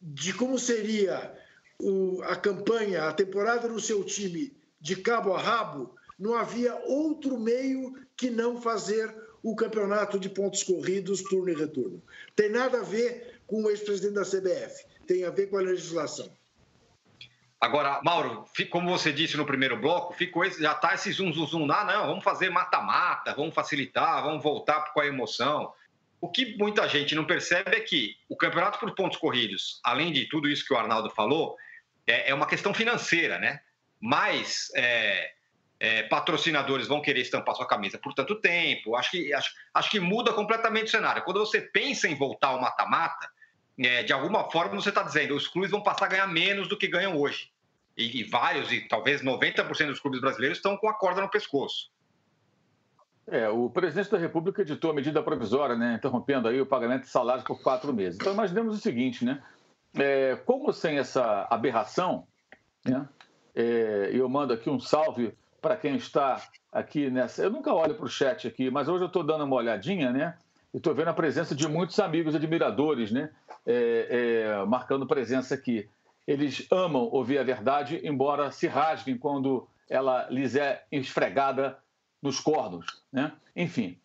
de 0.00 0.32
como 0.32 0.58
seria 0.58 1.34
o, 1.78 2.22
a 2.22 2.34
campanha, 2.34 3.04
a 3.04 3.12
temporada 3.12 3.68
no 3.68 3.80
seu 3.80 4.02
time 4.02 4.56
de 4.80 4.96
cabo 4.96 5.34
a 5.34 5.38
rabo, 5.40 5.94
não 6.18 6.34
havia 6.34 6.74
outro 6.86 7.38
meio 7.38 7.94
que 8.16 8.30
não 8.30 8.60
fazer 8.60 9.14
o 9.42 9.54
campeonato 9.54 10.18
de 10.18 10.28
pontos 10.28 10.62
corridos, 10.62 11.22
turno 11.22 11.50
e 11.50 11.54
retorno. 11.54 12.02
Tem 12.34 12.48
nada 12.48 12.80
a 12.80 12.84
ver 12.84 13.40
com 13.46 13.62
o 13.62 13.70
ex-presidente 13.70 14.14
da 14.14 14.24
CBF, 14.24 14.84
tem 15.06 15.24
a 15.24 15.30
ver 15.30 15.48
com 15.48 15.56
a 15.56 15.62
legislação. 15.62 16.30
Agora, 17.60 18.00
Mauro, 18.04 18.44
como 18.70 18.88
você 18.88 19.12
disse 19.12 19.36
no 19.36 19.44
primeiro 19.44 19.76
bloco, 19.76 20.14
ficou 20.14 20.44
esse, 20.44 20.62
já 20.62 20.72
está 20.72 20.94
esse 20.94 21.10
zum, 21.10 21.32
zum, 21.32 21.46
zum 21.46 21.66
lá, 21.66 21.84
não, 21.84 22.06
vamos 22.06 22.22
fazer 22.22 22.50
mata-mata, 22.50 23.34
vamos 23.34 23.54
facilitar, 23.54 24.22
vamos 24.22 24.42
voltar 24.42 24.92
com 24.92 25.00
a 25.00 25.06
emoção. 25.06 25.72
O 26.20 26.28
que 26.28 26.56
muita 26.56 26.88
gente 26.88 27.16
não 27.16 27.24
percebe 27.24 27.76
é 27.76 27.80
que 27.80 28.16
o 28.28 28.36
campeonato 28.36 28.78
por 28.78 28.94
pontos 28.94 29.18
corridos, 29.18 29.80
além 29.82 30.12
de 30.12 30.28
tudo 30.28 30.48
isso 30.48 30.64
que 30.64 30.72
o 30.72 30.76
Arnaldo 30.76 31.10
falou, 31.10 31.56
é, 32.06 32.30
é 32.30 32.34
uma 32.34 32.46
questão 32.46 32.72
financeira, 32.72 33.38
né? 33.38 33.60
Mas 34.00 34.70
é, 34.76 35.32
é, 35.80 36.02
patrocinadores 36.04 36.88
vão 36.88 37.00
querer 37.00 37.20
estampar 37.20 37.54
sua 37.54 37.66
camisa 37.66 37.98
por 37.98 38.12
tanto 38.12 38.34
tempo. 38.40 38.96
Acho 38.96 39.12
que, 39.12 39.32
acho, 39.32 39.54
acho 39.72 39.90
que 39.90 40.00
muda 40.00 40.32
completamente 40.32 40.86
o 40.86 40.90
cenário. 40.90 41.22
Quando 41.22 41.40
você 41.40 41.60
pensa 41.60 42.08
em 42.08 42.16
voltar 42.16 42.48
ao 42.48 42.60
mata-mata, 42.60 43.30
é, 43.78 44.02
de 44.02 44.12
alguma 44.12 44.50
forma 44.50 44.80
você 44.80 44.88
está 44.88 45.02
dizendo 45.02 45.36
os 45.36 45.46
clubes 45.46 45.70
vão 45.70 45.82
passar 45.82 46.06
a 46.06 46.08
ganhar 46.08 46.26
menos 46.26 46.68
do 46.68 46.76
que 46.76 46.88
ganham 46.88 47.16
hoje. 47.16 47.50
E, 47.96 48.20
e 48.20 48.24
vários, 48.24 48.72
e 48.72 48.80
talvez 48.88 49.22
90% 49.22 49.86
dos 49.86 50.00
clubes 50.00 50.20
brasileiros 50.20 50.58
estão 50.58 50.76
com 50.76 50.88
a 50.88 50.94
corda 50.94 51.20
no 51.20 51.30
pescoço. 51.30 51.90
É, 53.30 53.48
o 53.48 53.68
presidente 53.68 54.10
da 54.10 54.18
República 54.18 54.62
editou 54.62 54.90
a 54.90 54.94
medida 54.94 55.22
provisória, 55.22 55.76
né, 55.76 55.94
interrompendo 55.94 56.48
aí 56.48 56.60
o 56.60 56.66
pagamento 56.66 57.02
de 57.02 57.08
salários 57.08 57.44
por 57.44 57.60
quatro 57.62 57.92
meses. 57.92 58.18
Então, 58.18 58.32
imaginemos 58.32 58.74
o 58.74 58.80
seguinte, 58.80 59.24
né? 59.24 59.42
É, 59.94 60.36
como 60.46 60.72
sem 60.72 60.98
essa 60.98 61.46
aberração, 61.50 62.26
né, 62.84 63.06
é, 63.54 64.10
eu 64.12 64.28
mando 64.28 64.54
aqui 64.54 64.70
um 64.70 64.80
salve 64.80 65.36
para 65.60 65.76
quem 65.76 65.96
está 65.96 66.42
aqui 66.72 67.10
nessa. 67.10 67.42
Eu 67.42 67.50
nunca 67.50 67.72
olho 67.72 67.94
para 67.94 68.04
o 68.04 68.08
chat 68.08 68.46
aqui, 68.46 68.70
mas 68.70 68.88
hoje 68.88 69.04
eu 69.04 69.08
estou 69.08 69.24
dando 69.24 69.44
uma 69.44 69.56
olhadinha, 69.56 70.10
né? 70.10 70.36
E 70.72 70.76
estou 70.76 70.94
vendo 70.94 71.08
a 71.08 71.14
presença 71.14 71.54
de 71.54 71.66
muitos 71.66 71.98
amigos 71.98 72.34
admiradores, 72.34 73.10
né? 73.10 73.30
É, 73.66 74.06
é, 74.10 74.64
marcando 74.66 75.06
presença 75.06 75.54
aqui. 75.54 75.88
Eles 76.26 76.66
amam 76.70 77.08
ouvir 77.10 77.38
a 77.38 77.42
verdade, 77.42 78.00
embora 78.04 78.50
se 78.50 78.66
rasguem 78.66 79.16
quando 79.16 79.66
ela 79.88 80.28
lhes 80.30 80.54
é 80.54 80.84
esfregada 80.92 81.78
nos 82.22 82.38
cornos, 82.38 82.86
né? 83.12 83.32
Enfim. 83.56 83.98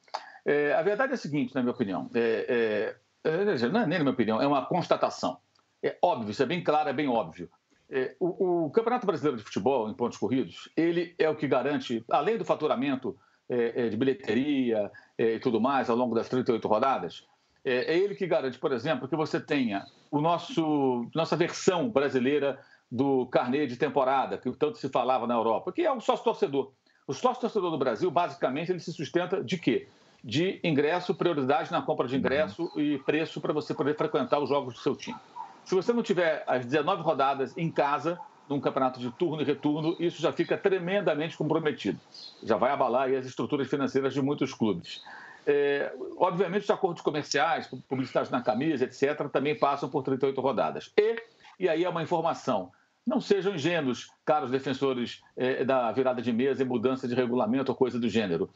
É, 0.45 0.73
a 0.73 0.81
verdade 0.81 1.11
é 1.11 1.15
a 1.15 1.17
seguinte, 1.17 1.53
na 1.53 1.61
minha 1.61 1.73
opinião. 1.73 2.09
É, 2.13 2.95
é, 3.23 3.69
não 3.69 3.81
é 3.81 3.87
nem 3.87 3.97
na 3.97 4.03
minha 4.03 4.13
opinião, 4.13 4.41
é 4.41 4.47
uma 4.47 4.65
constatação. 4.65 5.37
É 5.81 5.97
óbvio, 6.01 6.31
isso 6.31 6.43
é 6.43 6.45
bem 6.45 6.63
claro, 6.63 6.89
é 6.89 6.93
bem 6.93 7.09
óbvio. 7.09 7.49
É, 7.89 8.15
o, 8.19 8.65
o, 8.65 8.69
Campeonato 8.71 9.05
Brasileiro 9.05 9.37
de 9.37 9.43
Futebol, 9.43 9.89
em 9.89 9.93
pontos 9.93 10.17
corridos, 10.17 10.69
ele 10.75 11.13
é 11.17 11.29
o 11.29 11.35
que 11.35 11.47
garante, 11.47 12.03
além 12.09 12.37
do 12.37 12.45
faturamento 12.45 13.15
é, 13.49 13.85
é 13.85 13.89
de 13.89 13.97
bilheteria 13.97 14.91
é, 15.17 15.35
e 15.35 15.39
tudo 15.39 15.61
mais 15.61 15.89
ao 15.89 15.95
longo 15.95 16.15
das 16.15 16.29
38 16.29 16.67
rodadas, 16.67 17.25
é, 17.63 17.93
é, 17.93 17.97
ele 17.97 18.15
que 18.15 18.27
garante, 18.27 18.59
por 18.59 18.71
exemplo, 18.71 19.07
que 19.07 19.15
você 19.15 19.39
tenha 19.39 19.85
o 20.11 20.19
nosso 20.19 21.09
nossa 21.15 21.35
versão 21.35 21.89
brasileira 21.89 22.59
do 22.91 23.25
carnê 23.27 23.65
de 23.65 23.77
temporada, 23.77 24.37
que 24.37 24.51
tanto 24.51 24.77
se 24.77 24.89
falava 24.89 25.25
na 25.25 25.33
Europa, 25.33 25.71
que 25.71 25.81
é 25.81 25.91
o 25.91 25.99
sócio-torcedor. 25.99 26.71
O 27.07 27.13
sócio-torcedor 27.13 27.71
do 27.71 27.77
Brasil, 27.77 28.11
basicamente, 28.11 28.71
ele 28.71 28.79
se 28.79 28.93
sustenta 28.93 29.43
de 29.43 29.57
quê? 29.57 29.87
De 30.23 30.59
ingresso, 30.63 31.15
prioridade 31.15 31.71
na 31.71 31.81
compra 31.81 32.07
de 32.07 32.15
ingresso 32.15 32.71
e 32.77 32.97
preço 32.99 33.41
para 33.41 33.51
você 33.51 33.73
poder 33.73 33.97
frequentar 33.97 34.39
os 34.39 34.49
jogos 34.49 34.75
do 34.75 34.79
seu 34.79 34.95
time. 34.95 35.17
Se 35.65 35.75
você 35.75 35.93
não 35.93 36.03
tiver 36.03 36.43
as 36.47 36.65
19 36.65 37.01
rodadas 37.01 37.57
em 37.57 37.71
casa, 37.71 38.19
num 38.49 38.59
campeonato 38.59 38.99
de 38.99 39.09
turno 39.11 39.41
e 39.41 39.45
retorno, 39.45 39.95
isso 39.99 40.21
já 40.21 40.31
fica 40.31 40.57
tremendamente 40.57 41.37
comprometido. 41.37 41.99
Já 42.43 42.57
vai 42.57 42.71
abalar 42.71 43.09
as 43.13 43.25
estruturas 43.25 43.67
financeiras 43.69 44.13
de 44.13 44.21
muitos 44.21 44.53
clubes. 44.53 45.01
É, 45.45 45.93
obviamente, 46.17 46.63
os 46.63 46.69
acordos 46.69 47.01
comerciais, 47.01 47.67
publicidade 47.87 48.31
na 48.31 48.41
camisa, 48.41 48.85
etc., 48.85 49.29
também 49.29 49.57
passam 49.57 49.89
por 49.89 50.03
38 50.03 50.39
rodadas. 50.39 50.91
E, 50.97 51.15
e 51.59 51.69
aí 51.69 51.83
é 51.83 51.89
uma 51.89 52.03
informação: 52.03 52.71
não 53.05 53.19
sejam 53.19 53.55
ingênuos, 53.55 54.09
caros 54.25 54.51
defensores 54.51 55.21
é, 55.35 55.63
da 55.65 55.91
virada 55.91 56.21
de 56.21 56.31
mesa 56.31 56.61
e 56.61 56.65
mudança 56.65 57.07
de 57.07 57.15
regulamento 57.15 57.71
ou 57.71 57.77
coisa 57.77 57.99
do 57.99 58.07
gênero. 58.07 58.49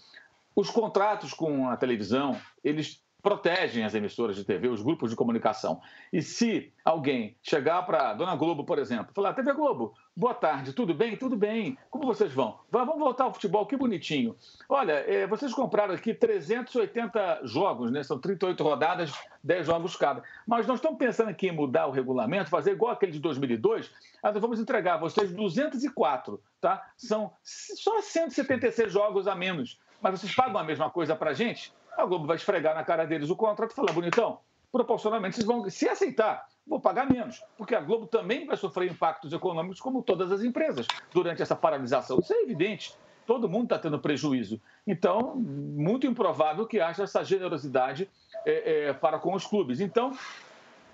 Os 0.55 0.69
contratos 0.69 1.33
com 1.33 1.69
a 1.69 1.77
televisão, 1.77 2.39
eles 2.63 3.01
protegem 3.27 3.83
as 3.83 3.93
emissoras 3.93 4.37
de 4.37 4.45
TV, 4.45 4.69
os 4.69 4.81
grupos 4.81 5.09
de 5.09 5.15
comunicação. 5.17 5.81
E 6.13 6.21
se 6.21 6.71
alguém 6.85 7.35
chegar 7.43 7.81
para 7.81 8.11
a 8.11 8.13
Dona 8.13 8.37
Globo, 8.37 8.63
por 8.63 8.79
exemplo, 8.79 9.13
falar: 9.13 9.33
TV 9.33 9.51
Globo, 9.51 9.93
boa 10.15 10.33
tarde, 10.33 10.71
tudo 10.71 10.93
bem? 10.93 11.17
Tudo 11.17 11.35
bem. 11.35 11.77
Como 11.89 12.05
vocês 12.05 12.31
vão? 12.31 12.57
Vamos 12.71 12.97
voltar 12.97 13.25
ao 13.25 13.33
futebol, 13.33 13.65
que 13.65 13.75
bonitinho. 13.75 14.33
Olha, 14.69 14.93
é, 14.93 15.27
vocês 15.27 15.53
compraram 15.53 15.93
aqui 15.93 16.13
380 16.13 17.41
jogos, 17.43 17.91
né? 17.91 18.01
São 18.01 18.17
38 18.17 18.63
rodadas, 18.63 19.11
10 19.43 19.65
jogos 19.65 19.97
cada. 19.97 20.23
Mas 20.47 20.65
nós 20.65 20.77
estamos 20.77 20.97
pensando 20.97 21.27
aqui 21.27 21.49
em 21.49 21.51
mudar 21.51 21.87
o 21.87 21.91
regulamento, 21.91 22.49
fazer 22.49 22.71
igual 22.71 22.93
aquele 22.93 23.11
de 23.11 23.19
2002. 23.19 23.91
Nós 24.23 24.39
vamos 24.39 24.57
entregar 24.57 24.93
a 24.93 24.99
vocês 24.99 25.33
204, 25.33 26.41
tá? 26.61 26.81
São 26.95 27.33
só 27.43 28.01
176 28.01 28.89
jogos 28.89 29.27
a 29.27 29.35
menos. 29.35 29.77
Mas 30.01 30.17
vocês 30.17 30.33
pagam 30.33 30.57
a 30.57 30.63
mesma 30.63 30.89
coisa 30.89 31.13
para 31.13 31.33
gente? 31.33 31.73
A 31.97 32.05
Globo 32.05 32.27
vai 32.27 32.35
esfregar 32.35 32.75
na 32.75 32.83
cara 32.83 33.05
deles 33.05 33.29
o 33.29 33.35
contrato 33.35 33.71
e 33.71 33.75
falar, 33.75 33.91
bonitão, 33.91 34.39
proporcionalmente 34.71 35.35
vocês 35.35 35.47
vão, 35.47 35.67
se 35.69 35.89
aceitar, 35.89 36.47
vou 36.65 36.79
pagar 36.79 37.09
menos, 37.09 37.43
porque 37.57 37.73
a 37.73 37.81
Globo 37.81 38.05
também 38.05 38.45
vai 38.45 38.55
sofrer 38.55 38.91
impactos 38.91 39.33
econômicos 39.33 39.79
como 39.79 40.03
todas 40.03 40.31
as 40.31 40.43
empresas 40.43 40.85
durante 41.11 41.41
essa 41.41 41.55
paralisação. 41.55 42.19
Isso 42.19 42.33
é 42.33 42.41
evidente. 42.43 42.93
Todo 43.25 43.49
mundo 43.49 43.63
está 43.63 43.79
tendo 43.79 43.99
prejuízo. 43.99 44.61
Então, 44.85 45.35
muito 45.35 46.07
improvável 46.07 46.65
que 46.65 46.79
haja 46.79 47.03
essa 47.03 47.23
generosidade 47.23 48.09
é, 48.45 48.85
é, 48.85 48.93
para 48.93 49.19
com 49.19 49.33
os 49.33 49.45
clubes. 49.45 49.81
Então, 49.81 50.17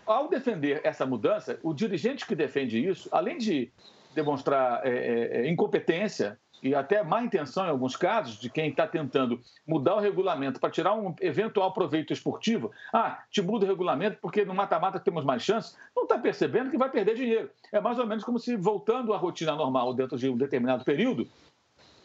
ao 0.06 0.28
defender 0.28 0.82
essa 0.84 1.06
mudança, 1.06 1.60
o 1.62 1.74
dirigente 1.74 2.26
que 2.26 2.36
defende 2.36 2.84
isso, 2.84 3.08
além 3.12 3.38
de 3.38 3.72
demonstrar 4.16 4.86
é, 4.86 4.90
é, 4.90 5.42
é 5.42 5.50
incompetência 5.50 6.40
e 6.64 6.74
até 6.74 7.04
má 7.04 7.22
intenção 7.22 7.66
em 7.66 7.70
alguns 7.70 7.98
casos 7.98 8.40
de 8.40 8.50
quem 8.50 8.70
está 8.70 8.88
tentando 8.88 9.40
mudar 9.68 9.96
o 9.96 10.00
regulamento 10.00 10.62
para 10.62 10.72
tirar 10.72 10.94
um 10.94 11.14
eventual 11.20 11.74
proveito 11.74 12.14
esportivo. 12.14 12.72
Ah, 12.94 13.22
te 13.30 13.42
muda 13.42 13.66
o 13.66 13.68
regulamento 13.68 14.18
porque 14.22 14.46
no 14.46 14.56
mata-mata 14.56 14.98
temos 14.98 15.26
mais 15.26 15.44
chances. 15.44 15.78
Não 15.94 16.04
está 16.04 16.18
percebendo 16.18 16.72
que 16.72 16.78
vai 16.78 16.90
perder 16.90 17.16
dinheiro. 17.16 17.52
É 17.72 17.82
mais 17.82 18.00
ou 18.00 18.08
menos 18.08 18.24
como 18.24 18.40
se, 18.40 18.56
voltando 18.56 19.14
à 19.14 19.18
rotina 19.18 19.54
normal 19.54 19.94
dentro 19.94 20.18
de 20.18 20.30
um 20.30 20.38
determinado 20.38 20.86
período, 20.86 21.28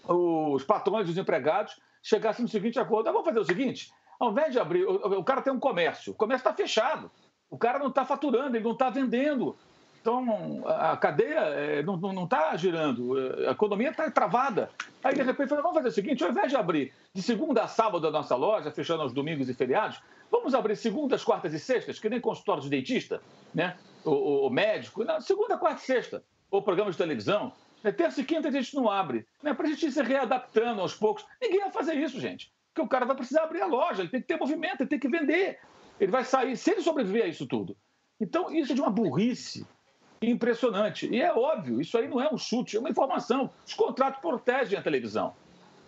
os 0.09 0.65
patrões 0.65 1.07
e 1.07 1.13
os 1.13 1.19
empregados 1.19 1.81
chegassem 2.03 2.43
no 2.43 2.49
seguinte 2.49 2.81
acordo: 2.81 3.09
ah, 3.09 3.13
vamos 3.13 3.27
fazer 3.27 3.39
o 3.39 3.45
seguinte, 3.45 3.93
ao 4.19 4.33
invés 4.33 4.53
de 4.53 4.59
abrir, 4.59 4.85
o, 4.85 5.23
cara 5.23 5.41
tem 5.41 5.53
um 5.53 5.61
comércio, 5.61 6.13
o 6.13 6.17
comércio 6.17 6.49
está 6.49 6.53
fechado, 6.53 7.09
o 7.49 7.57
cara 7.57 7.79
não 7.79 7.89
está 7.89 8.05
faturando, 8.05 8.57
ele 8.57 8.65
não 8.65 8.73
está 8.73 8.91
vendendo. 8.91 9.57
Então, 10.01 10.63
a 10.67 10.97
cadeia 10.97 11.41
é, 11.41 11.83
não 11.83 12.25
está 12.25 12.57
girando, 12.57 13.15
a 13.47 13.51
economia 13.51 13.91
está 13.91 14.11
travada. 14.11 14.71
Aí, 15.03 15.15
de 15.15 15.23
repente, 15.23 15.49
falei, 15.49 15.63
vamos 15.63 15.77
fazer 15.77 15.89
o 15.89 15.93
seguinte, 15.93 16.25
ao 16.25 16.31
invés 16.31 16.51
de 16.51 16.57
abrir 16.57 16.93
de 17.13 17.21
segunda 17.21 17.65
a 17.65 17.69
sábado 17.69 18.07
a 18.07 18.11
nossa 18.11 18.37
loja, 18.37 18.71
fechando 18.71 19.03
aos 19.03 19.13
domingos 19.13 19.49
e 19.49 19.55
feriados, 19.55 20.01
vamos 20.31 20.55
abrir 20.55 20.77
segundas, 20.77 21.25
quartas 21.25 21.53
e 21.53 21.59
sextas, 21.59 21.99
que 21.99 22.09
nem 22.09 22.21
consultório 22.21 22.63
de 22.63 22.71
dentista, 22.71 23.21
né? 23.55 23.77
o, 24.05 24.47
o 24.47 24.51
médico, 24.51 25.05
não, 25.05 25.21
segunda, 25.21 25.59
quarta 25.59 25.83
e 25.83 25.85
sexta, 25.85 26.23
ou 26.51 26.63
programa 26.63 26.91
de 26.91 26.97
televisão. 26.97 27.53
Né? 27.83 27.93
Terça 27.93 28.21
e 28.21 28.25
quinta 28.25 28.49
a 28.49 28.53
gente 28.53 28.75
não 28.75 28.91
abre, 28.91 29.27
né? 29.43 29.53
para 29.53 29.67
a 29.67 29.71
gente 29.71 29.87
ir 29.87 29.93
se 29.93 30.03
readaptando 30.03 30.81
aos 30.81 30.95
poucos. 30.95 31.25
Ninguém 31.41 31.61
vai 31.61 31.71
fazer 31.71 31.95
isso, 31.95 32.21
gente, 32.21 32.53
porque 32.73 32.87
o 32.87 32.89
cara 32.89 33.05
vai 33.05 33.17
precisar 33.17 33.43
abrir 33.43 33.63
a 33.63 33.67
loja, 33.67 34.03
ele 34.03 34.11
tem 34.11 34.21
que 34.21 34.29
ter 34.29 34.39
movimento, 34.39 34.81
ele 34.81 34.89
tem 34.89 34.99
que 34.99 35.09
vender. 35.09 35.59
Ele 36.01 36.13
vai 36.13 36.25
sair, 36.25 36.57
se 36.57 36.71
ele 36.71 36.83
sobreviver 36.83 37.25
a 37.25 37.29
isso 37.29 37.47
tudo. 37.47 37.77
Então, 38.21 38.53
isso 38.55 38.73
é 38.73 38.75
de 38.75 38.81
uma 38.81 38.91
burrice 38.91 39.67
impressionante. 40.23 41.09
E 41.09 41.21
é 41.21 41.33
óbvio, 41.33 41.81
isso 41.81 41.97
aí 41.97 42.09
não 42.09 42.21
é 42.21 42.33
um 42.33 42.39
chute, 42.39 42.77
é 42.77 42.81
uma 42.81 42.91
informação. 42.91 43.51
Os 43.67 43.75
contratos 43.75 44.21
protegem 44.21 44.79
a 44.79 44.83
televisão. 44.83 45.35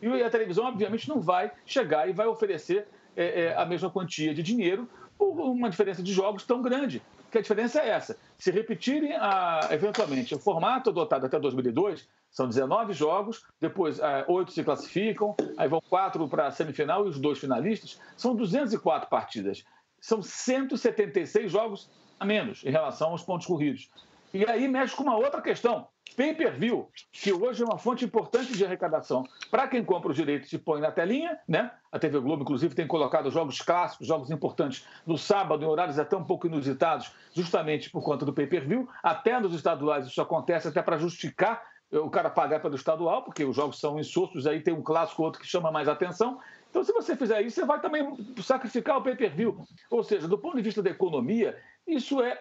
E 0.00 0.22
a 0.22 0.30
televisão, 0.30 0.64
obviamente, 0.64 1.08
não 1.08 1.20
vai 1.20 1.52
chegar 1.66 2.08
e 2.08 2.12
vai 2.12 2.26
oferecer 2.26 2.88
é, 3.16 3.42
é, 3.42 3.56
a 3.56 3.66
mesma 3.66 3.90
quantia 3.90 4.34
de 4.34 4.42
dinheiro 4.42 4.88
por 5.18 5.38
uma 5.38 5.68
diferença 5.68 6.02
de 6.02 6.12
jogos 6.12 6.44
tão 6.44 6.62
grande. 6.62 7.02
Que 7.30 7.38
a 7.38 7.42
diferença 7.42 7.80
é 7.80 7.90
essa. 7.90 8.16
Se 8.38 8.50
repetirem, 8.50 9.12
a, 9.14 9.68
eventualmente, 9.70 10.34
o 10.34 10.38
formato 10.38 10.90
adotado 10.90 11.26
até 11.26 11.38
2002, 11.38 12.08
são 12.30 12.48
19 12.48 12.92
jogos, 12.92 13.44
depois 13.60 13.98
é, 13.98 14.24
oito 14.28 14.52
se 14.52 14.64
classificam, 14.64 15.34
aí 15.56 15.68
vão 15.68 15.80
quatro 15.80 16.26
para 16.28 16.46
a 16.46 16.50
semifinal 16.50 17.04
e 17.04 17.08
os 17.08 17.18
dois 17.18 17.38
finalistas, 17.38 18.00
são 18.16 18.34
204 18.34 19.08
partidas. 19.08 19.64
São 20.00 20.22
176 20.22 21.52
jogos 21.52 21.90
a 22.18 22.24
menos 22.24 22.64
em 22.64 22.70
relação 22.70 23.10
aos 23.10 23.22
pontos 23.22 23.46
corridos. 23.46 23.90
E 24.32 24.44
aí 24.48 24.68
mexe 24.68 24.94
com 24.94 25.02
uma 25.02 25.16
outra 25.16 25.42
questão. 25.42 25.88
Pay-per-view, 26.16 26.88
que 27.12 27.32
hoje 27.32 27.62
é 27.62 27.64
uma 27.64 27.78
fonte 27.78 28.04
importante 28.04 28.52
de 28.52 28.64
arrecadação. 28.64 29.24
Para 29.50 29.66
quem 29.68 29.84
compra 29.84 30.10
os 30.10 30.16
direitos 30.16 30.52
e 30.52 30.58
põe 30.58 30.80
na 30.80 30.90
telinha, 30.90 31.38
né? 31.48 31.70
A 31.90 31.98
TV 31.98 32.18
Globo, 32.20 32.42
inclusive, 32.42 32.74
tem 32.74 32.86
colocado 32.86 33.30
jogos 33.30 33.60
clássicos, 33.60 34.06
jogos 34.06 34.30
importantes 34.30 34.86
no 35.06 35.16
sábado, 35.16 35.64
em 35.64 35.68
horários 35.68 35.98
até 35.98 36.16
um 36.16 36.24
pouco 36.24 36.46
inusitados, 36.46 37.12
justamente 37.32 37.90
por 37.90 38.02
conta 38.02 38.24
do 38.24 38.32
pay-per-view. 38.32 38.88
Até 39.02 39.38
nos 39.40 39.54
estaduais 39.54 40.06
isso 40.06 40.20
acontece, 40.20 40.68
até 40.68 40.82
para 40.82 40.98
justificar 40.98 41.62
o 41.92 42.08
cara 42.08 42.30
pagar 42.30 42.60
pelo 42.60 42.76
estadual, 42.76 43.24
porque 43.24 43.44
os 43.44 43.56
jogos 43.56 43.80
são 43.80 43.98
insostos, 43.98 44.46
aí 44.46 44.60
tem 44.60 44.72
um 44.72 44.82
clássico 44.82 45.22
outro 45.22 45.40
que 45.40 45.46
chama 45.46 45.72
mais 45.72 45.88
atenção. 45.88 46.38
Então, 46.70 46.84
se 46.84 46.92
você 46.92 47.16
fizer 47.16 47.42
isso, 47.42 47.56
você 47.56 47.66
vai 47.66 47.80
também 47.80 48.16
sacrificar 48.40 48.98
o 48.98 49.02
pay-per-view. 49.02 49.58
Ou 49.90 50.04
seja, 50.04 50.28
do 50.28 50.38
ponto 50.38 50.56
de 50.56 50.62
vista 50.62 50.80
da 50.80 50.90
economia, 50.90 51.58
isso 51.86 52.22
é 52.22 52.40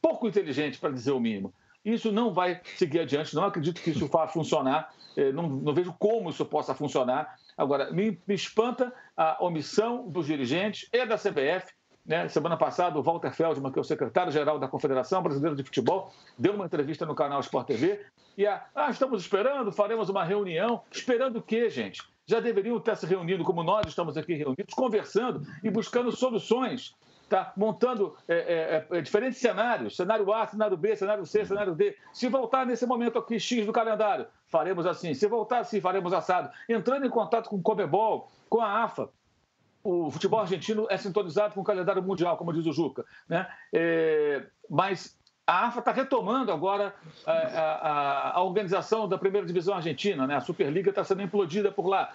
pouco 0.00 0.26
inteligente, 0.26 0.78
para 0.78 0.90
dizer 0.90 1.12
o 1.12 1.20
mínimo. 1.20 1.52
Isso 1.84 2.12
não 2.12 2.32
vai 2.32 2.60
seguir 2.76 3.00
adiante, 3.00 3.34
não 3.34 3.44
acredito 3.44 3.80
que 3.80 3.90
isso 3.90 4.06
vá 4.06 4.28
funcionar, 4.28 4.92
eh, 5.16 5.32
não, 5.32 5.48
não 5.48 5.72
vejo 5.72 5.94
como 5.98 6.28
isso 6.28 6.44
possa 6.44 6.74
funcionar. 6.74 7.36
Agora, 7.56 7.90
me, 7.90 8.18
me 8.26 8.34
espanta 8.34 8.92
a 9.16 9.42
omissão 9.42 10.06
dos 10.08 10.26
dirigentes 10.26 10.88
e 10.92 11.06
da 11.06 11.16
CBF. 11.16 11.72
Né? 12.04 12.28
Semana 12.28 12.56
passada, 12.56 12.98
o 12.98 13.02
Walter 13.02 13.32
Feldman, 13.32 13.72
que 13.72 13.78
é 13.78 13.82
o 13.82 13.84
secretário-geral 13.84 14.58
da 14.58 14.68
Confederação 14.68 15.22
Brasileira 15.22 15.56
de 15.56 15.62
Futebol, 15.62 16.12
deu 16.38 16.54
uma 16.54 16.66
entrevista 16.66 17.06
no 17.06 17.14
canal 17.14 17.40
Sport 17.40 17.66
TV 17.66 18.04
e 18.36 18.46
a, 18.46 18.64
ah, 18.74 18.90
estamos 18.90 19.22
esperando, 19.22 19.72
faremos 19.72 20.08
uma 20.08 20.24
reunião. 20.24 20.82
Esperando 20.90 21.38
o 21.38 21.42
quê, 21.42 21.68
gente? 21.70 22.02
Já 22.26 22.40
deveriam 22.40 22.76
estar 22.76 22.96
se 22.96 23.06
reunindo 23.06 23.44
como 23.44 23.62
nós 23.62 23.86
estamos 23.86 24.16
aqui 24.16 24.34
reunidos, 24.34 24.74
conversando 24.74 25.46
e 25.62 25.70
buscando 25.70 26.12
soluções 26.12 26.94
tá 27.30 27.52
montando 27.56 28.16
é, 28.28 28.84
é, 28.90 28.98
é, 28.98 29.00
diferentes 29.00 29.38
cenários, 29.38 29.96
cenário 29.96 30.32
A, 30.32 30.46
cenário 30.46 30.76
B, 30.76 30.96
cenário 30.96 31.24
C, 31.24 31.44
cenário 31.44 31.74
D. 31.74 31.96
Se 32.12 32.28
voltar 32.28 32.66
nesse 32.66 32.84
momento 32.84 33.18
aqui 33.18 33.38
X 33.38 33.64
do 33.64 33.72
calendário, 33.72 34.26
faremos 34.46 34.84
assim. 34.84 35.14
Se 35.14 35.26
voltar 35.26 35.60
assim, 35.60 35.80
faremos 35.80 36.12
assado. 36.12 36.50
Entrando 36.68 37.06
em 37.06 37.10
contato 37.10 37.48
com 37.48 37.56
o 37.56 37.62
Comebol, 37.62 38.28
com 38.48 38.60
a 38.60 38.84
AFA, 38.84 39.08
o 39.82 40.10
futebol 40.10 40.40
argentino 40.40 40.86
é 40.90 40.96
sintonizado 40.96 41.54
com 41.54 41.60
o 41.60 41.64
calendário 41.64 42.02
mundial, 42.02 42.36
como 42.36 42.52
diz 42.52 42.66
o 42.66 42.72
Juca. 42.72 43.04
Né? 43.28 43.46
É, 43.72 44.44
mas 44.68 45.16
a 45.46 45.66
AFA 45.66 45.78
está 45.78 45.92
retomando 45.92 46.52
agora 46.52 46.94
a, 47.26 47.32
a, 47.32 48.36
a, 48.36 48.42
organização 48.42 49.08
da 49.08 49.16
primeira 49.16 49.46
divisão 49.46 49.74
argentina, 49.74 50.26
né? 50.26 50.36
a 50.36 50.40
Superliga 50.40 50.90
está 50.90 51.02
sendo 51.02 51.22
implodida 51.22 51.72
por 51.72 51.86
lá. 51.86 52.12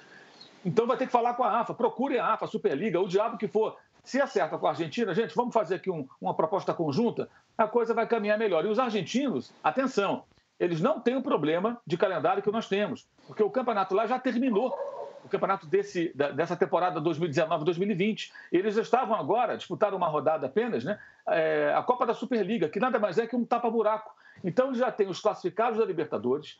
Então 0.63 0.87
vai 0.87 0.97
ter 0.97 1.05
que 1.05 1.11
falar 1.11 1.35
com 1.35 1.43
a 1.43 1.59
AFA, 1.59 1.73
procure 1.73 2.17
a 2.17 2.33
AFA, 2.33 2.45
a 2.45 2.47
Superliga, 2.47 2.99
o 2.99 3.07
diabo 3.07 3.37
que 3.37 3.47
for. 3.47 3.77
Se 4.05 4.21
acerta 4.21 4.57
com 4.57 4.67
a 4.67 4.69
Argentina, 4.69 5.13
gente, 5.13 5.35
vamos 5.35 5.53
fazer 5.53 5.75
aqui 5.75 5.89
um, 5.89 6.07
uma 6.21 6.33
proposta 6.33 6.73
conjunta, 6.73 7.27
a 7.57 7.67
coisa 7.67 7.93
vai 7.93 8.07
caminhar 8.07 8.37
melhor. 8.37 8.63
E 8.63 8.67
os 8.69 8.77
argentinos, 8.77 9.51
atenção, 9.63 10.23
eles 10.59 10.79
não 10.79 10.99
têm 10.99 11.15
o 11.15 11.23
problema 11.23 11.81
de 11.85 11.97
calendário 11.97 12.43
que 12.43 12.51
nós 12.51 12.69
temos, 12.69 13.07
porque 13.27 13.43
o 13.43 13.49
campeonato 13.49 13.95
lá 13.95 14.05
já 14.05 14.19
terminou. 14.19 14.73
o 15.23 15.27
campeonato 15.27 15.65
desse, 15.65 16.13
dessa 16.13 16.55
temporada 16.55 17.01
2019-2020. 17.01 18.31
Eles 18.51 18.77
estavam 18.77 19.15
agora, 19.15 19.57
disputaram 19.57 19.97
uma 19.97 20.07
rodada 20.07 20.45
apenas, 20.45 20.83
né? 20.83 20.99
É, 21.27 21.73
a 21.75 21.81
Copa 21.81 22.05
da 22.05 22.13
Superliga, 22.13 22.69
que 22.69 22.79
nada 22.79 22.99
mais 22.99 23.17
é 23.17 23.25
que 23.25 23.35
um 23.35 23.43
tapa-buraco. 23.43 24.13
Então, 24.43 24.71
já 24.75 24.91
tem 24.91 25.07
os 25.07 25.19
classificados 25.19 25.79
da 25.79 25.85
Libertadores, 25.85 26.59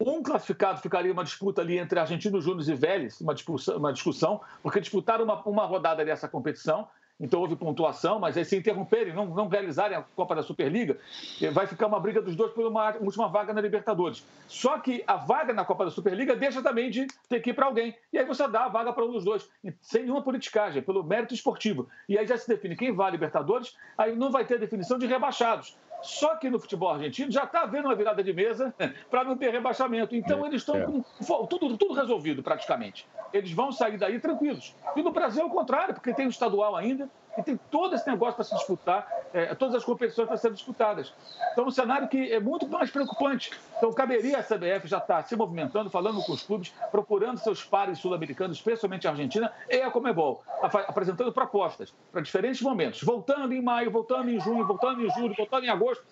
um 0.00 0.22
classificado 0.22 0.80
ficaria 0.80 1.12
uma 1.12 1.24
disputa 1.24 1.60
ali 1.60 1.78
entre 1.78 1.98
Argentinos 1.98 2.44
Júnior 2.44 2.68
e 2.68 2.74
Vélez, 2.74 3.20
uma 3.20 3.34
discussão, 3.34 3.76
uma 3.76 3.92
discussão 3.92 4.40
porque 4.62 4.80
disputaram 4.80 5.24
uma, 5.24 5.42
uma 5.42 5.66
rodada 5.66 6.04
dessa 6.04 6.28
competição 6.28 6.88
então 7.20 7.40
houve 7.40 7.56
pontuação, 7.56 8.18
mas 8.18 8.36
aí 8.36 8.44
se 8.44 8.56
interromperem, 8.56 9.12
não, 9.12 9.26
não 9.26 9.48
realizarem 9.48 9.96
a 9.96 10.02
Copa 10.02 10.36
da 10.36 10.42
Superliga, 10.42 10.98
eh, 11.40 11.50
vai 11.50 11.66
ficar 11.66 11.86
uma 11.86 11.98
briga 11.98 12.22
dos 12.22 12.36
dois 12.36 12.52
por 12.52 12.64
uma 12.66 12.96
última 12.98 13.28
vaga 13.28 13.52
na 13.52 13.60
Libertadores. 13.60 14.24
Só 14.46 14.78
que 14.78 15.02
a 15.06 15.16
vaga 15.16 15.52
na 15.52 15.64
Copa 15.64 15.84
da 15.84 15.90
Superliga 15.90 16.36
deixa 16.36 16.62
também 16.62 16.90
de 16.90 17.06
ter 17.28 17.40
que 17.40 17.50
ir 17.50 17.54
para 17.54 17.66
alguém. 17.66 17.96
E 18.12 18.18
aí 18.18 18.24
você 18.24 18.46
dá 18.46 18.66
a 18.66 18.68
vaga 18.68 18.92
para 18.92 19.04
um 19.04 19.12
dos 19.12 19.24
dois, 19.24 19.48
sem 19.80 20.02
nenhuma 20.02 20.22
politicagem, 20.22 20.82
pelo 20.82 21.02
mérito 21.02 21.34
esportivo. 21.34 21.88
E 22.08 22.16
aí 22.16 22.26
já 22.26 22.36
se 22.36 22.48
define 22.48 22.76
quem 22.76 22.92
vai 22.92 23.08
à 23.08 23.10
Libertadores, 23.10 23.76
aí 23.96 24.14
não 24.14 24.30
vai 24.30 24.44
ter 24.44 24.58
definição 24.58 24.98
de 24.98 25.06
rebaixados. 25.06 25.76
Só 26.02 26.36
que 26.36 26.48
no 26.48 26.60
futebol 26.60 26.90
argentino 26.90 27.30
já 27.30 27.44
está 27.44 27.62
havendo 27.62 27.88
uma 27.88 27.94
virada 27.94 28.22
de 28.22 28.32
mesa 28.32 28.74
para 29.10 29.24
não 29.24 29.36
ter 29.36 29.50
rebaixamento. 29.50 30.14
Então 30.14 30.44
é, 30.44 30.48
eles 30.48 30.62
estão 30.62 30.76
é. 30.76 30.84
com 30.84 31.02
tudo, 31.46 31.76
tudo 31.76 31.94
resolvido 31.94 32.42
praticamente. 32.42 33.06
Eles 33.32 33.52
vão 33.52 33.72
sair 33.72 33.98
daí 33.98 34.18
tranquilos. 34.20 34.74
E 34.96 35.02
no 35.02 35.10
Brasil 35.10 35.42
é 35.42 35.44
o 35.44 35.50
contrário, 35.50 35.94
porque 35.94 36.14
tem 36.14 36.26
o 36.26 36.30
estadual 36.30 36.76
ainda, 36.76 37.07
e 37.36 37.42
tem 37.42 37.58
todo 37.70 37.94
esse 37.94 38.08
negócio 38.08 38.34
para 38.34 38.44
se 38.44 38.54
disputar, 38.54 39.06
é, 39.32 39.54
todas 39.54 39.74
as 39.74 39.84
competições 39.84 40.26
para 40.26 40.36
serem 40.36 40.54
disputadas. 40.54 41.12
Então, 41.52 41.66
um 41.66 41.70
cenário 41.70 42.08
que 42.08 42.32
é 42.32 42.40
muito 42.40 42.66
mais 42.68 42.90
preocupante. 42.90 43.50
Então, 43.76 43.92
caberia 43.92 44.38
a 44.38 44.42
CBF 44.42 44.86
já 44.86 44.98
estar 44.98 45.22
tá 45.22 45.22
se 45.22 45.36
movimentando, 45.36 45.90
falando 45.90 46.22
com 46.22 46.32
os 46.32 46.42
clubes, 46.42 46.72
procurando 46.90 47.38
seus 47.38 47.64
pares 47.64 47.98
sul-americanos, 47.98 48.56
especialmente 48.56 49.06
a 49.06 49.10
Argentina, 49.10 49.52
e 49.68 49.80
a 49.80 49.90
Comebol, 49.90 50.42
apresentando 50.62 51.32
propostas 51.32 51.94
para 52.10 52.20
diferentes 52.20 52.62
momentos, 52.62 53.02
voltando 53.02 53.52
em 53.52 53.62
maio, 53.62 53.90
voltando 53.90 54.30
em 54.30 54.40
junho, 54.40 54.66
voltando 54.66 55.04
em 55.04 55.10
julho, 55.10 55.34
voltando 55.36 55.64
em 55.64 55.68
agosto. 55.68 56.04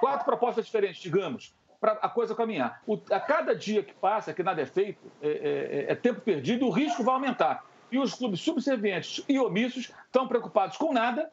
Quatro 0.00 0.24
propostas 0.24 0.64
diferentes, 0.66 1.02
digamos, 1.02 1.54
para 1.80 1.92
a 1.94 2.08
coisa 2.08 2.32
caminhar. 2.32 2.80
O, 2.86 2.96
a 3.10 3.18
cada 3.18 3.56
dia 3.56 3.82
que 3.82 3.92
passa, 3.92 4.32
que 4.32 4.42
nada 4.42 4.62
é 4.62 4.66
feito, 4.66 5.00
é, 5.20 5.86
é, 5.88 5.92
é 5.92 5.94
tempo 5.96 6.20
perdido, 6.20 6.66
o 6.66 6.70
risco 6.70 7.02
vai 7.02 7.14
aumentar. 7.14 7.64
E 7.92 7.98
os 7.98 8.14
clubes 8.14 8.40
subservientes 8.40 9.22
e 9.28 9.38
omissos 9.38 9.92
estão 10.06 10.26
preocupados 10.26 10.78
com 10.78 10.92
nada, 10.92 11.30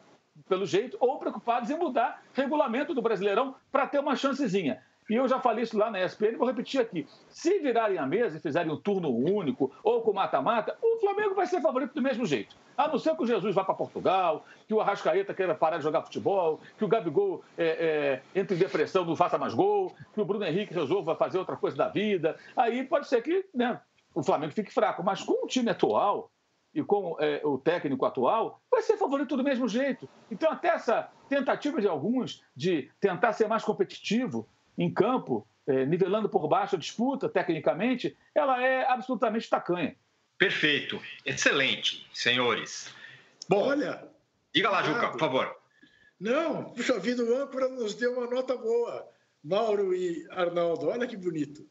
pelo 0.47 0.65
jeito, 0.65 0.97
ou 0.99 1.17
preocupados 1.17 1.69
em 1.69 1.77
mudar 1.77 2.21
regulamento 2.33 2.93
do 2.93 3.01
Brasileirão 3.01 3.55
para 3.71 3.87
ter 3.87 3.99
uma 3.99 4.15
chancezinha. 4.15 4.83
E 5.09 5.15
eu 5.15 5.27
já 5.27 5.39
falei 5.39 5.63
isso 5.63 5.75
lá 5.75 5.89
na 5.89 6.03
ESPN, 6.03 6.37
vou 6.37 6.45
repetir 6.45 6.79
aqui. 6.79 7.07
Se 7.29 7.59
virarem 7.59 7.97
a 7.97 8.05
mesa 8.05 8.37
e 8.37 8.39
fizerem 8.39 8.71
um 8.71 8.77
turno 8.77 9.09
único 9.09 9.71
ou 9.83 10.01
com 10.01 10.13
mata-mata, 10.13 10.77
o 10.81 10.99
Flamengo 10.99 11.33
vai 11.33 11.47
ser 11.47 11.61
favorito 11.61 11.95
do 11.95 12.01
mesmo 12.01 12.25
jeito. 12.27 12.55
A 12.77 12.87
não 12.87 12.99
ser 12.99 13.15
que 13.15 13.23
o 13.23 13.25
Jesus 13.25 13.55
vá 13.55 13.63
para 13.63 13.73
Portugal, 13.73 14.45
que 14.67 14.73
o 14.73 14.79
Arrascaeta 14.79 15.33
queira 15.33 15.55
parar 15.55 15.77
de 15.77 15.83
jogar 15.83 16.03
futebol, 16.03 16.59
que 16.77 16.85
o 16.85 16.87
Gabigol 16.87 17.43
é, 17.57 18.21
é, 18.35 18.39
entre 18.39 18.55
em 18.55 18.59
depressão, 18.59 19.03
não 19.03 19.15
faça 19.15 19.37
mais 19.37 19.53
gol, 19.53 19.95
que 20.13 20.21
o 20.21 20.25
Bruno 20.25 20.45
Henrique 20.45 20.75
resolva 20.75 21.15
fazer 21.15 21.39
outra 21.39 21.57
coisa 21.57 21.75
da 21.75 21.87
vida. 21.87 22.37
Aí 22.55 22.83
pode 22.83 23.07
ser 23.07 23.23
que 23.23 23.45
né, 23.53 23.81
o 24.13 24.21
Flamengo 24.21 24.53
fique 24.53 24.71
fraco. 24.71 25.03
Mas 25.03 25.23
com 25.23 25.43
o 25.43 25.47
time 25.47 25.71
atual, 25.71 26.29
e 26.73 26.83
com 26.83 27.17
é, 27.19 27.41
o 27.43 27.57
técnico 27.57 28.05
atual, 28.05 28.61
vai 28.69 28.81
ser 28.81 28.97
favorito 28.97 29.35
do 29.35 29.43
mesmo 29.43 29.67
jeito. 29.67 30.07
Então, 30.29 30.51
até 30.51 30.69
essa 30.69 31.09
tentativa 31.27 31.81
de 31.81 31.87
alguns 31.87 32.43
de 32.55 32.89
tentar 32.99 33.33
ser 33.33 33.47
mais 33.47 33.63
competitivo 33.63 34.47
em 34.77 34.93
campo, 34.93 35.47
é, 35.67 35.85
nivelando 35.85 36.29
por 36.29 36.47
baixo 36.47 36.75
a 36.75 36.79
disputa, 36.79 37.27
tecnicamente, 37.27 38.17
ela 38.33 38.61
é 38.61 38.87
absolutamente 38.89 39.49
tacanha. 39.49 39.95
Perfeito. 40.37 41.01
Excelente, 41.25 42.07
senhores. 42.13 42.93
Bom, 43.47 43.67
Olha, 43.67 44.07
diga 44.53 44.69
lá, 44.69 44.83
Juca, 44.83 45.09
por 45.09 45.19
favor. 45.19 45.55
Não, 46.19 46.65
puxa 46.65 46.99
vida, 46.99 47.23
o 47.23 47.35
âncora 47.41 47.67
nos 47.69 47.95
deu 47.95 48.13
uma 48.13 48.29
nota 48.29 48.55
boa. 48.55 49.07
Mauro 49.43 49.93
e 49.93 50.27
Arnaldo, 50.31 50.87
olha 50.87 51.07
que 51.07 51.15
bonito. 51.15 51.65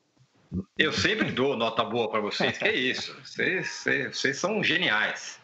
Eu 0.79 0.93
sempre 0.93 1.31
dou 1.31 1.57
nota 1.57 1.85
boa 1.85 2.11
para 2.11 2.21
vocês, 2.21 2.57
que 2.57 2.65
é 2.65 2.75
isso. 2.75 3.15
Vocês, 3.23 3.69
vocês, 3.69 4.17
vocês, 4.17 4.37
são 4.39 4.63
geniais. 4.63 5.41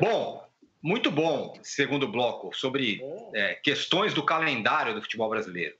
Bom, 0.00 0.46
muito 0.82 1.10
bom, 1.10 1.58
segundo 1.62 2.06
bloco, 2.06 2.54
sobre 2.54 3.00
é, 3.34 3.54
questões 3.56 4.14
do 4.14 4.24
calendário 4.24 4.94
do 4.94 5.02
futebol 5.02 5.28
brasileiro. 5.28 5.74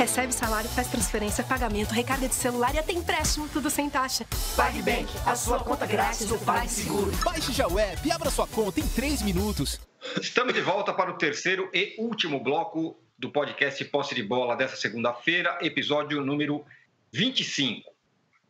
Recebe 0.00 0.32
salário, 0.32 0.70
faz 0.70 0.88
transferência, 0.88 1.44
pagamento, 1.44 1.90
recarga 1.90 2.26
de 2.26 2.34
celular 2.34 2.74
e 2.74 2.78
até 2.78 2.90
empréstimo, 2.90 3.46
tudo 3.50 3.68
sem 3.68 3.90
taxa. 3.90 4.24
PagBank, 4.56 5.06
a 5.26 5.36
sua 5.36 5.62
conta 5.62 5.84
grátis 5.84 6.24
do 6.24 6.38
PagSeguro. 6.38 7.12
Baixe 7.22 7.52
já 7.52 7.68
o 7.68 7.78
app 7.78 8.08
e 8.08 8.10
abra 8.10 8.30
sua 8.30 8.46
conta 8.46 8.80
em 8.80 8.88
3 8.88 9.20
minutos. 9.20 9.78
Estamos 10.18 10.54
de 10.54 10.62
volta 10.62 10.94
para 10.94 11.10
o 11.10 11.18
terceiro 11.18 11.68
e 11.74 11.96
último 11.98 12.42
bloco 12.42 12.98
do 13.18 13.30
podcast 13.30 13.84
Posse 13.84 14.14
de 14.14 14.22
Bola 14.22 14.56
dessa 14.56 14.74
segunda-feira, 14.74 15.58
episódio 15.60 16.24
número 16.24 16.64
25. 17.12 17.92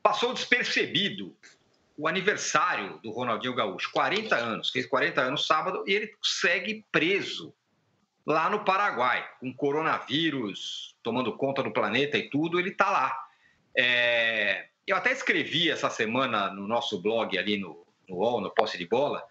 Passou 0.01 0.33
despercebido 0.33 1.35
o 1.99 2.07
aniversário 2.07 3.01
do 3.03 3.11
Ronaldinho 3.11 3.57
Gaúcho, 3.57 3.91
40 3.91 4.37
anos, 4.37 4.71
fez 4.71 4.87
40 4.87 5.21
anos 5.21 5.49
sábado 5.49 5.83
e 5.85 5.95
ele 5.95 6.15
segue 6.23 6.87
preso 6.93 7.53
lá 8.27 8.49
no 8.51 8.65
Paraguai, 8.65 9.27
com 9.41 9.53
coronavírus 9.53 10.97
tomando 11.03 11.37
conta 11.37 11.63
do 11.63 11.73
planeta 11.73 12.19
e 12.19 12.29
tudo, 12.29 12.59
ele 12.59 12.71
está 12.71 12.91
lá. 12.91 13.19
É... 13.77 14.67
Eu 14.87 14.97
até 14.97 15.13
escrevi 15.13 15.71
essa 15.71 15.89
semana 15.89 16.51
no 16.51 16.67
nosso 16.67 17.01
blog 17.01 17.37
ali 17.39 17.59
no, 17.59 17.87
no 18.09 18.17
UOL, 18.17 18.41
no 18.41 18.51
Posse 18.51 18.77
de 18.77 18.87
Bola, 18.87 19.23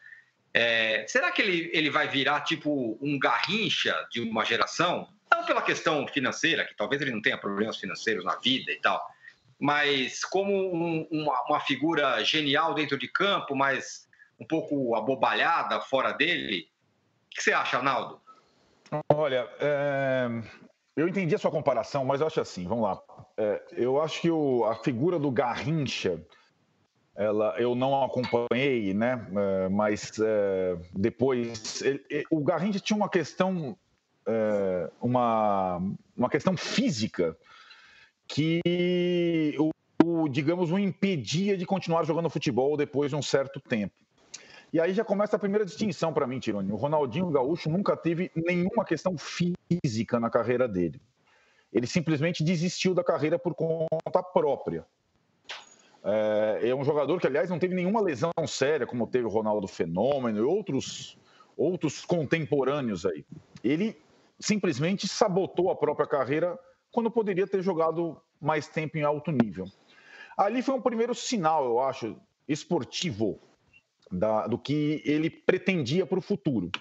é... 0.54 1.06
será 1.08 1.32
que 1.32 1.42
ele, 1.42 1.70
ele 1.74 1.90
vai 1.90 2.08
virar 2.08 2.42
tipo 2.42 2.98
um 3.02 3.18
garrincha 3.20 3.96
de 4.12 4.22
uma 4.22 4.44
geração? 4.44 5.08
Não 5.32 5.46
pela 5.46 5.62
questão 5.62 6.08
financeira, 6.08 6.66
que 6.66 6.76
talvez 6.76 7.02
ele 7.02 7.12
não 7.12 7.22
tenha 7.22 7.38
problemas 7.38 7.78
financeiros 7.78 8.26
na 8.26 8.36
vida 8.38 8.72
e 8.72 8.78
tal, 8.78 9.00
mas 9.60 10.24
como 10.24 10.54
um, 10.74 11.08
uma, 11.12 11.44
uma 11.44 11.60
figura 11.60 12.24
genial 12.24 12.74
dentro 12.74 12.98
de 12.98 13.08
campo, 13.08 13.56
mas 13.56 14.08
um 14.40 14.46
pouco 14.46 14.96
abobalhada 14.96 15.82
fora 15.82 16.14
dele. 16.14 16.70
O 17.28 17.36
que 17.36 17.44
você 17.44 17.52
acha, 17.52 17.78
Arnaldo? 17.78 18.22
Olha, 19.14 19.48
é... 19.60 20.28
eu 20.96 21.08
entendi 21.08 21.36
a 21.36 21.38
sua 21.38 21.52
comparação, 21.52 22.06
mas 22.06 22.22
eu 22.22 22.28
acho 22.28 22.42
assim, 22.42 22.68
vamos 22.68 22.84
lá. 22.84 23.02
É, 23.38 23.62
eu 23.74 24.02
acho 24.02 24.22
que 24.22 24.30
o, 24.30 24.66
a 24.66 24.76
figura 24.76 25.18
do 25.18 25.32
Garrincha, 25.32 26.22
ela, 27.16 27.56
eu 27.60 27.76
não 27.76 28.04
acompanhei, 28.04 28.94
né? 28.94 29.26
É, 29.36 29.70
mas 29.70 30.12
é, 30.20 30.78
depois, 30.94 31.82
ele, 31.82 32.04
o 32.30 32.44
Garrincha 32.44 32.80
tinha 32.80 32.98
uma 32.98 33.10
questão, 33.10 33.78
é, 34.26 34.90
uma, 35.02 35.82
uma 36.18 36.30
questão 36.30 36.58
física 36.58 37.38
que 38.28 39.56
o, 39.58 39.72
o, 40.04 40.30
digamos, 40.30 40.72
o 40.72 40.78
impedia 40.78 41.58
de 41.58 41.66
continuar 41.66 42.04
jogando 42.04 42.30
futebol 42.30 42.78
depois 42.78 43.10
de 43.10 43.16
um 43.16 43.22
certo 43.22 43.60
tempo. 43.60 43.96
E 44.72 44.80
aí 44.80 44.94
já 44.94 45.04
começa 45.04 45.36
a 45.36 45.40
primeira 45.40 45.66
distinção 45.66 46.14
para 46.14 46.28
mim, 46.28 46.40
Tironi. 46.40 46.72
O 46.72 46.76
Ronaldinho 46.76 47.32
Gaúcho 47.32 47.70
nunca 47.70 47.98
teve 47.98 48.32
nenhuma 48.36 48.86
questão 48.86 49.16
física 49.18 50.20
na 50.20 50.30
carreira 50.30 50.68
dele. 50.68 51.02
Ele 51.74 51.88
simplesmente 51.88 52.44
desistiu 52.44 52.94
da 52.94 53.04
carreira 53.04 53.40
por 53.40 53.56
conta 53.56 54.22
própria. 54.22 54.86
É, 56.04 56.70
é 56.70 56.76
um 56.76 56.84
jogador 56.84 57.20
que, 57.20 57.26
aliás, 57.26 57.50
não 57.50 57.58
teve 57.58 57.74
nenhuma 57.74 58.00
lesão 58.00 58.32
séria, 58.48 58.86
como 58.86 59.08
teve 59.08 59.26
o 59.26 59.30
Ronaldo 59.30 59.68
Fenômeno 59.68 60.38
e 60.38 60.42
outros, 60.42 61.18
outros 61.58 62.06
contemporâneos 62.06 63.08
aí. 63.08 63.26
Ele 63.64 64.00
simplesmente 64.40 65.08
sabotou 65.08 65.72
a 65.72 65.76
própria 65.76 66.08
carreira 66.08 66.58
quando 66.92 67.10
poderia 67.10 67.48
ter 67.48 67.62
jogado 67.64 68.22
mais 68.40 68.68
tempo 68.68 68.98
em 68.98 69.04
alto 69.04 69.32
nível. 69.32 69.66
Ali 70.38 70.62
foi 70.62 70.76
um 70.76 70.82
primeiro 70.82 71.14
sinal, 71.14 71.66
eu 71.66 71.80
acho, 71.80 72.16
esportivo 72.48 73.40
da, 74.12 74.48
do 74.48 74.58
que 74.58 75.02
ele 75.06 75.30
pretendia 75.30 76.06
para 76.06 76.20
o 76.20 76.22
futuro. 76.22 76.72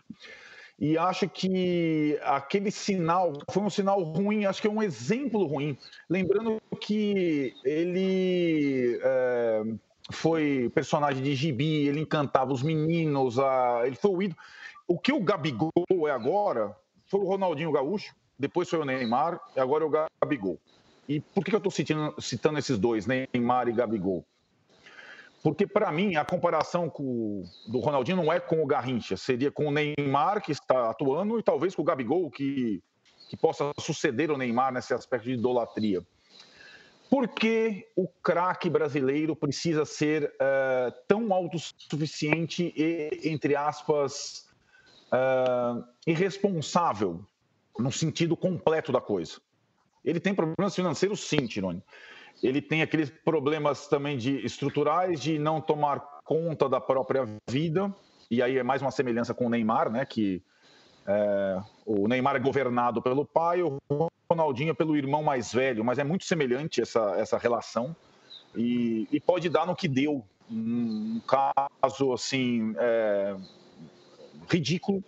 E 0.78 0.96
acho 0.96 1.28
que 1.28 2.18
aquele 2.22 2.70
sinal 2.70 3.32
foi 3.50 3.62
um 3.64 3.70
sinal 3.70 4.00
ruim, 4.00 4.44
acho 4.44 4.62
que 4.62 4.68
é 4.68 4.70
um 4.70 4.82
exemplo 4.82 5.44
ruim. 5.44 5.76
Lembrando 6.08 6.62
que 6.80 7.52
ele 7.64 9.00
é, 9.02 9.62
foi 10.12 10.70
personagem 10.72 11.22
de 11.22 11.34
gibi, 11.34 11.88
ele 11.88 12.00
encantava 12.00 12.52
os 12.52 12.62
meninos, 12.62 13.40
a, 13.40 13.82
ele 13.86 13.96
foi 13.96 14.10
o 14.10 14.22
ídolo. 14.22 14.40
O 14.86 14.98
que 14.98 15.12
o 15.12 15.20
Gabigol 15.20 15.72
é 16.06 16.10
agora 16.10 16.76
foi 17.06 17.20
o 17.20 17.24
Ronaldinho 17.24 17.72
Gaúcho, 17.72 18.14
depois 18.38 18.70
foi 18.70 18.78
o 18.78 18.84
Neymar, 18.84 19.40
e 19.56 19.60
agora 19.60 19.82
é 19.82 19.86
o 19.86 20.08
Gabigol. 20.22 20.60
E 21.08 21.20
por 21.20 21.44
que 21.44 21.52
eu 21.52 21.58
estou 21.58 21.72
citando, 21.72 22.14
citando 22.20 22.58
esses 22.58 22.78
dois, 22.78 23.04
Neymar 23.04 23.66
e 23.66 23.72
Gabigol? 23.72 24.24
Porque, 25.42 25.66
para 25.66 25.90
mim, 25.92 26.16
a 26.16 26.24
comparação 26.24 26.90
com, 26.90 27.44
do 27.66 27.78
Ronaldinho 27.78 28.16
não 28.16 28.32
é 28.32 28.40
com 28.40 28.62
o 28.62 28.66
Garrincha, 28.66 29.16
seria 29.16 29.50
com 29.50 29.66
o 29.66 29.70
Neymar, 29.70 30.42
que 30.42 30.50
está 30.50 30.90
atuando, 30.90 31.38
e 31.38 31.42
talvez 31.42 31.74
com 31.74 31.82
o 31.82 31.84
Gabigol, 31.84 32.28
que, 32.30 32.82
que 33.28 33.36
possa 33.36 33.70
suceder 33.78 34.30
o 34.30 34.36
Neymar 34.36 34.72
nesse 34.72 34.92
aspecto 34.92 35.24
de 35.26 35.34
idolatria. 35.34 36.02
Por 37.08 37.28
que 37.28 37.86
o 37.96 38.06
craque 38.22 38.68
brasileiro 38.68 39.34
precisa 39.34 39.84
ser 39.84 40.24
uh, 40.24 40.92
tão 41.06 41.32
autossuficiente 41.32 42.72
e, 42.76 43.30
entre 43.30 43.56
aspas, 43.56 44.46
uh, 45.12 45.82
irresponsável, 46.06 47.24
no 47.78 47.90
sentido 47.90 48.36
completo 48.36 48.92
da 48.92 49.00
coisa? 49.00 49.40
Ele 50.04 50.20
tem 50.20 50.34
problemas 50.34 50.74
financeiros, 50.74 51.20
sim, 51.20 51.46
Tironi. 51.46 51.82
Ele 52.42 52.62
tem 52.62 52.82
aqueles 52.82 53.10
problemas 53.10 53.88
também 53.88 54.16
de 54.16 54.44
estruturais 54.44 55.20
de 55.20 55.38
não 55.38 55.60
tomar 55.60 56.00
conta 56.24 56.68
da 56.68 56.80
própria 56.80 57.26
vida. 57.48 57.92
E 58.30 58.42
aí 58.42 58.58
é 58.58 58.62
mais 58.62 58.82
uma 58.82 58.90
semelhança 58.90 59.34
com 59.34 59.46
o 59.46 59.50
Neymar, 59.50 59.90
né? 59.90 60.04
Que 60.04 60.42
é, 61.06 61.60
o 61.86 62.06
Neymar 62.06 62.36
é 62.36 62.38
governado 62.38 63.00
pelo 63.00 63.24
pai, 63.24 63.62
o 63.62 63.78
Ronaldinho 64.30 64.70
é 64.70 64.74
pelo 64.74 64.96
irmão 64.96 65.22
mais 65.22 65.52
velho, 65.52 65.82
mas 65.82 65.98
é 65.98 66.04
muito 66.04 66.24
semelhante 66.24 66.82
essa, 66.82 67.14
essa 67.16 67.38
relação 67.38 67.96
e, 68.54 69.08
e 69.10 69.18
pode 69.18 69.48
dar 69.48 69.66
no 69.66 69.74
que 69.74 69.88
deu. 69.88 70.24
Um 70.50 71.20
caso 71.26 72.12
assim 72.12 72.74
é, 72.78 73.36
ridículo, 74.50 75.04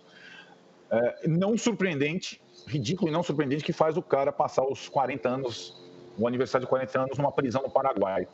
é, 0.91 1.27
não 1.27 1.57
surpreendente, 1.57 2.39
ridículo 2.67 3.09
e 3.09 3.11
não 3.11 3.23
surpreendente 3.23 3.63
que 3.63 3.73
faz 3.73 3.97
o 3.97 4.03
cara 4.03 4.31
passar 4.31 4.63
os 4.63 4.87
40 4.87 5.27
anos 5.27 5.80
o 6.17 6.27
aniversário 6.27 6.65
de 6.65 6.69
40 6.69 6.99
anos 7.01 7.17
numa 7.17 7.31
prisão 7.31 7.61
no 7.61 7.69
Paraguai. 7.69 8.27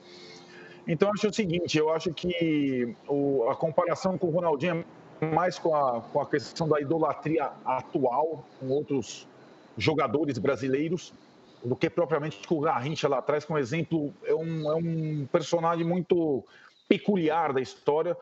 Então, 0.87 1.11
acho 1.11 1.27
o 1.27 1.33
seguinte: 1.33 1.77
eu 1.77 1.91
acho 1.91 2.13
que 2.13 2.95
o, 3.07 3.49
a 3.49 3.55
comparação 3.55 4.17
com 4.17 4.27
o 4.27 4.31
Ronaldinho 4.31 4.85
é 5.21 5.25
mais 5.25 5.59
com 5.59 5.75
a, 5.75 6.01
com 6.01 6.21
a 6.21 6.25
questão 6.25 6.67
da 6.67 6.79
idolatria 6.79 7.51
atual 7.65 8.45
com 8.59 8.69
outros 8.69 9.27
jogadores 9.77 10.37
brasileiros 10.37 11.13
do 11.63 11.75
que 11.75 11.89
propriamente 11.89 12.47
com 12.47 12.55
o 12.55 12.61
Garrincha 12.61 13.07
lá 13.07 13.17
atrás, 13.17 13.43
que 13.43 13.51
um 13.51 13.57
exemplo, 13.57 14.13
é 14.23 14.33
um, 14.33 14.71
é 14.71 14.75
um 14.75 15.27
personagem 15.31 15.85
muito 15.85 16.43
peculiar 16.87 17.51
da 17.51 17.61
história. 17.61 18.15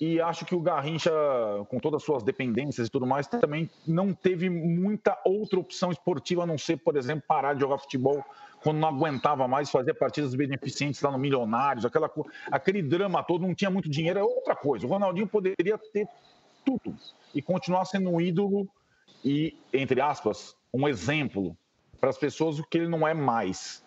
E 0.00 0.20
acho 0.20 0.44
que 0.44 0.54
o 0.54 0.60
Garrincha, 0.60 1.12
com 1.68 1.78
todas 1.78 1.98
as 1.98 2.04
suas 2.04 2.22
dependências 2.22 2.88
e 2.88 2.90
tudo 2.90 3.06
mais, 3.06 3.28
também 3.28 3.70
não 3.86 4.12
teve 4.12 4.50
muita 4.50 5.16
outra 5.24 5.58
opção 5.58 5.92
esportiva 5.92 6.42
a 6.42 6.46
não 6.46 6.58
ser, 6.58 6.78
por 6.78 6.96
exemplo, 6.96 7.22
parar 7.28 7.54
de 7.54 7.60
jogar 7.60 7.78
futebol 7.78 8.24
quando 8.64 8.78
não 8.78 8.88
aguentava 8.88 9.46
mais, 9.46 9.70
fazia 9.70 9.94
partidas 9.94 10.34
beneficentes 10.34 11.02
lá 11.02 11.10
no 11.10 11.18
Milionários, 11.18 11.84
aquela, 11.84 12.10
aquele 12.50 12.82
drama 12.82 13.22
todo, 13.22 13.42
não 13.46 13.54
tinha 13.54 13.70
muito 13.70 13.90
dinheiro, 13.90 14.18
é 14.18 14.22
outra 14.22 14.56
coisa. 14.56 14.86
O 14.86 14.88
Ronaldinho 14.88 15.26
poderia 15.26 15.76
ter 15.92 16.08
tudo 16.64 16.96
e 17.34 17.42
continuar 17.42 17.84
sendo 17.84 18.08
um 18.08 18.18
ídolo 18.18 18.66
e, 19.22 19.54
entre 19.70 20.00
aspas, 20.00 20.56
um 20.72 20.88
exemplo 20.88 21.54
para 22.00 22.08
as 22.08 22.16
pessoas 22.16 22.58
o 22.58 22.64
que 22.64 22.78
ele 22.78 22.88
não 22.88 23.06
é 23.06 23.12
mais. 23.12 23.84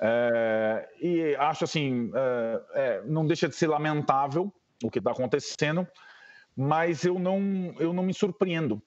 É, 0.00 0.88
e 1.02 1.36
acho 1.36 1.64
assim, 1.64 2.10
é, 2.14 2.62
é, 2.72 3.02
não 3.04 3.26
deixa 3.26 3.46
de 3.46 3.56
ser 3.56 3.66
lamentável 3.66 4.50
o 4.82 4.90
que 4.90 5.00
está 5.00 5.10
acontecendo, 5.10 5.86
mas 6.56 7.04
eu 7.04 7.18
não, 7.18 7.74
eu 7.78 7.92
não 7.92 8.02
me 8.02 8.14
surpreendo. 8.14 8.80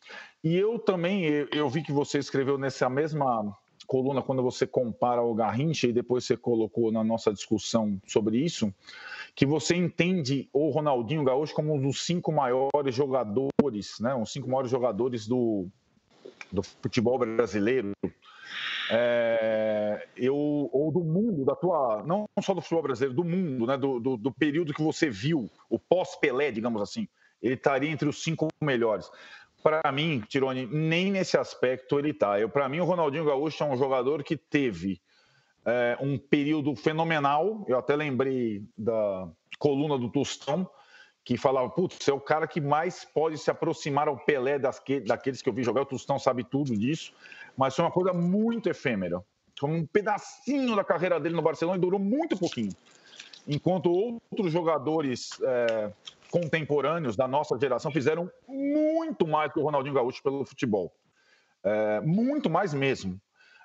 E 0.44 0.58
eu 0.58 0.80
também, 0.80 1.26
eu, 1.26 1.48
eu 1.52 1.70
vi 1.70 1.84
que 1.84 1.92
você 1.92 2.18
escreveu 2.18 2.58
nessa 2.58 2.90
mesma 2.90 3.56
coluna, 3.92 4.22
quando 4.22 4.42
você 4.42 4.66
compara 4.66 5.22
o 5.22 5.36
Garrincha 5.36 5.86
e 5.86 5.92
depois 5.92 6.24
você 6.24 6.38
colocou 6.38 6.94
na 6.94 7.04
nossa 7.04 7.34
discussão 7.34 8.00
sobre 8.08 8.38
isso, 8.38 8.74
que 9.36 9.46
você 9.46 9.76
entende 9.76 10.48
o 10.54 10.70
Ronaldinho 10.70 11.26
Gaúcho 11.26 11.54
como 11.54 11.76
um 11.76 11.82
dos 11.82 12.06
cinco 12.06 12.32
maiores 12.32 12.96
jogadores, 12.96 14.00
né, 14.00 14.16
os 14.16 14.32
cinco 14.32 14.48
maiores 14.48 14.72
jogadores 14.72 15.28
do, 15.28 15.68
do 16.50 16.64
futebol 16.64 17.20
brasileiro. 17.20 17.92
É, 18.90 20.08
eu, 20.16 20.36
ou 20.36 20.90
do 20.92 21.02
mundo, 21.02 21.44
da 21.46 21.56
tua. 21.56 22.04
Não 22.06 22.26
só 22.42 22.54
do 22.54 22.62
futebol 22.62 22.84
brasileiro, 22.84 23.16
do 23.16 23.24
mundo, 23.24 23.66
né? 23.66 23.78
Do, 23.78 24.02
do, 24.02 24.18
do 24.18 24.32
período 24.34 24.74
que 24.74 24.82
você 24.82 25.10
viu, 25.10 25.50
o 25.70 25.80
pós-Pelé, 25.80 26.52
digamos 26.52 26.82
assim. 26.82 27.08
Ele 27.42 27.54
estaria 27.54 27.90
entre 27.90 28.10
os 28.10 28.22
cinco 28.22 28.50
melhores 28.62 29.10
para 29.64 29.92
mim, 29.92 30.24
Tironi, 30.28 30.66
nem 30.66 31.12
nesse 31.12 31.38
aspecto 31.38 31.98
ele 32.00 32.12
está. 32.12 32.36
Para 32.50 32.68
mim, 32.68 32.80
o 32.80 32.86
Ronaldinho 32.86 33.26
Gaúcho 33.26 33.64
é 33.64 33.68
um 33.68 33.78
jogador 33.78 34.24
que 34.24 34.36
teve 34.36 35.02
é, 35.66 35.98
um 36.00 36.18
período 36.18 36.76
fenomenal. 36.76 37.66
Eu 37.68 37.78
até 37.78 37.96
lembrei 37.96 38.64
da 38.78 39.30
coluna 39.60 39.98
do 39.98 40.10
Tostão, 40.10 40.70
que 41.24 41.38
falava: 41.38 41.70
putz, 41.70 42.08
é 42.08 42.14
o 42.14 42.20
cara 42.20 42.48
que 42.48 42.60
mais 42.60 43.06
pode 43.06 43.38
se 43.38 43.52
aproximar 43.52 44.08
ao 44.08 44.18
Pelé 44.18 44.58
das 44.58 44.80
que, 44.80 45.00
daqueles 45.00 45.42
que 45.42 45.50
eu 45.50 45.54
vi 45.54 45.64
jogar. 45.64 45.82
O 45.82 45.86
Tostão 45.86 46.18
sabe 46.18 46.44
tudo 46.44 46.76
disso, 46.76 47.14
mas 47.56 47.76
foi 47.76 47.86
uma 47.86 47.92
coisa 47.92 48.14
muito 48.14 48.70
efêmera. 48.70 49.24
Foi 49.60 49.70
um 49.70 49.86
pedacinho 49.86 50.76
da 50.76 50.84
carreira 50.84 51.20
dele 51.20 51.36
no 51.36 51.42
Barcelona 51.42 51.78
e 51.78 51.82
durou 51.82 52.00
muito 52.00 52.36
pouquinho. 52.38 52.72
Enquanto 53.48 53.92
outros 53.92 54.52
jogadores. 54.52 55.30
É, 55.42 55.92
contemporâneos 56.32 57.16
da 57.16 57.28
nossa 57.28 57.60
geração 57.60 57.92
fizeram 57.92 58.32
muito 58.48 59.28
mais 59.28 59.52
que 59.52 59.60
o 59.60 59.64
Ronaldinho 59.64 59.94
Gaúcho 59.94 60.24
pelo 60.24 60.46
futebol. 60.46 60.92
É, 61.64 62.02
muito 62.02 62.50
mais 62.50 62.74
mesmo. 62.74 63.22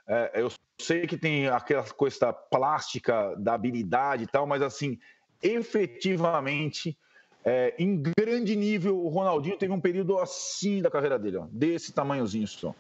É, 0.07 0.33
eu 0.35 0.51
sei 0.79 1.07
que 1.07 1.17
tem 1.17 1.49
aquela 1.49 1.85
coisa 1.85 2.33
plástica 2.33 3.35
da 3.37 3.55
habilidade 3.55 4.25
e 4.25 4.27
tal, 4.27 4.47
mas 4.47 4.61
assim, 4.63 4.99
efetivamente, 5.43 6.97
é, 7.45 7.75
em 7.79 8.03
grande 8.19 8.55
nível, 8.55 8.99
o 8.99 9.09
Ronaldinho 9.09 9.57
teve 9.57 9.73
um 9.73 9.81
período 9.81 10.19
assim 10.19 10.83
da 10.83 10.91
carreira 10.91 11.19
dele, 11.19 11.39
ó, 11.39 11.47
desse 11.51 11.93
tamanhozinho 11.93 12.47
só. 12.47 12.75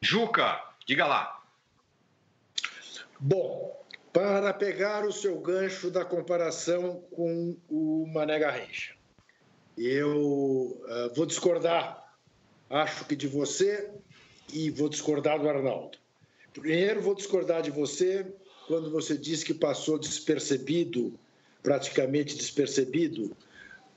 Juca, 0.00 0.62
diga 0.86 1.06
lá. 1.06 1.40
Bom, 3.18 3.80
para 4.12 4.52
pegar 4.54 5.04
o 5.04 5.12
seu 5.12 5.40
gancho 5.40 5.90
da 5.90 6.04
comparação 6.04 7.02
com 7.10 7.56
o 7.68 8.06
Mané 8.12 8.38
Garrincha. 8.38 8.93
Eu 9.76 10.78
uh, 10.86 11.14
vou 11.14 11.26
discordar, 11.26 12.14
acho 12.70 13.04
que 13.06 13.16
de 13.16 13.26
você, 13.26 13.90
e 14.52 14.70
vou 14.70 14.88
discordar 14.88 15.40
do 15.40 15.48
Arnaldo. 15.48 15.98
Primeiro, 16.52 17.00
vou 17.00 17.14
discordar 17.14 17.62
de 17.62 17.70
você 17.70 18.24
quando 18.68 18.90
você 18.90 19.16
disse 19.18 19.44
que 19.44 19.52
passou 19.52 19.98
despercebido, 19.98 21.12
praticamente 21.62 22.36
despercebido, 22.36 23.36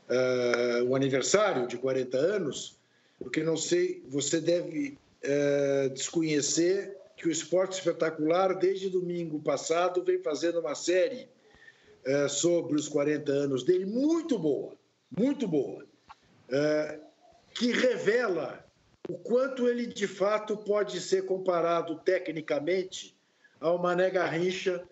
uh, 0.10 0.84
o 0.88 0.96
aniversário 0.96 1.68
de 1.68 1.78
40 1.78 2.18
anos, 2.18 2.76
porque 3.20 3.44
não 3.44 3.56
sei, 3.56 4.04
você 4.08 4.42
deve 4.42 4.98
uh, 5.24 5.90
desconhecer 5.92 6.98
que 7.16 7.28
o 7.28 7.32
Esporte 7.32 7.74
Espetacular, 7.74 8.56
desde 8.56 8.90
domingo 8.90 9.40
passado, 9.40 10.04
vem 10.04 10.20
fazendo 10.20 10.60
uma 10.60 10.76
série 10.76 11.28
uh, 12.06 12.30
sobre 12.30 12.76
os 12.76 12.88
40 12.88 13.32
anos 13.32 13.64
dele, 13.64 13.86
muito 13.86 14.38
boa 14.40 14.77
muito 15.16 15.48
boa, 15.48 15.86
é, 16.50 17.00
que 17.54 17.72
revela 17.72 18.66
o 19.10 19.18
quanto 19.18 19.68
ele 19.68 19.88
de 19.88 20.08
fato 20.08 20.58
pode 20.58 21.00
ser 21.00 21.26
comparado 21.26 21.96
tecnicamente 22.00 23.16
ao 23.60 23.82
Mané 23.82 24.10
Garrincha, 24.10 24.84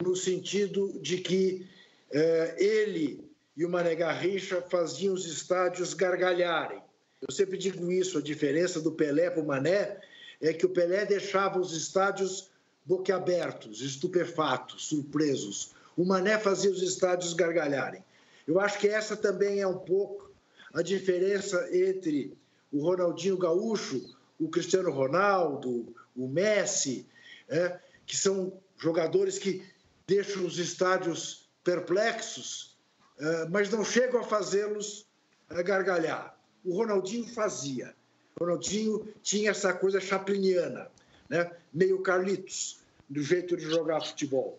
no 0.00 0.14
sentido 0.14 0.98
de 1.00 1.18
que 1.18 1.66
é, 2.12 2.56
ele 2.58 3.24
e 3.56 3.64
o 3.64 3.70
Mané 3.70 3.94
Garrincha 3.94 4.60
faziam 4.62 5.14
os 5.14 5.26
estádios 5.26 5.94
gargalharem. 5.94 6.82
Eu 7.26 7.32
sempre 7.32 7.56
digo 7.56 7.90
isso, 7.90 8.18
a 8.18 8.22
diferença 8.22 8.80
do 8.80 8.92
Pelé 8.92 9.30
para 9.30 9.42
o 9.42 9.46
Mané 9.46 9.98
é 10.40 10.52
que 10.52 10.66
o 10.66 10.68
Pelé 10.68 11.06
deixava 11.06 11.58
os 11.58 11.72
estádios 11.72 12.50
boquiabertos, 12.84 13.80
estupefatos, 13.80 14.86
surpresos. 14.86 15.72
O 15.96 16.04
Mané 16.04 16.38
fazia 16.38 16.70
os 16.70 16.82
estádios 16.82 17.32
gargalharem. 17.32 18.04
Eu 18.46 18.60
acho 18.60 18.78
que 18.78 18.88
essa 18.88 19.16
também 19.16 19.60
é 19.60 19.66
um 19.66 19.78
pouco 19.78 20.30
a 20.72 20.82
diferença 20.82 21.68
entre 21.72 22.36
o 22.72 22.82
Ronaldinho 22.82 23.38
Gaúcho, 23.38 24.14
o 24.38 24.48
Cristiano 24.48 24.90
Ronaldo, 24.90 25.94
o 26.16 26.28
Messi, 26.28 27.06
é, 27.48 27.78
que 28.04 28.16
são 28.16 28.60
jogadores 28.76 29.38
que 29.38 29.64
deixam 30.06 30.44
os 30.44 30.58
estádios 30.58 31.48
perplexos, 31.62 32.76
uh, 33.18 33.48
mas 33.50 33.70
não 33.70 33.84
chegam 33.84 34.20
a 34.20 34.24
fazê-los 34.24 35.06
uh, 35.50 35.64
gargalhar. 35.64 36.38
O 36.64 36.76
Ronaldinho 36.76 37.26
fazia. 37.26 37.94
O 38.36 38.44
Ronaldinho 38.44 39.08
tinha 39.22 39.50
essa 39.50 39.72
coisa 39.72 40.00
chapliniana, 40.00 40.90
né? 41.28 41.50
meio 41.72 42.02
Carlitos, 42.02 42.80
do 43.08 43.22
jeito 43.22 43.56
de 43.56 43.64
jogar 43.64 44.02
futebol. 44.02 44.58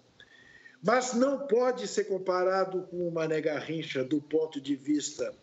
Mas 0.85 1.15
não 1.15 1.39
pode 1.47 1.87
ser 1.87 2.03
comparado 2.03 2.83
com 2.83 3.07
o 3.07 3.11
Mané 3.11 3.41
Garrincha 3.41 4.03
do 4.03 4.21
ponto 4.21 4.61
de 4.61 4.75
vista 4.75 5.33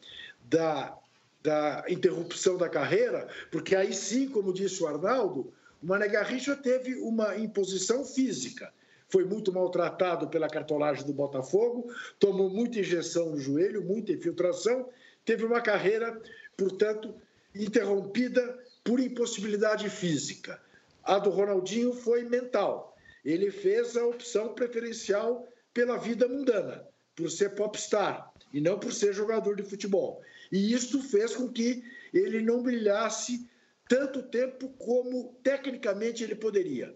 da, 0.44 0.96
da 1.42 1.84
interrupção 1.88 2.56
da 2.56 2.68
carreira, 2.68 3.26
porque 3.50 3.74
aí 3.74 3.92
sim, 3.92 4.28
como 4.28 4.52
disse 4.52 4.80
o 4.80 4.86
Arnaldo, 4.86 5.52
o 5.82 5.86
Mané 5.86 6.06
Garrincha 6.06 6.54
teve 6.54 6.94
uma 6.94 7.36
imposição 7.36 8.04
física. 8.04 8.72
Foi 9.08 9.24
muito 9.24 9.52
maltratado 9.52 10.28
pela 10.28 10.48
cartolagem 10.48 11.04
do 11.04 11.12
Botafogo, 11.12 11.92
tomou 12.20 12.48
muita 12.48 12.78
injeção 12.78 13.30
no 13.30 13.40
joelho, 13.40 13.82
muita 13.82 14.12
infiltração, 14.12 14.88
teve 15.24 15.44
uma 15.44 15.60
carreira, 15.60 16.22
portanto, 16.56 17.12
interrompida 17.52 18.60
por 18.84 19.00
impossibilidade 19.00 19.90
física. 19.90 20.62
A 21.02 21.18
do 21.18 21.30
Ronaldinho 21.30 21.92
foi 21.92 22.22
mental. 22.22 22.91
Ele 23.24 23.50
fez 23.50 23.96
a 23.96 24.04
opção 24.06 24.54
preferencial 24.54 25.48
pela 25.72 25.96
vida 25.96 26.28
mundana, 26.28 26.86
por 27.14 27.30
ser 27.30 27.54
popstar 27.54 28.32
e 28.52 28.60
não 28.60 28.78
por 28.78 28.92
ser 28.92 29.12
jogador 29.12 29.56
de 29.56 29.62
futebol. 29.62 30.22
E 30.50 30.72
isso 30.72 31.02
fez 31.02 31.34
com 31.34 31.48
que 31.48 31.82
ele 32.12 32.42
não 32.42 32.62
brilhasse 32.62 33.48
tanto 33.88 34.22
tempo 34.22 34.68
como 34.78 35.34
tecnicamente 35.42 36.22
ele 36.22 36.34
poderia. 36.34 36.94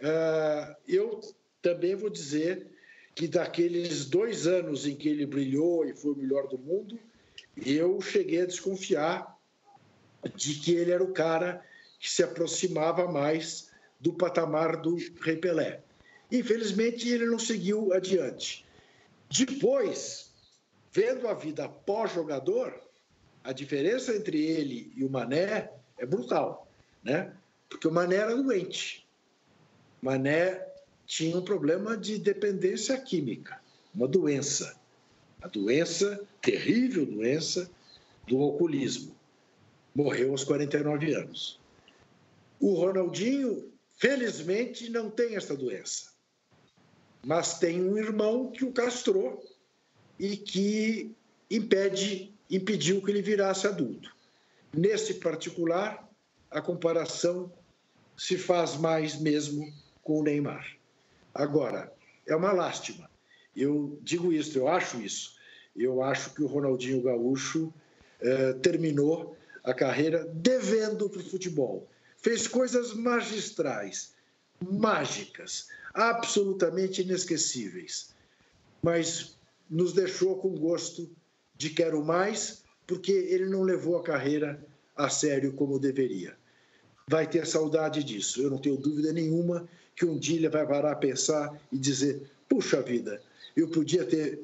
Uh, 0.00 0.76
eu 0.86 1.20
também 1.60 1.94
vou 1.94 2.10
dizer 2.10 2.66
que 3.14 3.26
daqueles 3.26 4.04
dois 4.04 4.46
anos 4.46 4.86
em 4.86 4.94
que 4.94 5.08
ele 5.08 5.26
brilhou 5.26 5.86
e 5.86 5.94
foi 5.94 6.12
o 6.12 6.16
melhor 6.16 6.46
do 6.48 6.58
mundo, 6.58 6.98
eu 7.56 8.00
cheguei 8.00 8.42
a 8.42 8.46
desconfiar 8.46 9.36
de 10.34 10.54
que 10.54 10.74
ele 10.74 10.90
era 10.90 11.02
o 11.02 11.12
cara 11.12 11.64
que 11.98 12.10
se 12.10 12.22
aproximava 12.22 13.10
mais 13.10 13.65
do 14.00 14.12
patamar 14.12 14.76
do 14.76 14.96
Rei 15.20 15.36
Pelé. 15.36 15.82
Infelizmente, 16.30 17.08
ele 17.08 17.26
não 17.26 17.38
seguiu 17.38 17.92
adiante. 17.92 18.64
Depois, 19.30 20.32
vendo 20.92 21.28
a 21.28 21.34
vida 21.34 21.68
pós-jogador, 21.68 22.80
a 23.42 23.52
diferença 23.52 24.14
entre 24.14 24.44
ele 24.44 24.92
e 24.96 25.04
o 25.04 25.10
Mané 25.10 25.70
é 25.98 26.04
brutal, 26.04 26.68
né? 27.02 27.32
Porque 27.68 27.86
o 27.86 27.92
Mané 27.92 28.16
era 28.16 28.34
doente. 28.34 29.06
O 30.02 30.06
Mané 30.06 30.66
tinha 31.06 31.36
um 31.36 31.42
problema 31.42 31.96
de 31.96 32.18
dependência 32.18 33.00
química, 33.00 33.60
uma 33.94 34.08
doença. 34.08 34.76
A 35.40 35.48
doença, 35.48 36.20
terrível 36.40 37.06
doença, 37.06 37.70
do 38.26 38.42
alcoolismo. 38.42 39.14
Morreu 39.94 40.32
aos 40.32 40.44
49 40.44 41.14
anos. 41.14 41.60
O 42.60 42.74
Ronaldinho, 42.74 43.70
felizmente, 43.96 44.90
não 44.90 45.10
tem 45.10 45.36
essa 45.36 45.56
doença. 45.56 46.12
Mas 47.24 47.58
tem 47.58 47.82
um 47.82 47.98
irmão 47.98 48.50
que 48.50 48.64
o 48.64 48.72
castrou 48.72 49.42
e 50.18 50.36
que 50.36 51.14
impede, 51.50 52.34
impediu 52.50 53.02
que 53.02 53.10
ele 53.10 53.22
virasse 53.22 53.66
adulto. 53.66 54.14
Nesse 54.72 55.14
particular, 55.14 56.08
a 56.50 56.60
comparação 56.60 57.52
se 58.16 58.38
faz 58.38 58.76
mais 58.76 59.18
mesmo 59.20 59.72
com 60.02 60.20
o 60.20 60.22
Neymar. 60.22 60.76
Agora, 61.34 61.92
é 62.26 62.34
uma 62.34 62.52
lástima. 62.52 63.10
Eu 63.54 63.98
digo 64.02 64.32
isso, 64.32 64.58
eu 64.58 64.68
acho 64.68 65.00
isso. 65.00 65.36
Eu 65.74 66.02
acho 66.02 66.32
que 66.34 66.42
o 66.42 66.46
Ronaldinho 66.46 67.02
Gaúcho 67.02 67.72
eh, 68.20 68.54
terminou 68.54 69.36
a 69.62 69.74
carreira 69.74 70.24
devendo 70.24 71.10
para 71.10 71.20
o 71.20 71.24
futebol. 71.24 71.88
Fez 72.26 72.48
coisas 72.48 72.92
magistrais, 72.92 74.12
mágicas, 74.60 75.68
absolutamente 75.94 77.02
inesquecíveis. 77.02 78.16
Mas 78.82 79.38
nos 79.70 79.92
deixou 79.92 80.36
com 80.36 80.58
gosto 80.58 81.08
de 81.56 81.70
quero 81.70 82.04
mais 82.04 82.64
porque 82.84 83.12
ele 83.12 83.46
não 83.46 83.62
levou 83.62 83.96
a 83.96 84.02
carreira 84.02 84.60
a 84.96 85.08
sério 85.08 85.52
como 85.52 85.78
deveria. 85.78 86.36
Vai 87.08 87.30
ter 87.30 87.46
saudade 87.46 88.02
disso, 88.02 88.42
eu 88.42 88.50
não 88.50 88.58
tenho 88.58 88.76
dúvida 88.76 89.12
nenhuma 89.12 89.68
que 89.94 90.04
um 90.04 90.18
dia 90.18 90.34
ele 90.34 90.48
vai 90.48 90.66
parar 90.66 90.90
a 90.90 90.96
pensar 90.96 91.56
e 91.70 91.78
dizer: 91.78 92.28
puxa 92.48 92.82
vida, 92.82 93.22
eu 93.56 93.68
podia 93.68 94.04
ter 94.04 94.40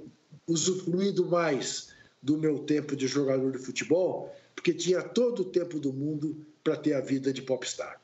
usufruído 0.47 1.27
mais 1.27 1.89
do 2.23 2.39
meu 2.39 2.61
tempo 2.61 2.95
de 2.95 3.09
jogador 3.09 3.51
de 3.51 3.59
futebol, 3.59 4.33
porque 4.63 4.73
tinha 4.73 5.03
todo 5.03 5.43
o 5.43 5.45
tempo 5.45 5.81
do 5.81 5.93
mundo 5.93 6.47
para 6.63 6.77
ter 6.77 6.95
a 6.95 7.01
vida 7.01 7.33
de 7.33 7.43
popstar. 7.43 8.01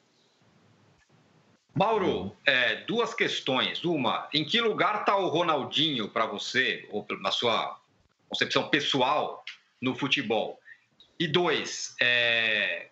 Mauro, 1.72 2.32
é, 2.44 2.82
duas 2.84 3.14
questões. 3.14 3.84
Uma, 3.84 4.28
em 4.34 4.44
que 4.44 4.60
lugar 4.60 5.00
está 5.00 5.16
o 5.16 5.28
Ronaldinho 5.28 6.08
para 6.08 6.26
você, 6.26 6.88
ou 6.90 7.06
na 7.20 7.30
sua 7.30 7.80
concepção 8.28 8.68
pessoal, 8.68 9.44
no 9.80 9.94
futebol? 9.94 10.58
E 11.20 11.28
dois, 11.28 11.94
é... 12.00 12.88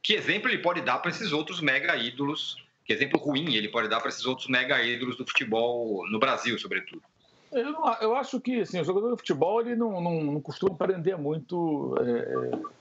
que 0.00 0.14
exemplo 0.14 0.48
ele 0.48 0.58
pode 0.58 0.80
dar 0.80 1.00
para 1.00 1.10
esses 1.10 1.32
outros 1.32 1.60
mega 1.60 1.96
ídolos? 1.96 2.64
Que 2.84 2.92
exemplo 2.92 3.18
ruim 3.18 3.56
ele 3.56 3.68
pode 3.68 3.88
dar 3.88 3.98
para 3.98 4.10
esses 4.10 4.24
outros 4.24 4.46
mega 4.46 4.80
ídolos 4.80 5.16
do 5.16 5.26
futebol 5.26 6.08
no 6.08 6.20
Brasil, 6.20 6.56
sobretudo? 6.60 7.02
Eu, 7.50 7.72
não, 7.72 7.92
eu 7.94 8.14
acho 8.14 8.40
que 8.40 8.60
assim, 8.60 8.80
o 8.80 8.84
jogador 8.84 9.10
de 9.10 9.16
futebol 9.16 9.60
ele 9.60 9.74
não, 9.74 10.00
não, 10.00 10.20
não 10.22 10.40
costuma 10.40 10.74
aprender 10.74 11.16
muito 11.16 11.96
é, 12.00 12.74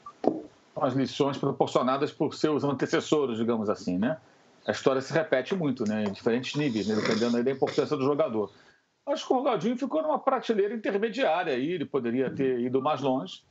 as 0.75 0.93
lições 0.93 1.37
proporcionadas 1.37 2.11
por 2.11 2.33
seus 2.33 2.63
antecessores, 2.63 3.37
digamos 3.37 3.69
assim, 3.69 3.97
né? 3.97 4.17
A 4.65 4.71
história 4.71 5.01
se 5.01 5.13
repete 5.13 5.55
muito, 5.55 5.83
né? 5.85 6.03
Em 6.03 6.11
diferentes 6.11 6.55
níveis, 6.55 6.87
né? 6.87 6.95
dependendo 6.95 7.43
da 7.43 7.51
importância 7.51 7.95
do 7.95 8.03
jogador. 8.03 8.51
Acho 9.05 9.27
que 9.27 9.33
o 9.33 9.37
Ronaldinho 9.37 9.77
ficou 9.77 10.01
numa 10.01 10.17
prateleira 10.17 10.73
intermediária 10.73 11.53
aí, 11.53 11.71
ele 11.71 11.85
poderia 11.85 12.29
ter 12.29 12.59
ido 12.61 12.81
mais 12.81 13.01
longe, 13.01 13.43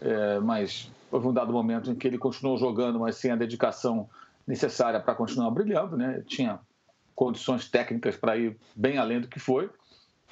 é, 0.00 0.40
mas 0.40 0.90
houve 1.12 1.28
um 1.28 1.32
dado 1.32 1.52
momento 1.52 1.90
em 1.90 1.94
que 1.94 2.08
ele 2.08 2.18
continuou 2.18 2.58
jogando, 2.58 2.98
mas 2.98 3.16
sem 3.16 3.30
a 3.30 3.36
dedicação 3.36 4.08
necessária 4.46 4.98
para 4.98 5.14
continuar 5.14 5.50
brilhando, 5.50 5.96
né? 5.96 6.22
Tinha 6.26 6.58
condições 7.14 7.68
técnicas 7.68 8.16
para 8.16 8.36
ir 8.36 8.56
bem 8.74 8.98
além 8.98 9.20
do 9.20 9.28
que 9.28 9.38
foi. 9.38 9.70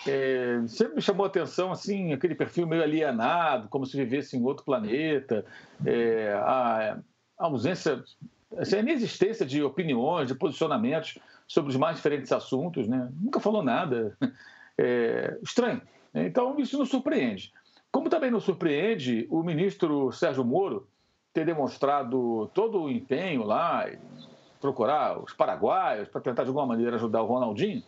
É, 0.07 0.61
sempre 0.67 0.97
me 0.97 1.03
chamou 1.03 1.25
a 1.25 1.29
atenção 1.29 1.71
assim 1.71 2.13
aquele 2.13 2.35
perfil 2.35 2.67
meio 2.67 2.83
alienado, 2.83 3.69
como 3.69 3.87
se 3.87 3.97
vivesse 3.97 4.37
em 4.37 4.43
outro 4.43 4.65
planeta, 4.65 5.45
é, 5.87 6.33
a, 6.33 6.99
a 7.39 7.47
ausência, 7.47 8.03
assim, 8.59 8.77
a 8.77 8.81
inexistência 8.81 9.47
de 9.47 9.63
opiniões, 9.63 10.29
de 10.29 10.35
posicionamentos 10.35 11.19
sobre 11.47 11.71
os 11.71 11.77
mais 11.77 11.97
diferentes 11.97 12.33
assuntos, 12.33 12.89
né? 12.89 13.09
Nunca 13.21 13.39
falou 13.39 13.63
nada 13.63 14.17
é, 14.79 15.39
estranho. 15.43 15.81
Né? 16.13 16.27
Então, 16.27 16.59
isso 16.59 16.79
nos 16.79 16.89
surpreende. 16.89 17.53
Como 17.91 18.09
também 18.09 18.31
nos 18.31 18.45
surpreende 18.45 19.27
o 19.31 19.43
ministro 19.43 20.11
Sérgio 20.11 20.45
Moro 20.45 20.89
ter 21.33 21.45
demonstrado 21.45 22.51
todo 22.55 22.83
o 22.83 22.91
empenho 22.91 23.43
lá, 23.43 23.89
procurar 24.61 25.19
os 25.19 25.33
paraguaios 25.33 26.09
para 26.09 26.21
tentar 26.21 26.45
de 26.45 26.49
alguma 26.49 26.67
maneira 26.67 26.97
ajudar 26.97 27.23
o 27.23 27.27
Ronaldinho. 27.27 27.83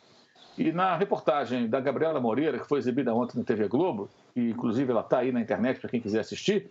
E 0.58 0.72
na 0.72 0.96
reportagem 0.96 1.68
da 1.68 1.80
Gabriela 1.80 2.20
Moreira, 2.20 2.58
que 2.58 2.66
foi 2.66 2.78
exibida 2.78 3.14
ontem 3.14 3.38
na 3.38 3.44
TV 3.44 3.68
Globo, 3.68 4.08
e 4.34 4.50
inclusive 4.50 4.90
ela 4.90 5.02
está 5.02 5.18
aí 5.18 5.30
na 5.30 5.40
internet 5.40 5.80
para 5.80 5.90
quem 5.90 6.00
quiser 6.00 6.20
assistir, 6.20 6.70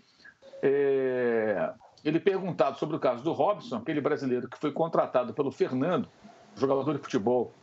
é... 0.62 1.72
ele 2.04 2.20
perguntado 2.20 2.80
sobre 2.80 2.96
o 2.96 3.00
caso 3.00 3.24
do 3.24 3.32
Robson, 3.32 3.78
aquele 3.78 4.02
brasileiro 4.02 4.50
que 4.50 4.58
foi 4.58 4.72
contratado 4.72 5.34
pelo 5.34 5.52
Fernando, 5.52 6.08
jogador 6.56 6.94
de 6.94 7.00
futebol 7.00 7.54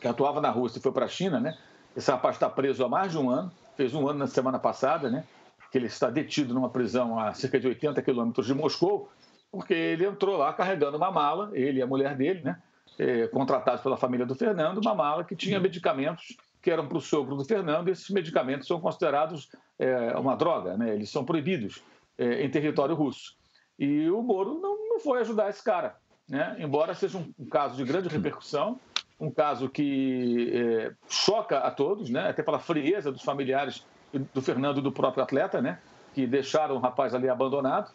que 0.00 0.08
atuava 0.08 0.40
na 0.40 0.50
Rússia 0.50 0.78
e 0.78 0.82
foi 0.82 0.92
para 0.92 1.06
a 1.06 1.08
China, 1.08 1.40
né? 1.40 1.56
Esse 1.96 2.10
rapaz 2.10 2.36
está 2.36 2.50
preso 2.50 2.84
há 2.84 2.88
mais 2.88 3.12
de 3.12 3.18
um 3.18 3.30
ano, 3.30 3.50
fez 3.76 3.94
um 3.94 4.06
ano 4.06 4.18
na 4.18 4.26
semana 4.26 4.58
passada, 4.58 5.08
né? 5.08 5.24
Que 5.70 5.78
ele 5.78 5.86
está 5.86 6.10
detido 6.10 6.52
numa 6.52 6.68
prisão 6.68 7.18
a 7.18 7.32
cerca 7.32 7.58
de 7.58 7.66
80 7.68 8.02
quilômetros 8.02 8.46
de 8.46 8.52
Moscou, 8.52 9.08
porque 9.50 9.72
ele 9.72 10.04
entrou 10.04 10.36
lá 10.36 10.52
carregando 10.52 10.96
uma 10.96 11.10
mala, 11.10 11.50
ele 11.54 11.78
e 11.78 11.82
a 11.82 11.86
mulher 11.86 12.14
dele, 12.16 12.42
né? 12.42 12.58
É, 12.96 13.26
contratados 13.26 13.82
pela 13.82 13.96
família 13.96 14.24
do 14.24 14.36
Fernando, 14.36 14.78
uma 14.78 14.94
mala 14.94 15.24
que 15.24 15.34
tinha 15.34 15.58
medicamentos 15.58 16.36
que 16.64 16.70
eram 16.70 16.88
para 16.88 16.96
o 16.96 17.00
sogro 17.00 17.36
do 17.36 17.44
Fernando, 17.44 17.88
e 17.88 17.92
esses 17.92 18.08
medicamentos 18.08 18.66
são 18.66 18.80
considerados 18.80 19.50
é, 19.78 20.16
uma 20.16 20.34
droga, 20.34 20.78
né? 20.78 20.94
eles 20.94 21.10
são 21.10 21.22
proibidos 21.22 21.82
é, 22.16 22.42
em 22.42 22.48
território 22.48 22.94
russo. 22.94 23.36
E 23.78 24.08
o 24.08 24.22
Moro 24.22 24.60
não, 24.60 24.88
não 24.88 24.98
foi 24.98 25.20
ajudar 25.20 25.50
esse 25.50 25.62
cara, 25.62 25.96
né? 26.26 26.56
embora 26.58 26.94
seja 26.94 27.18
um, 27.18 27.30
um 27.38 27.44
caso 27.44 27.76
de 27.76 27.84
grande 27.84 28.08
repercussão, 28.08 28.80
um 29.20 29.30
caso 29.30 29.68
que 29.68 30.52
é, 30.54 30.92
choca 31.06 31.58
a 31.58 31.70
todos, 31.70 32.08
né? 32.08 32.30
até 32.30 32.42
pela 32.42 32.58
frieza 32.58 33.12
dos 33.12 33.22
familiares 33.22 33.84
do 34.32 34.40
Fernando 34.40 34.78
e 34.78 34.82
do 34.82 34.90
próprio 34.90 35.22
atleta, 35.22 35.60
né? 35.60 35.78
que 36.14 36.26
deixaram 36.26 36.76
o 36.76 36.78
rapaz 36.78 37.14
ali 37.14 37.28
abandonado. 37.28 37.92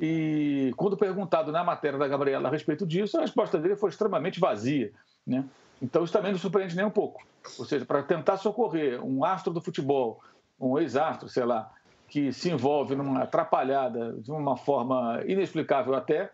E 0.00 0.72
quando 0.76 0.96
perguntado 0.96 1.52
na 1.52 1.62
matéria 1.62 1.98
da 1.98 2.08
Gabriela 2.08 2.48
a 2.48 2.50
respeito 2.50 2.86
disso, 2.86 3.18
a 3.18 3.20
resposta 3.20 3.58
dele 3.58 3.76
foi 3.76 3.90
extremamente 3.90 4.40
vazia. 4.40 4.92
Né? 5.26 5.44
Então, 5.82 6.02
isso 6.02 6.12
também 6.12 6.32
não 6.32 6.38
surpreende 6.38 6.74
nem 6.74 6.86
um 6.86 6.90
pouco. 6.90 7.22
Ou 7.58 7.64
seja, 7.66 7.84
para 7.84 8.02
tentar 8.02 8.38
socorrer 8.38 9.04
um 9.04 9.24
astro 9.24 9.52
do 9.52 9.60
futebol, 9.60 10.22
um 10.58 10.78
ex-astro, 10.78 11.28
sei 11.28 11.44
lá, 11.44 11.70
que 12.08 12.32
se 12.32 12.50
envolve 12.50 12.94
numa 12.96 13.22
atrapalhada 13.22 14.14
de 14.14 14.30
uma 14.30 14.56
forma 14.56 15.22
inexplicável 15.26 15.94
até, 15.94 16.30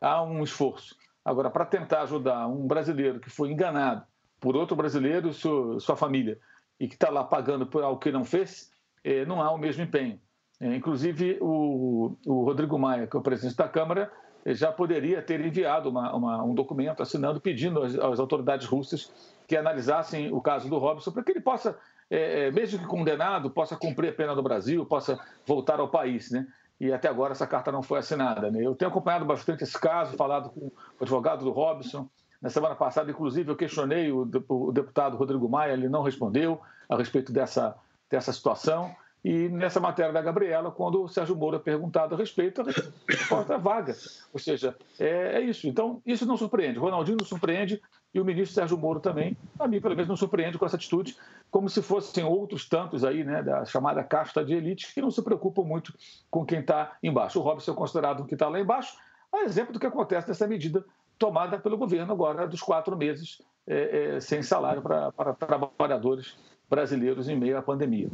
há 0.00 0.22
um 0.22 0.42
esforço. 0.42 0.96
Agora, 1.24 1.48
para 1.48 1.64
tentar 1.64 2.02
ajudar 2.02 2.46
um 2.48 2.66
brasileiro 2.66 3.20
que 3.20 3.30
foi 3.30 3.50
enganado 3.50 4.04
por 4.40 4.56
outro 4.56 4.76
brasileiro, 4.76 5.32
sua, 5.32 5.80
sua 5.80 5.96
família, 5.96 6.38
e 6.78 6.88
que 6.88 6.94
está 6.94 7.10
lá 7.10 7.24
pagando 7.24 7.66
por 7.66 7.82
algo 7.82 7.98
que 7.98 8.12
não 8.12 8.24
fez, 8.24 8.70
eh, 9.02 9.24
não 9.24 9.40
há 9.40 9.50
o 9.50 9.58
mesmo 9.58 9.82
empenho. 9.82 10.20
É, 10.60 10.74
inclusive, 10.74 11.38
o, 11.40 12.16
o, 12.26 12.44
Rodrigo 12.44 12.78
Maia, 12.78 13.06
que 13.06 13.16
é 13.16 13.18
o 13.18 13.22
presidente 13.22 13.56
da 13.56 13.68
Câmara, 13.68 14.10
eh, 14.44 14.54
já 14.54 14.70
poderia 14.70 15.20
ter 15.20 15.40
enviado 15.40 15.88
uma, 15.88 16.14
uma, 16.14 16.44
um 16.44 16.54
documento 16.54 17.02
assinando, 17.02 17.40
pedindo 17.40 17.82
às, 17.82 17.94
às, 17.96 18.20
autoridades 18.20 18.66
russas 18.66 19.12
que 19.46 19.56
analisassem 19.56 20.32
o 20.32 20.40
caso 20.40 20.68
do 20.68 20.78
Robson, 20.78 21.10
para 21.10 21.22
que 21.22 21.32
ele 21.32 21.40
possa, 21.40 21.76
é, 22.08 22.50
mesmo 22.50 22.78
que 22.78 22.86
condenado, 22.86 23.50
possa 23.50 23.76
cumprir 23.76 24.10
a 24.10 24.12
pena 24.12 24.34
no 24.34 24.42
Brasil, 24.42 24.86
possa 24.86 25.18
voltar 25.44 25.80
ao 25.80 25.88
país. 25.88 26.30
Né? 26.30 26.46
E 26.80 26.92
até 26.92 27.08
agora 27.08 27.32
essa 27.32 27.46
carta 27.46 27.70
não 27.70 27.82
foi 27.82 27.98
assinada. 27.98 28.50
Né? 28.50 28.64
Eu 28.64 28.74
tenho 28.74 28.90
acompanhado 28.90 29.24
bastante 29.24 29.64
esse 29.64 29.78
caso, 29.78 30.16
falado 30.16 30.50
com 30.50 30.66
o 30.66 30.72
advogado 31.00 31.44
do 31.44 31.50
Robson. 31.50 32.08
Na 32.40 32.48
semana 32.48 32.74
passada, 32.74 33.10
inclusive, 33.10 33.50
eu 33.50 33.56
questionei 33.56 34.12
o, 34.12 34.28
o 34.48 34.72
deputado 34.72 35.16
Rodrigo 35.16 35.48
Maia, 35.48 35.72
ele 35.72 35.88
não 35.88 36.02
respondeu 36.02 36.60
a 36.88 36.96
respeito 36.96 37.32
dessa, 37.32 37.76
dessa 38.10 38.32
situação. 38.32 38.94
E 39.24 39.48
nessa 39.48 39.80
matéria 39.80 40.12
da 40.12 40.20
Gabriela, 40.20 40.70
quando 40.70 41.02
o 41.02 41.08
Sérgio 41.08 41.34
Moro 41.34 41.56
é 41.56 41.58
perguntado 41.58 42.14
a 42.14 42.18
respeito, 42.18 42.60
a 42.60 42.64
resposta 43.08 43.54
é 43.54 43.58
vaga. 43.58 43.96
Ou 44.34 44.38
seja, 44.38 44.76
é, 45.00 45.38
é, 45.38 45.40
isso. 45.40 45.66
Então, 45.66 46.02
isso 46.04 46.26
não 46.26 46.36
surpreende. 46.36 46.78
Ronaldinho 46.78 47.16
não 47.18 47.26
surpreende 47.26 47.80
e 48.12 48.20
o 48.20 48.24
ministro 48.24 48.54
Sérgio 48.54 48.76
Moro 48.76 49.00
também, 49.00 49.34
a 49.58 49.66
mim, 49.66 49.80
pelo 49.80 49.96
menos, 49.96 50.08
não 50.08 50.16
surpreende 50.16 50.58
com 50.58 50.66
essa 50.66 50.76
atitude, 50.76 51.16
como 51.50 51.70
se 51.70 51.80
fossem 51.80 52.22
outros 52.22 52.68
tantos 52.68 53.02
aí, 53.02 53.24
né, 53.24 53.42
da 53.42 53.64
chamada 53.64 54.04
casta 54.04 54.44
de 54.44 54.52
elite, 54.52 54.92
que 54.92 55.00
não 55.00 55.10
se 55.10 55.22
preocupam 55.22 55.62
muito 55.62 55.94
com 56.30 56.44
quem 56.44 56.60
está 56.60 56.96
embaixo. 57.02 57.40
O 57.40 57.42
Robson 57.42 57.72
é 57.72 57.74
considerado 57.74 58.20
o 58.20 58.26
que 58.26 58.34
está 58.34 58.48
lá 58.48 58.60
embaixo, 58.60 58.94
a 59.32 59.44
exemplo 59.44 59.72
do 59.72 59.80
que 59.80 59.86
acontece 59.86 60.28
nessa 60.28 60.46
medida 60.46 60.84
tomada 61.18 61.58
pelo 61.58 61.78
governo 61.78 62.12
agora 62.12 62.46
dos 62.46 62.60
quatro 62.60 62.96
meses 62.96 63.40
é, 63.66 64.16
é, 64.16 64.20
sem 64.20 64.42
salário 64.42 64.82
para 64.82 65.34
trabalhadores 65.34 66.36
brasileiros 66.68 67.28
em 67.28 67.36
meio 67.36 67.56
à 67.56 67.62
pandemia. 67.62 68.08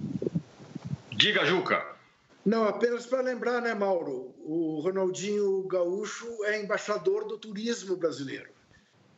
Diga, 1.21 1.45
Juca. 1.45 1.85
Não, 2.47 2.65
apenas 2.65 3.05
para 3.05 3.21
lembrar, 3.21 3.61
né, 3.61 3.75
Mauro? 3.75 4.35
O 4.39 4.81
Ronaldinho 4.81 5.63
Gaúcho 5.65 6.27
é 6.47 6.63
embaixador 6.63 7.29
do 7.29 7.37
turismo 7.37 7.95
brasileiro, 7.95 8.49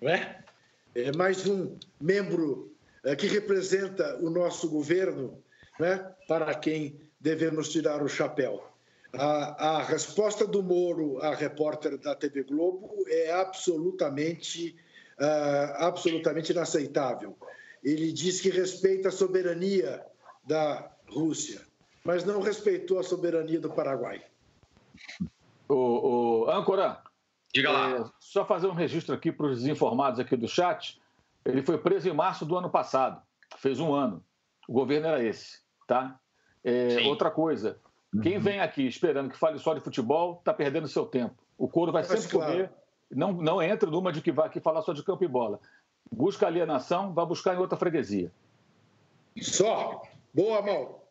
é? 0.03 0.43
É 0.97 1.17
mais 1.17 1.47
um 1.47 1.77
membro 2.01 2.75
é, 3.05 3.15
que 3.15 3.29
representa 3.29 4.19
o 4.21 4.29
nosso 4.31 4.69
governo, 4.69 5.41
né, 5.79 6.13
para 6.27 6.53
quem 6.57 7.01
devemos 7.21 7.69
tirar 7.69 8.03
o 8.03 8.09
chapéu. 8.09 8.67
A, 9.13 9.77
a, 9.77 9.83
resposta 9.85 10.45
do 10.45 10.61
Moro 10.61 11.23
à 11.23 11.33
repórter 11.37 11.99
da 11.99 12.17
TV 12.17 12.43
Globo 12.43 13.05
é 13.07 13.31
absolutamente, 13.31 14.75
uh, 15.21 15.75
absolutamente 15.77 16.51
inaceitável. 16.51 17.37
Ele 17.85 18.13
diz 18.13 18.41
que 18.41 18.51
respeita 18.51 19.09
a 19.09 19.13
soberania 19.13 20.05
da 20.45 20.91
Rússia 21.07 21.61
mas 22.05 22.25
não 22.25 22.41
respeitou 22.41 22.99
a 22.99 23.03
soberania 23.03 23.61
do 23.61 23.71
Paraguai. 23.71 24.23
O, 25.69 25.75
o 26.45 26.51
âncora, 26.51 27.03
diga 27.55 27.71
lá. 27.71 27.91
É, 27.91 28.05
só 28.21 28.45
fazer 28.45 28.67
um 28.67 28.75
registro 28.75 29.15
aqui 29.15 29.31
para 29.31 29.47
os 29.47 29.59
desinformados 29.61 30.19
aqui 30.19 30.37
do 30.37 30.49
chat. 30.49 31.01
Ele 31.45 31.63
foi 31.63 31.79
preso 31.79 32.09
em 32.09 32.13
março 32.13 32.45
do 32.45 32.57
ano 32.57 32.71
passado, 32.71 33.21
fez 33.59 33.81
um 33.81 33.93
ano. 33.93 34.23
O 34.69 34.73
governo 34.73 35.09
era 35.09 35.23
esse, 35.23 35.61
tá? 35.87 36.19
É, 36.65 37.01
outra 37.07 37.31
coisa, 37.31 37.81
quem 38.23 38.39
vem 38.39 38.61
aqui 38.61 38.87
esperando 38.87 39.31
que 39.31 39.39
fale 39.39 39.59
só 39.59 39.75
de 39.75 39.81
futebol 39.81 40.37
está 40.39 40.53
perdendo 40.53 40.87
seu 40.87 41.07
tempo. 41.07 41.35
O 41.57 41.69
couro 41.69 41.91
vai 41.91 42.05
sempre 42.05 42.29
claro. 42.29 42.53
comer. 42.53 42.71
Não, 43.11 43.33
não 43.33 43.63
entra 43.63 43.91
numa 43.91 44.13
de 44.13 44.21
que 44.21 44.33
vai 44.33 44.47
aqui 44.47 44.61
falar 44.61 44.83
só 44.83 44.93
de 44.93 45.03
campo 45.03 45.25
e 45.25 45.29
bola. 45.29 45.61
Busca 46.11 46.47
alienação, 46.47 47.13
vai 47.13 47.25
buscar 47.25 47.55
em 47.55 47.59
outra 47.59 47.77
freguesia. 47.77 48.31
Só. 49.41 50.03
Boa, 50.35 50.61
Mauro. 50.63 51.02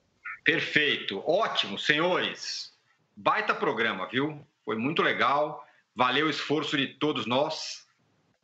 Perfeito. 0.44 1.24
Ótimo, 1.28 1.78
senhores. 1.78 2.74
Baita 3.16 3.54
programa, 3.54 4.08
viu? 4.08 4.46
Foi 4.66 4.76
muito 4.76 5.02
legal. 5.02 5.66
Valeu 5.96 6.28
o 6.28 6.30
esforço 6.30 6.78
de 6.78 6.88
todos 6.88 7.26
nós 7.26 7.88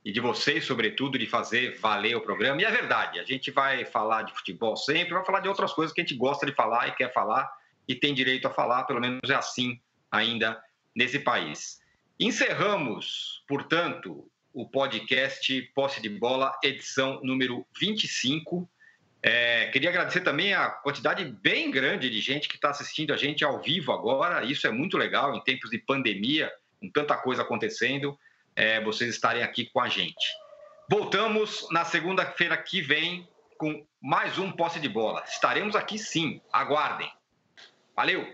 e 0.06 0.12
de 0.12 0.20
vocês, 0.20 0.66
sobretudo, 0.66 1.18
de 1.18 1.26
fazer 1.26 1.78
valer 1.80 2.16
o 2.16 2.22
programa. 2.22 2.62
E 2.62 2.66
é 2.66 2.72
verdade, 2.72 3.20
a 3.20 3.24
gente 3.24 3.52
vai 3.52 3.84
falar 3.86 4.24
de 4.24 4.34
futebol 4.34 4.78
sempre, 4.78 5.14
vai 5.14 5.26
falar 5.26 5.39
de 5.39 5.50
outras 5.50 5.74
coisas 5.74 5.93
que 5.93 6.00
a 6.00 6.04
gente 6.04 6.16
gosta 6.16 6.45
de 6.45 6.54
falar 6.54 6.88
e 6.88 6.91
quer 6.95 7.12
falar 7.14 7.52
e 7.88 7.95
tem 7.95 8.14
direito 8.14 8.48
a 8.48 8.54
falar, 8.54 8.84
pelo 8.84 9.02
menos 9.02 9.30
é 9.30 9.36
assim 9.36 9.80
ainda 10.12 10.62
nesse 10.95 11.20
país. 11.20 11.82
Encerramos, 12.20 13.43
portanto, 13.48 14.30
o 14.54 14.68
podcast 14.68 15.62
Posse 15.76 16.02
de 16.02 16.10
Bola, 16.10 16.58
edição 16.64 17.20
número 17.24 17.66
25. 17.80 18.70
É, 19.22 19.68
queria 19.68 19.89
agradecer 19.89 20.22
também 20.22 20.53
a 20.53 20.70
quantidade 20.70 21.26
bem 21.26 21.72
grande 21.72 22.09
de 22.09 22.20
gente 22.22 22.47
que 22.47 22.55
está 22.55 22.70
assistindo 22.70 23.13
a 23.13 23.18
gente 23.18 23.43
ao 23.43 23.61
vivo 23.61 23.91
agora. 23.91 24.43
Isso 24.43 24.68
é 24.68 24.72
muito 24.72 24.97
legal 24.97 25.36
em 25.36 25.43
tempos 25.43 25.70
de 25.70 25.80
pandemia, 25.80 26.51
com 26.80 26.89
tanta 26.89 27.15
coisa 27.18 27.41
acontecendo, 27.41 28.18
é, 28.55 28.82
vocês 28.82 29.09
estarem 29.09 29.43
aqui 29.43 29.65
com 29.65 29.80
a 29.80 29.89
gente. 29.89 30.26
Voltamos 30.89 31.68
na 31.72 31.84
segunda-feira 31.84 32.55
que 32.55 32.82
vem 32.82 33.28
com 33.57 33.86
mais 34.01 34.38
um 34.38 34.51
posse 34.51 34.80
de 34.80 34.88
bola. 34.88 35.24
Estaremos 35.28 35.76
aqui 35.76 35.97
sim, 35.97 36.39
aguardem. 36.51 37.11
Valeu! 37.95 38.34